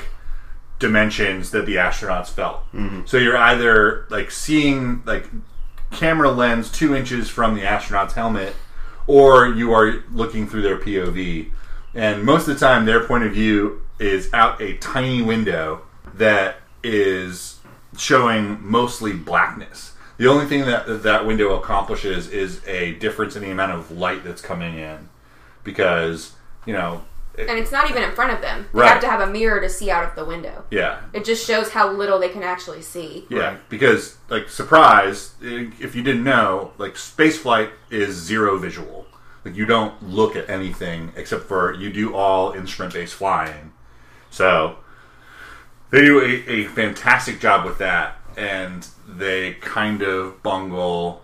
[0.80, 2.62] dimensions that the astronauts felt.
[2.74, 3.06] Mm-hmm.
[3.06, 5.28] So you're either like seeing like
[5.92, 8.56] camera lens two inches from the astronaut's helmet,
[9.08, 11.52] or you are looking through their POV.
[11.94, 15.82] And most of the time, their point of view is out a tiny window
[16.14, 17.60] that is
[17.98, 19.94] showing mostly blackness.
[20.18, 24.24] The only thing that that window accomplishes is a difference in the amount of light
[24.24, 25.10] that's coming in,
[25.64, 26.34] because
[26.66, 27.04] you know,
[27.38, 28.68] it- And it's not even in front of them.
[28.74, 28.90] They Right.
[28.90, 30.66] have to have a mirror to see out of the window.
[30.72, 33.26] yeah, It just shows how little they can actually see.
[33.30, 39.06] Yeah, because like surprise, if you didn't know, like space flight is zero visual.
[39.46, 43.72] Like you don't look at anything except for you do all instrument based flying.
[44.30, 44.78] So
[45.92, 51.24] they do a, a fantastic job with that, and they kind of bungle.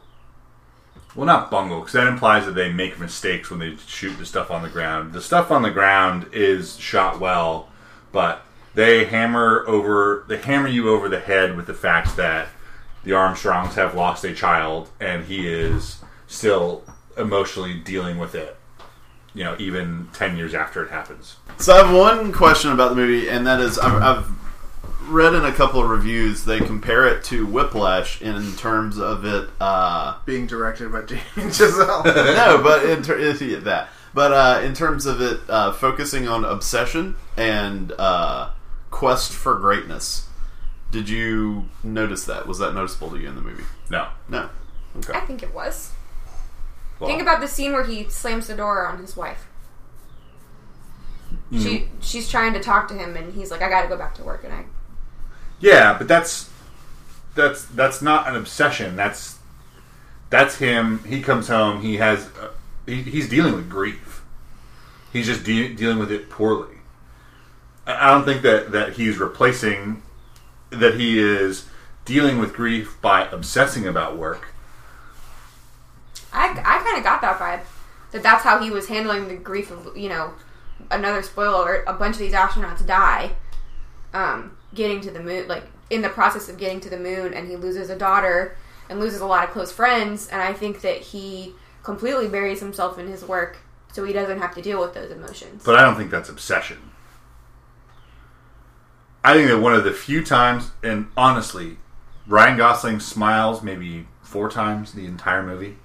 [1.15, 4.49] Well, not bungle, because that implies that they make mistakes when they shoot the stuff
[4.49, 5.13] on the ground.
[5.13, 7.69] The stuff on the ground is shot well,
[8.11, 12.47] but they hammer over they hammer you over the head with the fact that
[13.03, 16.83] the Armstrongs have lost a child and he is still
[17.17, 18.57] emotionally dealing with it.
[19.35, 21.37] You know, even ten years after it happens.
[21.57, 24.25] So I have one question about the movie, and that is I've, I've
[25.07, 29.49] read in a couple of reviews they compare it to Whiplash in terms of it.
[29.59, 31.01] Uh, Being directed by
[31.35, 32.03] James Giselle.
[32.05, 33.89] no, but in ter- yeah, that.
[34.13, 38.51] But uh, in terms of it uh, focusing on obsession and uh,
[38.91, 40.27] quest for greatness,
[40.91, 42.47] did you notice that?
[42.47, 43.63] Was that noticeable to you in the movie?
[43.89, 44.09] No.
[44.29, 44.49] No.
[44.97, 45.13] Okay.
[45.13, 45.91] I think it was.
[46.99, 49.47] Well, Think about the scene where he slams the door on his wife.
[51.51, 54.15] She she's trying to talk to him, and he's like, "I got to go back
[54.15, 54.65] to work," and I
[55.63, 56.49] Yeah, but that's
[57.35, 58.97] that's that's not an obsession.
[58.97, 59.39] That's
[60.29, 61.01] that's him.
[61.05, 61.81] He comes home.
[61.81, 62.49] He has uh,
[62.85, 64.23] he, he's dealing with grief.
[65.13, 66.79] He's just de- dealing with it poorly.
[67.87, 70.03] I don't think that that he's replacing
[70.69, 71.65] that he is
[72.03, 74.49] dealing with grief by obsessing about work.
[76.33, 77.61] I, I kind of got that vibe
[78.11, 80.33] that that's how he was handling the grief of you know
[80.91, 83.31] another spoiler alert a bunch of these astronauts die
[84.13, 87.47] um, getting to the moon like in the process of getting to the moon and
[87.47, 88.57] he loses a daughter
[88.89, 92.97] and loses a lot of close friends and I think that he completely buries himself
[92.97, 93.57] in his work
[93.93, 95.61] so he doesn't have to deal with those emotions.
[95.63, 96.91] But I don't think that's obsession.
[99.23, 101.77] I think that one of the few times, and honestly,
[102.27, 105.77] Ryan Gosling smiles maybe four times the entire movie.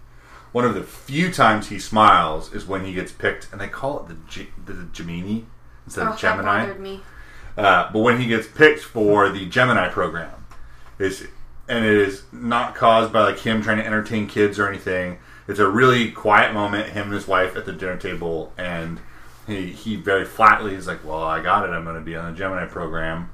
[0.53, 4.01] One of the few times he smiles is when he gets picked, and they call
[4.01, 5.43] it the, G- the oh, Gemini
[5.85, 6.61] instead oh, of Gemini.
[6.61, 7.01] That bothered me.
[7.59, 10.47] Uh, but when he gets picked for the Gemini program,
[10.99, 11.27] is
[11.69, 15.19] and it is not caused by like him trying to entertain kids or anything.
[15.49, 16.91] It's a really quiet moment.
[16.91, 19.01] Him and his wife at the dinner table, and
[19.47, 21.73] he he very flatly is like, "Well, I got it.
[21.73, 23.31] I'm going to be on the Gemini program."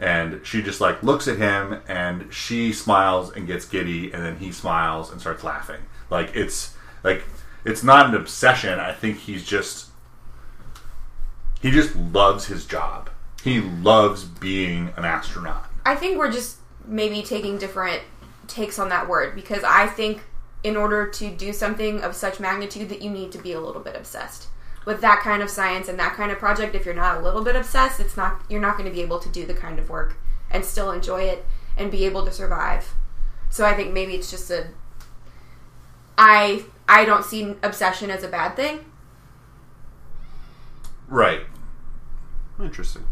[0.00, 4.38] And she just like looks at him, and she smiles and gets giddy, and then
[4.38, 5.82] he smiles and starts laughing.
[6.10, 6.74] Like it's
[7.04, 7.22] like
[7.64, 8.80] it's not an obsession.
[8.80, 9.90] I think he's just
[11.60, 13.08] he just loves his job.
[13.42, 15.66] He loves being an astronaut.
[15.84, 18.02] I think we're just maybe taking different
[18.46, 20.22] takes on that word because I think
[20.62, 23.82] in order to do something of such magnitude that you need to be a little
[23.82, 24.48] bit obsessed
[24.84, 27.42] with that kind of science and that kind of project if you're not a little
[27.42, 29.88] bit obsessed it's not you're not going to be able to do the kind of
[29.88, 30.16] work
[30.50, 31.44] and still enjoy it
[31.76, 32.94] and be able to survive
[33.48, 34.66] so i think maybe it's just a
[36.18, 38.84] i i don't see obsession as a bad thing
[41.08, 41.42] Right.
[42.58, 43.04] Interesting.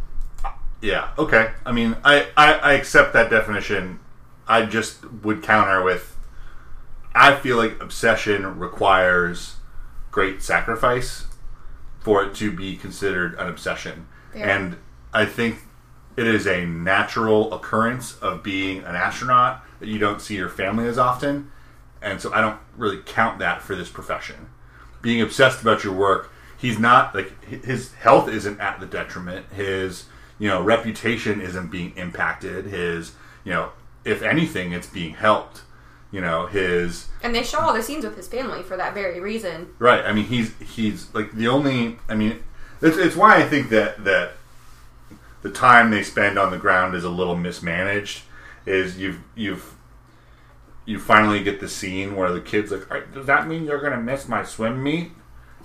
[0.81, 1.11] Yeah.
[1.19, 1.51] Okay.
[1.65, 4.01] I mean, I, I, I accept that definition.
[4.47, 6.17] I just would counter with
[7.15, 9.57] I feel like obsession requires
[10.11, 11.27] great sacrifice
[12.01, 14.07] for it to be considered an obsession.
[14.33, 14.49] Fair.
[14.49, 14.77] And
[15.13, 15.59] I think
[16.17, 20.87] it is a natural occurrence of being an astronaut that you don't see your family
[20.87, 21.51] as often.
[22.01, 24.49] And so I don't really count that for this profession.
[25.03, 29.47] Being obsessed about your work, he's not like his health isn't at the detriment.
[29.53, 30.05] His,
[30.41, 32.65] you know, reputation isn't being impacted.
[32.65, 33.13] His,
[33.45, 33.71] you know,
[34.05, 35.63] if anything, it's being helped.
[36.13, 39.21] You know his And they show all the scenes with his family for that very
[39.21, 39.69] reason.
[39.79, 40.05] Right.
[40.05, 41.99] I mean, he's he's like the only.
[42.09, 42.43] I mean,
[42.83, 44.33] it's, it's why I think that that
[45.43, 48.23] the time they spend on the ground is a little mismanaged.
[48.67, 49.77] Is you've you've
[50.85, 53.81] you finally get the scene where the kid's like, "All right, "Does that mean you're
[53.81, 55.13] gonna miss my swim meet?"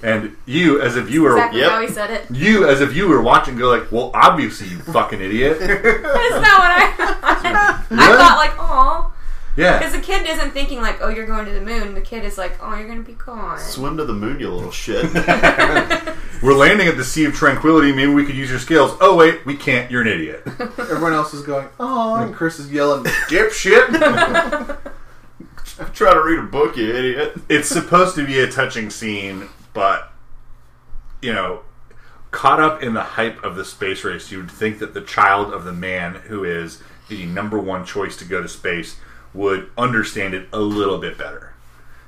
[0.04, 1.70] And you, as a viewer, Exactly Yep.
[1.72, 2.26] how he said it.
[2.30, 6.72] you as a viewer watching, go like, "Well, obviously, you fucking idiot." That's not what
[6.72, 6.94] I.
[7.90, 8.18] I Really?
[8.18, 9.14] thought like, oh,
[9.56, 9.78] Yeah.
[9.80, 11.94] because the kid isn't thinking like, oh, you're going to the moon.
[11.96, 13.58] The kid is like, oh, you're going to be gone.
[13.58, 15.12] Swim to the moon, you little shit.
[16.44, 17.92] We're landing at the Sea of Tranquility.
[17.94, 18.96] Maybe we could use your skills.
[19.02, 19.90] Oh wait, we can't.
[19.90, 20.44] You're an idiot.
[20.78, 22.36] Everyone else is going, oh, and mm.
[22.36, 24.78] Chris is yelling, dipshit.
[25.94, 27.34] Try to read a book, you idiot.
[27.50, 30.12] it's supposed to be a touching scene, but
[31.22, 31.62] you know,
[32.32, 35.54] caught up in the hype of the space race, you would think that the child
[35.54, 38.98] of the man who is the number one choice to go to space
[39.36, 41.54] would understand it a little bit better.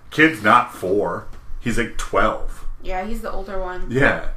[0.10, 1.28] Kid's not four;
[1.60, 2.66] he's like twelve.
[2.82, 3.92] Yeah, he's the older one.
[3.92, 4.30] Yeah.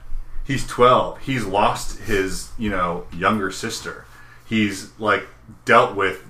[0.45, 1.21] He's 12.
[1.21, 4.05] He's lost his, you know, younger sister.
[4.45, 5.29] He's like
[5.65, 6.25] dealt with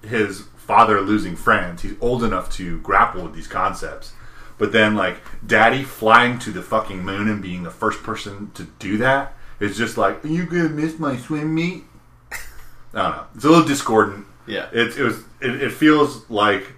[0.00, 1.82] his father losing friends.
[1.82, 4.12] He's old enough to grapple with these concepts.
[4.58, 8.64] But then like daddy flying to the fucking moon and being the first person to
[8.78, 11.84] do that is just like, "Are you going to miss my swim meet?"
[12.32, 13.24] I don't know.
[13.34, 14.26] It's a little discordant.
[14.46, 14.68] Yeah.
[14.72, 16.72] It, it was it, it feels like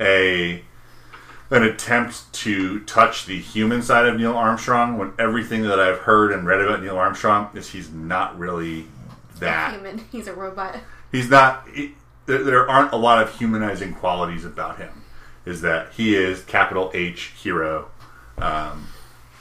[0.00, 0.62] a
[1.50, 6.32] an attempt to touch the human side of Neil Armstrong when everything that I've heard
[6.32, 8.86] and read about Neil Armstrong is he's not really
[9.40, 9.72] that.
[9.72, 10.04] Human.
[10.12, 10.76] He's a robot.
[11.12, 11.68] He's not.
[11.68, 11.94] He,
[12.26, 15.03] there, there aren't a lot of humanizing qualities about him.
[15.44, 17.90] Is that he is capital H hero,
[18.38, 18.88] um,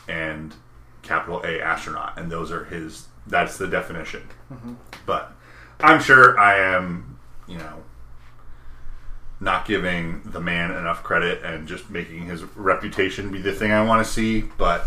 [0.07, 0.53] and
[1.01, 3.07] capital A astronaut, and those are his.
[3.25, 4.27] That's the definition.
[5.05, 5.31] But
[5.79, 7.83] I'm sure I am, you know,
[9.39, 13.83] not giving the man enough credit and just making his reputation be the thing I
[13.83, 14.41] want to see.
[14.57, 14.85] But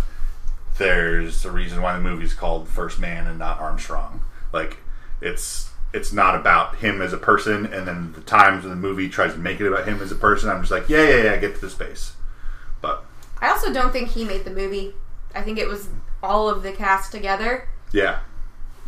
[0.79, 4.21] there's a reason why the movie's called First Man and not Armstrong.
[4.53, 4.79] Like
[5.21, 9.09] it's it's not about him as a person, and then the times when the movie
[9.09, 11.37] tries to make it about him as a person, I'm just like, yeah, yeah, yeah,
[11.37, 12.13] get to the space.
[12.81, 13.05] But
[13.41, 14.95] I also don't think he made the movie.
[15.35, 15.89] I think it was
[16.23, 17.69] all of the cast together.
[17.93, 18.21] yeah,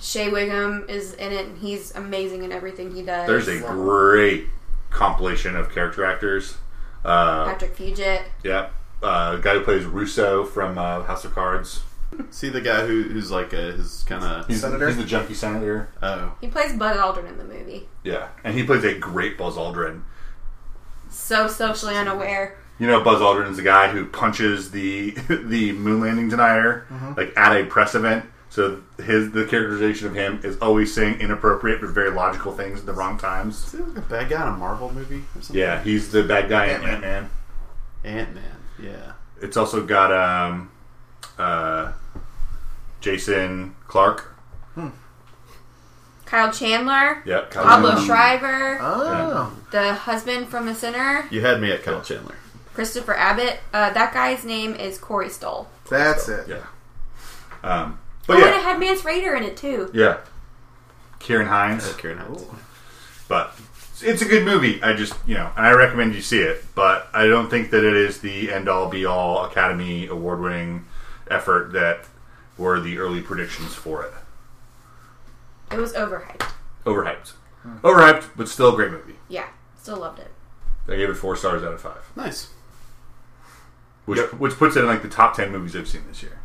[0.00, 3.26] Shea Whigham is in it, and he's amazing in everything he does.
[3.26, 4.46] there's a great
[4.90, 6.56] compilation of character actors.
[7.04, 8.22] Uh, Patrick Fugit.
[8.42, 8.68] yeah,
[9.02, 11.82] uh, the guy who plays Russo from uh, House of Cards.
[12.30, 14.46] See the guy who, who's like a, his kind of.
[14.46, 14.88] He's, Senator?
[14.88, 15.88] he's the junkie senator.
[16.02, 16.34] Oh.
[16.40, 17.88] He plays Bud Aldrin in the movie.
[18.04, 20.02] Yeah, and he plays a great Buzz Aldrin.
[21.10, 22.58] So socially unaware.
[22.78, 26.86] You know, Buzz Aldrin is the guy who punches the the moon landing denier
[27.16, 28.26] like at a press event.
[28.50, 32.86] So his the characterization of him is always saying inappropriate but very logical things at
[32.86, 33.66] the wrong times.
[33.66, 35.56] Is he like a bad guy in a Marvel movie or something?
[35.56, 37.04] Yeah, he's the bad guy in Ant-Man.
[37.04, 37.30] Ant
[38.04, 38.18] Man.
[38.18, 38.56] Ant Man.
[38.82, 39.12] Yeah.
[39.40, 40.70] It's also got um,
[41.36, 41.92] uh,
[43.00, 44.34] Jason Clarke.
[46.26, 47.22] Kyle Chandler.
[47.24, 48.78] Yep, Pablo Um, Schreiber.
[48.82, 49.56] Oh.
[49.70, 51.26] The husband from The Sinner.
[51.30, 52.34] You had me at Kyle Chandler.
[52.74, 53.60] Christopher Abbott.
[53.72, 55.68] Uh, that guy's name is Corey Stoll.
[55.88, 56.46] That's it.
[56.48, 56.64] Yeah.
[57.64, 57.98] Um,
[58.30, 59.90] Oh, but and it had Mance Rayder in it too.
[59.94, 60.18] yeah.
[61.18, 61.88] Ciarán Hinds.
[61.88, 62.44] Uh, Ciarán Hinds.
[63.26, 63.54] But
[64.02, 64.82] it's a good movie.
[64.82, 66.62] I just, you know, and I recommend you see it.
[66.74, 70.84] But I don't think that it is the end all be all Academy Award winning
[71.30, 72.04] effort that
[72.58, 74.12] were the early predictions for it.
[75.72, 76.50] It was overhyped.
[76.84, 77.32] Overhyped.
[77.82, 79.16] Overhyped, but still a great movie.
[79.28, 79.48] Yeah,
[79.80, 80.30] still loved it.
[80.88, 82.48] I gave it four stars out of five, Nice.
[84.06, 84.34] which Yep.
[84.34, 86.38] which puts it in like the top ten movies I've seen this year.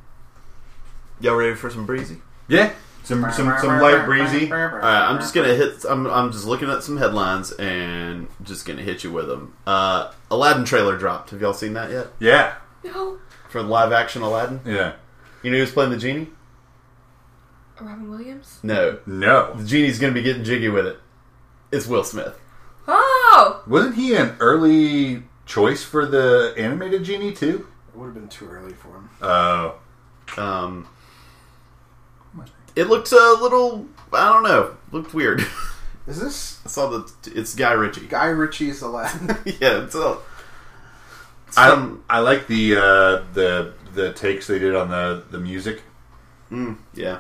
[1.21, 2.21] Y'all ready for some breezy?
[2.49, 2.73] Yeah,
[3.05, 4.51] some some some light breezy.
[4.51, 5.85] All right, I'm just gonna hit.
[5.87, 9.53] I'm, I'm just looking at some headlines and just gonna hit you with them.
[9.65, 11.29] Uh, Aladdin trailer dropped.
[11.29, 12.07] Have y'all seen that yet?
[12.19, 14.93] Yeah, No, For live action Aladdin, yeah.
[15.43, 16.29] You know who's playing the genie?
[17.79, 18.59] Robin Williams.
[18.63, 20.99] No, No, the genie's gonna be getting jiggy with it.
[21.71, 22.39] It's Will Smith.
[22.87, 27.67] Oh, wasn't he an early choice for the animated genie too?
[27.93, 29.09] It would have been too early for him.
[29.21, 29.75] Oh,
[30.37, 30.87] Um,
[32.75, 33.87] it looked a little.
[34.11, 34.75] I don't know.
[34.91, 35.45] Looked weird.
[36.07, 38.07] Is this I saw that it's Guy Ritchie.
[38.07, 39.27] Guy Ritchie's Aladdin?
[39.45, 40.17] yeah, it's a.
[41.55, 45.81] I Some, I like the uh, the the takes they did on the the music.
[46.51, 47.19] mm, yeah,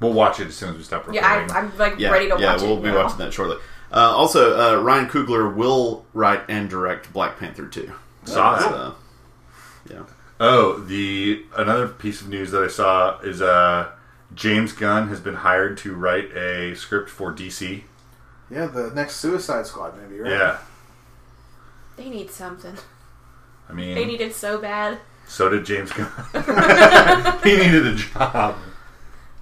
[0.00, 1.22] We'll watch it as soon as we stop recording.
[1.22, 2.52] yeah, I, I'm like yeah, ready to yeah.
[2.52, 2.82] watch we'll it.
[2.84, 3.56] be watching that shortly.
[3.92, 7.92] Uh, also, uh, Ryan Coogler will write and direct Black Panther two.
[8.24, 8.62] Saw that.
[8.70, 8.94] So,
[9.90, 10.02] yeah.
[10.38, 13.90] Oh, the another piece of news that I saw is uh,
[14.34, 17.82] James Gunn has been hired to write a script for DC.
[18.50, 20.30] yeah, the next Suicide Squad maybe, right?
[20.30, 20.58] Yeah,
[21.96, 22.76] They need something.
[23.68, 24.98] I mean, They need it so bad.
[25.30, 26.10] So did James Gunn.
[27.44, 28.56] he needed a job.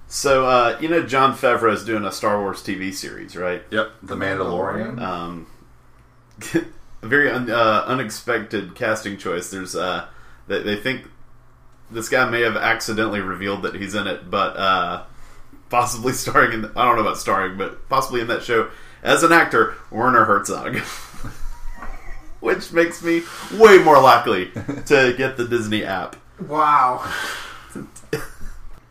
[0.07, 3.63] So uh, you know, Jon Favreau is doing a Star Wars TV series, right?
[3.71, 5.01] Yep, The Mandalorian.
[5.01, 5.47] Um,
[6.53, 9.49] a very un, uh, unexpected casting choice.
[9.49, 10.07] There's uh,
[10.47, 11.07] they, they think
[11.89, 15.03] this guy may have accidentally revealed that he's in it, but uh,
[15.69, 16.65] possibly starring in.
[16.75, 18.69] I don't know about starring, but possibly in that show
[19.01, 20.81] as an actor, Werner Herzog.
[22.39, 23.23] Which makes me
[23.57, 24.51] way more likely
[24.85, 26.15] to get the Disney app.
[26.47, 26.99] Wow.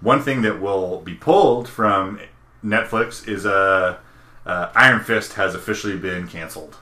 [0.01, 2.21] One thing that will be pulled from
[2.65, 3.99] Netflix is uh,
[4.45, 6.77] uh, Iron Fist has officially been canceled.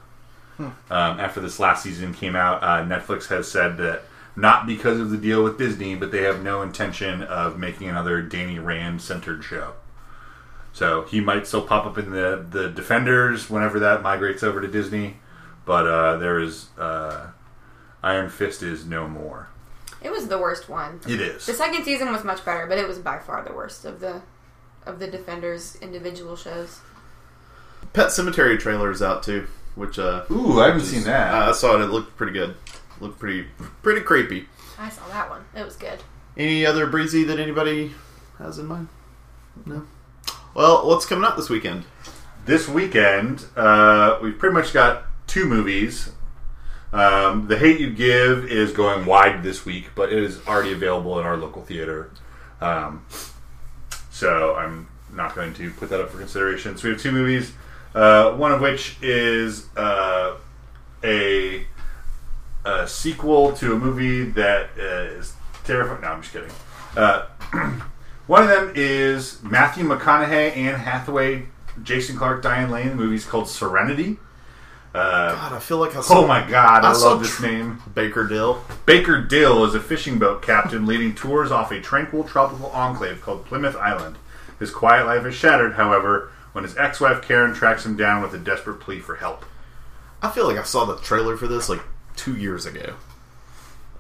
[0.59, 4.03] Um, after this last season came out, uh, Netflix has said that
[4.37, 8.23] not because of the deal with Disney, but they have no intention of making another
[8.23, 9.75] Danny Rand centered show.
[10.73, 14.69] So he might still pop up in the the Defenders whenever that migrates over to
[14.69, 15.17] Disney,
[15.67, 17.27] but uh, there is uh,
[18.03, 19.49] Iron Fist is no more.
[20.03, 21.01] It was the worst one.
[21.07, 21.45] It is.
[21.47, 24.23] The second season was much better, but it was by far the worst of the
[24.87, 26.79] of the Defenders individual shows.
[27.93, 31.35] Pet Sematary trailer is out too, which uh, Ooh, I haven't is- seen that.
[31.35, 31.83] I saw it.
[31.83, 32.55] It looked pretty good.
[33.01, 33.47] Looked pretty
[33.83, 34.47] pretty creepy.
[34.79, 35.45] I saw that one.
[35.55, 35.99] It was good.
[36.37, 37.93] Any other breezy that anybody
[38.39, 38.89] has in mind?
[39.65, 39.87] No.
[40.55, 41.85] Well, what's coming up this weekend?
[42.45, 46.11] this weekend, uh, we've pretty much got two movies.
[46.93, 51.19] Um, the Hate You Give is going wide this week, but it is already available
[51.19, 52.11] in our local theater.
[52.61, 53.05] Um,
[54.11, 56.77] so I'm not going to put that up for consideration.
[56.77, 57.53] So we have two movies,
[57.95, 60.37] uh, one of which is uh,
[61.03, 61.67] a,
[62.65, 65.35] a sequel to a movie that uh, is
[65.65, 66.01] terrifying.
[66.03, 66.51] No, I'm just kidding.
[66.97, 67.27] Uh,
[68.27, 71.47] one of them is Matthew McConaughey, Anne Hathaway,
[71.83, 72.89] Jason Clarke, Diane Lane.
[72.89, 74.19] The movie's called Serenity.
[74.97, 77.47] Uh, God, I feel like I saw oh my god, I, I love this tr-
[77.47, 77.83] name.
[77.95, 78.65] Baker Dill.
[78.87, 83.45] Baker Dill is a fishing boat captain leading tours off a tranquil tropical enclave called
[83.45, 84.17] Plymouth Island.
[84.59, 88.39] His quiet life is shattered, however, when his ex-wife Karen tracks him down with a
[88.39, 89.45] desperate plea for help.
[90.23, 91.83] I feel like I saw the trailer for this like
[92.17, 92.95] two years ago.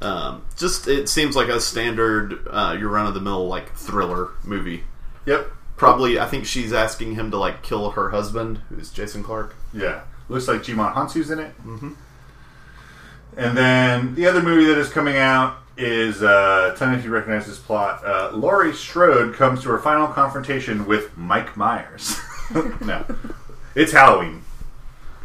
[0.01, 4.31] Um, just it seems like a standard, uh, your run of the mill like thriller
[4.45, 4.85] movie.
[5.27, 5.47] Yep.
[5.77, 9.55] Probably, I think she's asking him to like kill her husband, who's Jason Clarke.
[9.75, 10.01] Yeah.
[10.29, 11.57] Looks like Djimon Hounsou's in it.
[11.65, 11.93] Mm-hmm.
[13.37, 17.11] And then the other movie that is coming out is, uh, tell me if you
[17.11, 18.05] recognize this plot.
[18.05, 22.19] Uh, Laurie Strode comes to her final confrontation with Mike Myers.
[22.81, 23.05] no.
[23.75, 24.43] It's Halloween.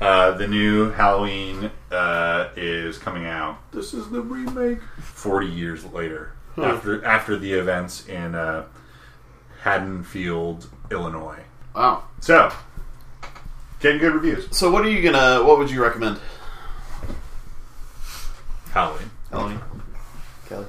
[0.01, 4.79] Uh, the new Halloween uh, is coming out This is the remake.
[4.99, 8.65] 40 years later after after the events in uh,
[9.61, 11.43] Haddonfield, Illinois.
[11.75, 12.03] Wow.
[12.19, 12.51] So,
[13.81, 14.47] getting good reviews.
[14.55, 15.43] So, what are you gonna?
[15.45, 16.19] What would you recommend?
[18.71, 19.09] Halloween.
[19.29, 19.59] Halloween.
[20.47, 20.65] Kelly.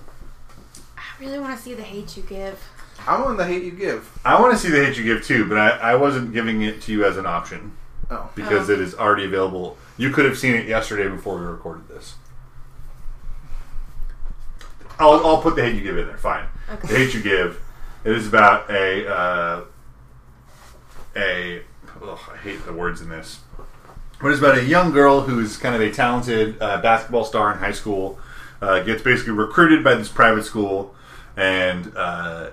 [0.96, 2.58] I really want to see the hate you give.
[3.06, 4.10] I want the hate you give.
[4.24, 6.82] I want to see the hate you give too, but I, I wasn't giving it
[6.82, 7.72] to you as an option
[8.10, 8.28] Oh.
[8.34, 8.72] because Oh.
[8.74, 9.76] it is already available.
[9.96, 12.14] You could have seen it yesterday before we recorded this.
[14.98, 16.18] I'll, I'll put the hate you give in there.
[16.18, 16.46] Fine.
[16.70, 16.88] Okay.
[16.88, 17.60] The hate you give.
[18.04, 19.64] It is about a uh,
[21.16, 21.62] a.
[22.02, 23.40] Ugh, I hate the words in this.
[24.20, 27.58] But it's about a young girl who's kind of a talented uh, basketball star in
[27.58, 28.18] high school.
[28.60, 30.94] Uh, gets basically recruited by this private school,
[31.36, 32.50] and uh,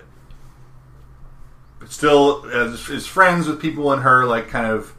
[1.87, 4.93] still is, is friends with people in her like kind of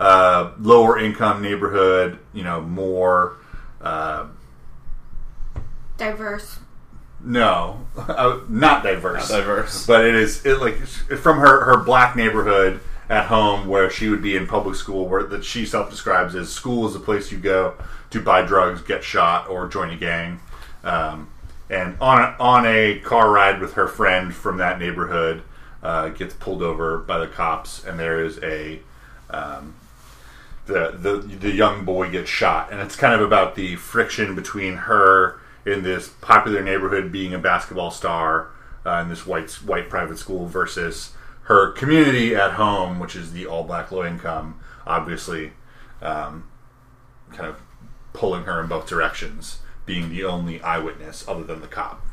[0.00, 2.18] uh, lower income neighborhood.
[2.32, 3.36] You know, more.
[3.80, 4.26] Uh,
[5.96, 6.58] Diverse.
[7.24, 9.30] no, uh, not diverse.
[9.30, 9.86] Not diverse.
[9.86, 14.22] But it is it like from her her black neighborhood at home where she would
[14.22, 17.38] be in public school, where that she self describes as school is a place you
[17.38, 17.74] go
[18.10, 20.40] to buy drugs, get shot, or join a gang.
[20.82, 21.28] Um,
[21.68, 25.42] and on a, on a car ride with her friend from that neighborhood,
[25.82, 28.80] uh, gets pulled over by the cops, and there is a
[29.30, 29.74] um,
[30.66, 34.74] the, the the young boy gets shot, and it's kind of about the friction between
[34.74, 38.48] her in this popular neighborhood being a basketball star
[38.84, 41.12] uh, in this white white private school versus
[41.46, 45.52] her community at home, which is the all black low income, obviously,
[46.02, 46.48] um,
[47.32, 47.60] kind of
[48.12, 52.04] pulling her in both directions, being the only eyewitness other than the cop.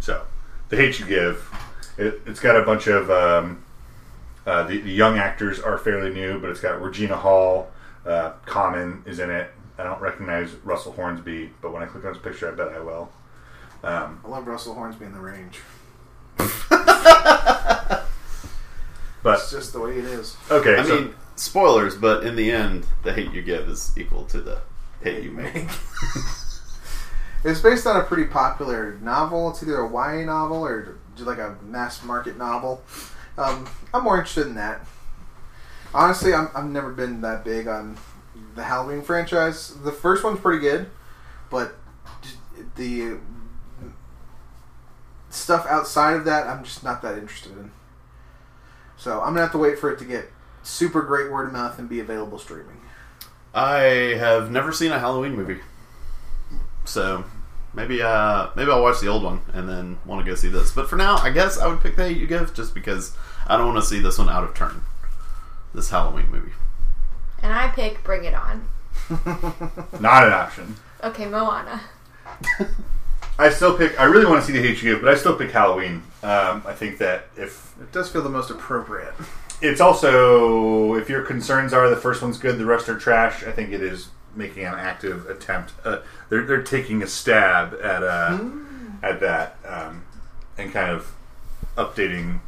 [0.00, 0.24] So,
[0.70, 1.48] the hate you give,
[1.98, 3.64] it, it's got a bunch of um,
[4.44, 7.70] uh, the, the young actors are fairly new, but it's got Regina Hall,
[8.04, 9.52] uh, Common is in it.
[9.78, 12.80] I don't recognize Russell Hornsby, but when I click on his picture, I bet I
[12.80, 13.12] will.
[13.84, 15.60] Um, I love Russell Hornsby in the range.
[19.22, 20.36] but It's just the way it is.
[20.50, 24.24] okay, I so mean, spoilers, but in the end, the hate you give is equal
[24.26, 24.60] to the
[25.02, 25.68] hate you make.
[27.42, 29.48] It's based on a pretty popular novel.
[29.48, 32.82] It's either a YA novel or just like a mass market novel.
[33.38, 34.84] Um, I'm more interested in that.
[35.94, 37.96] Honestly, I'm, I've never been that big on
[38.56, 39.74] the Halloween franchise.
[39.82, 40.90] The first one's pretty good,
[41.48, 41.76] but
[42.76, 43.16] the
[45.30, 47.70] stuff outside of that, I'm just not that interested in.
[49.00, 50.30] So I'm gonna have to wait for it to get
[50.62, 52.82] super great word of mouth and be available streaming.
[53.54, 53.78] I
[54.18, 55.60] have never seen a Halloween movie,
[56.84, 57.24] so
[57.72, 60.72] maybe uh maybe I'll watch the old one and then want to go see this.
[60.72, 63.16] But for now, I guess I would pick the Hate You Give just because
[63.46, 64.82] I don't want to see this one out of turn.
[65.74, 66.52] This Halloween movie.
[67.42, 68.68] And I pick Bring It On.
[69.98, 70.76] Not an option.
[71.02, 71.80] Okay, Moana.
[73.40, 73.98] I still pick.
[73.98, 76.02] I really want to see the Hate but I still pick Halloween.
[76.22, 79.14] Um, I think that if It does feel the most appropriate.
[79.62, 83.42] it's also if your concerns are the first one's good, the rest are trash.
[83.44, 85.72] I think it is making an active attempt.
[85.84, 88.38] Uh, they're they're taking a stab at uh,
[89.02, 90.04] at that um,
[90.58, 91.12] and kind of
[91.78, 92.40] updating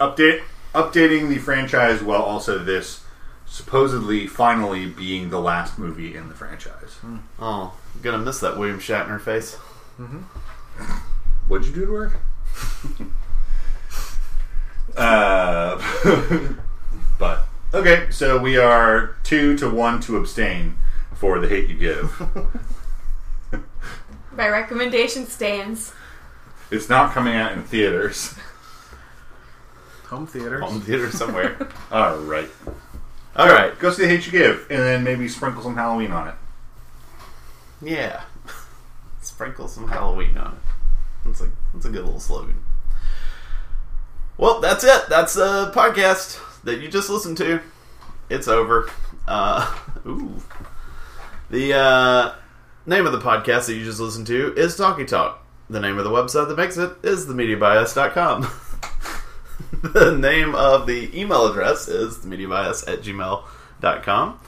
[0.00, 0.42] update
[0.74, 3.04] updating the franchise while also this
[3.46, 6.98] supposedly finally being the last movie in the franchise.
[7.38, 9.54] Oh, gonna miss that William Shatner face.
[11.48, 12.12] What'd you do to her?
[14.96, 16.54] uh,
[17.18, 20.78] but okay, so we are two to one to abstain
[21.14, 22.20] for the hate you give.
[24.36, 25.92] My recommendation stands.
[26.70, 28.34] it's not coming out in theaters.
[30.06, 30.62] Home theaters.
[30.62, 31.68] Home theater somewhere.
[31.90, 32.48] All right,
[33.36, 33.78] All right.
[33.78, 36.34] go see the hate you give, and then maybe sprinkle some Halloween on it.
[37.82, 38.22] Yeah.
[39.20, 40.58] Sprinkle some Halloween on it.
[41.24, 42.62] That's a that's a good little slogan.
[44.38, 45.08] Well, that's it.
[45.08, 47.60] That's a podcast that you just listened to.
[48.30, 48.90] It's over.
[49.28, 49.72] Uh,
[50.06, 50.42] ooh.
[51.50, 52.34] The uh,
[52.86, 55.44] name of the podcast that you just listened to is Talkie Talk.
[55.68, 58.50] The name of the website that makes it is themediabias.com.
[59.92, 64.40] the name of the email address is themediabias at gmail.com.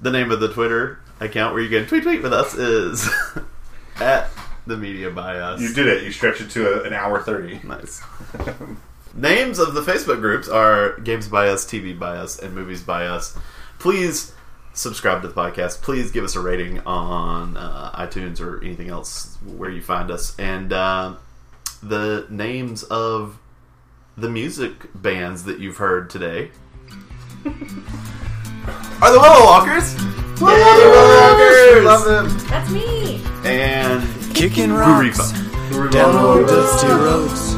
[0.00, 3.08] The name of the Twitter account where you can tweet tweet with us is
[4.00, 4.30] at
[4.66, 5.60] the media bias.
[5.60, 6.02] You did it.
[6.04, 7.60] You stretched it to a, an hour thirty.
[7.64, 8.02] Nice.
[9.14, 13.06] Names of the Facebook groups are Games by Us, TV by Us, and Movies by
[13.06, 13.36] Us.
[13.80, 14.32] Please
[14.72, 15.82] subscribe to the podcast.
[15.82, 20.38] Please give us a rating on uh, iTunes or anything else where you find us.
[20.38, 21.16] And uh,
[21.82, 23.38] the names of
[24.16, 26.50] the music bands that you've heard today
[27.44, 29.94] are the Willow Walkers.
[31.36, 32.28] We love them.
[32.48, 33.22] That's me.
[33.44, 34.02] And
[34.34, 35.32] Kicking rocks
[35.70, 35.92] Boo Reefa.
[35.92, 37.54] down old dusty roads.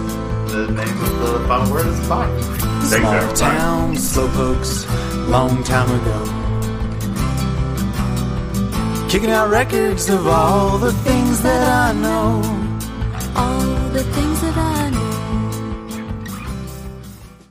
[0.52, 2.28] The name of the final word is bye.
[2.40, 3.38] Thanks, Small everybody.
[3.38, 6.38] town slowpokes, long time ago.
[9.08, 12.42] Kicking out records of all the things that I know.
[13.36, 14.40] all the things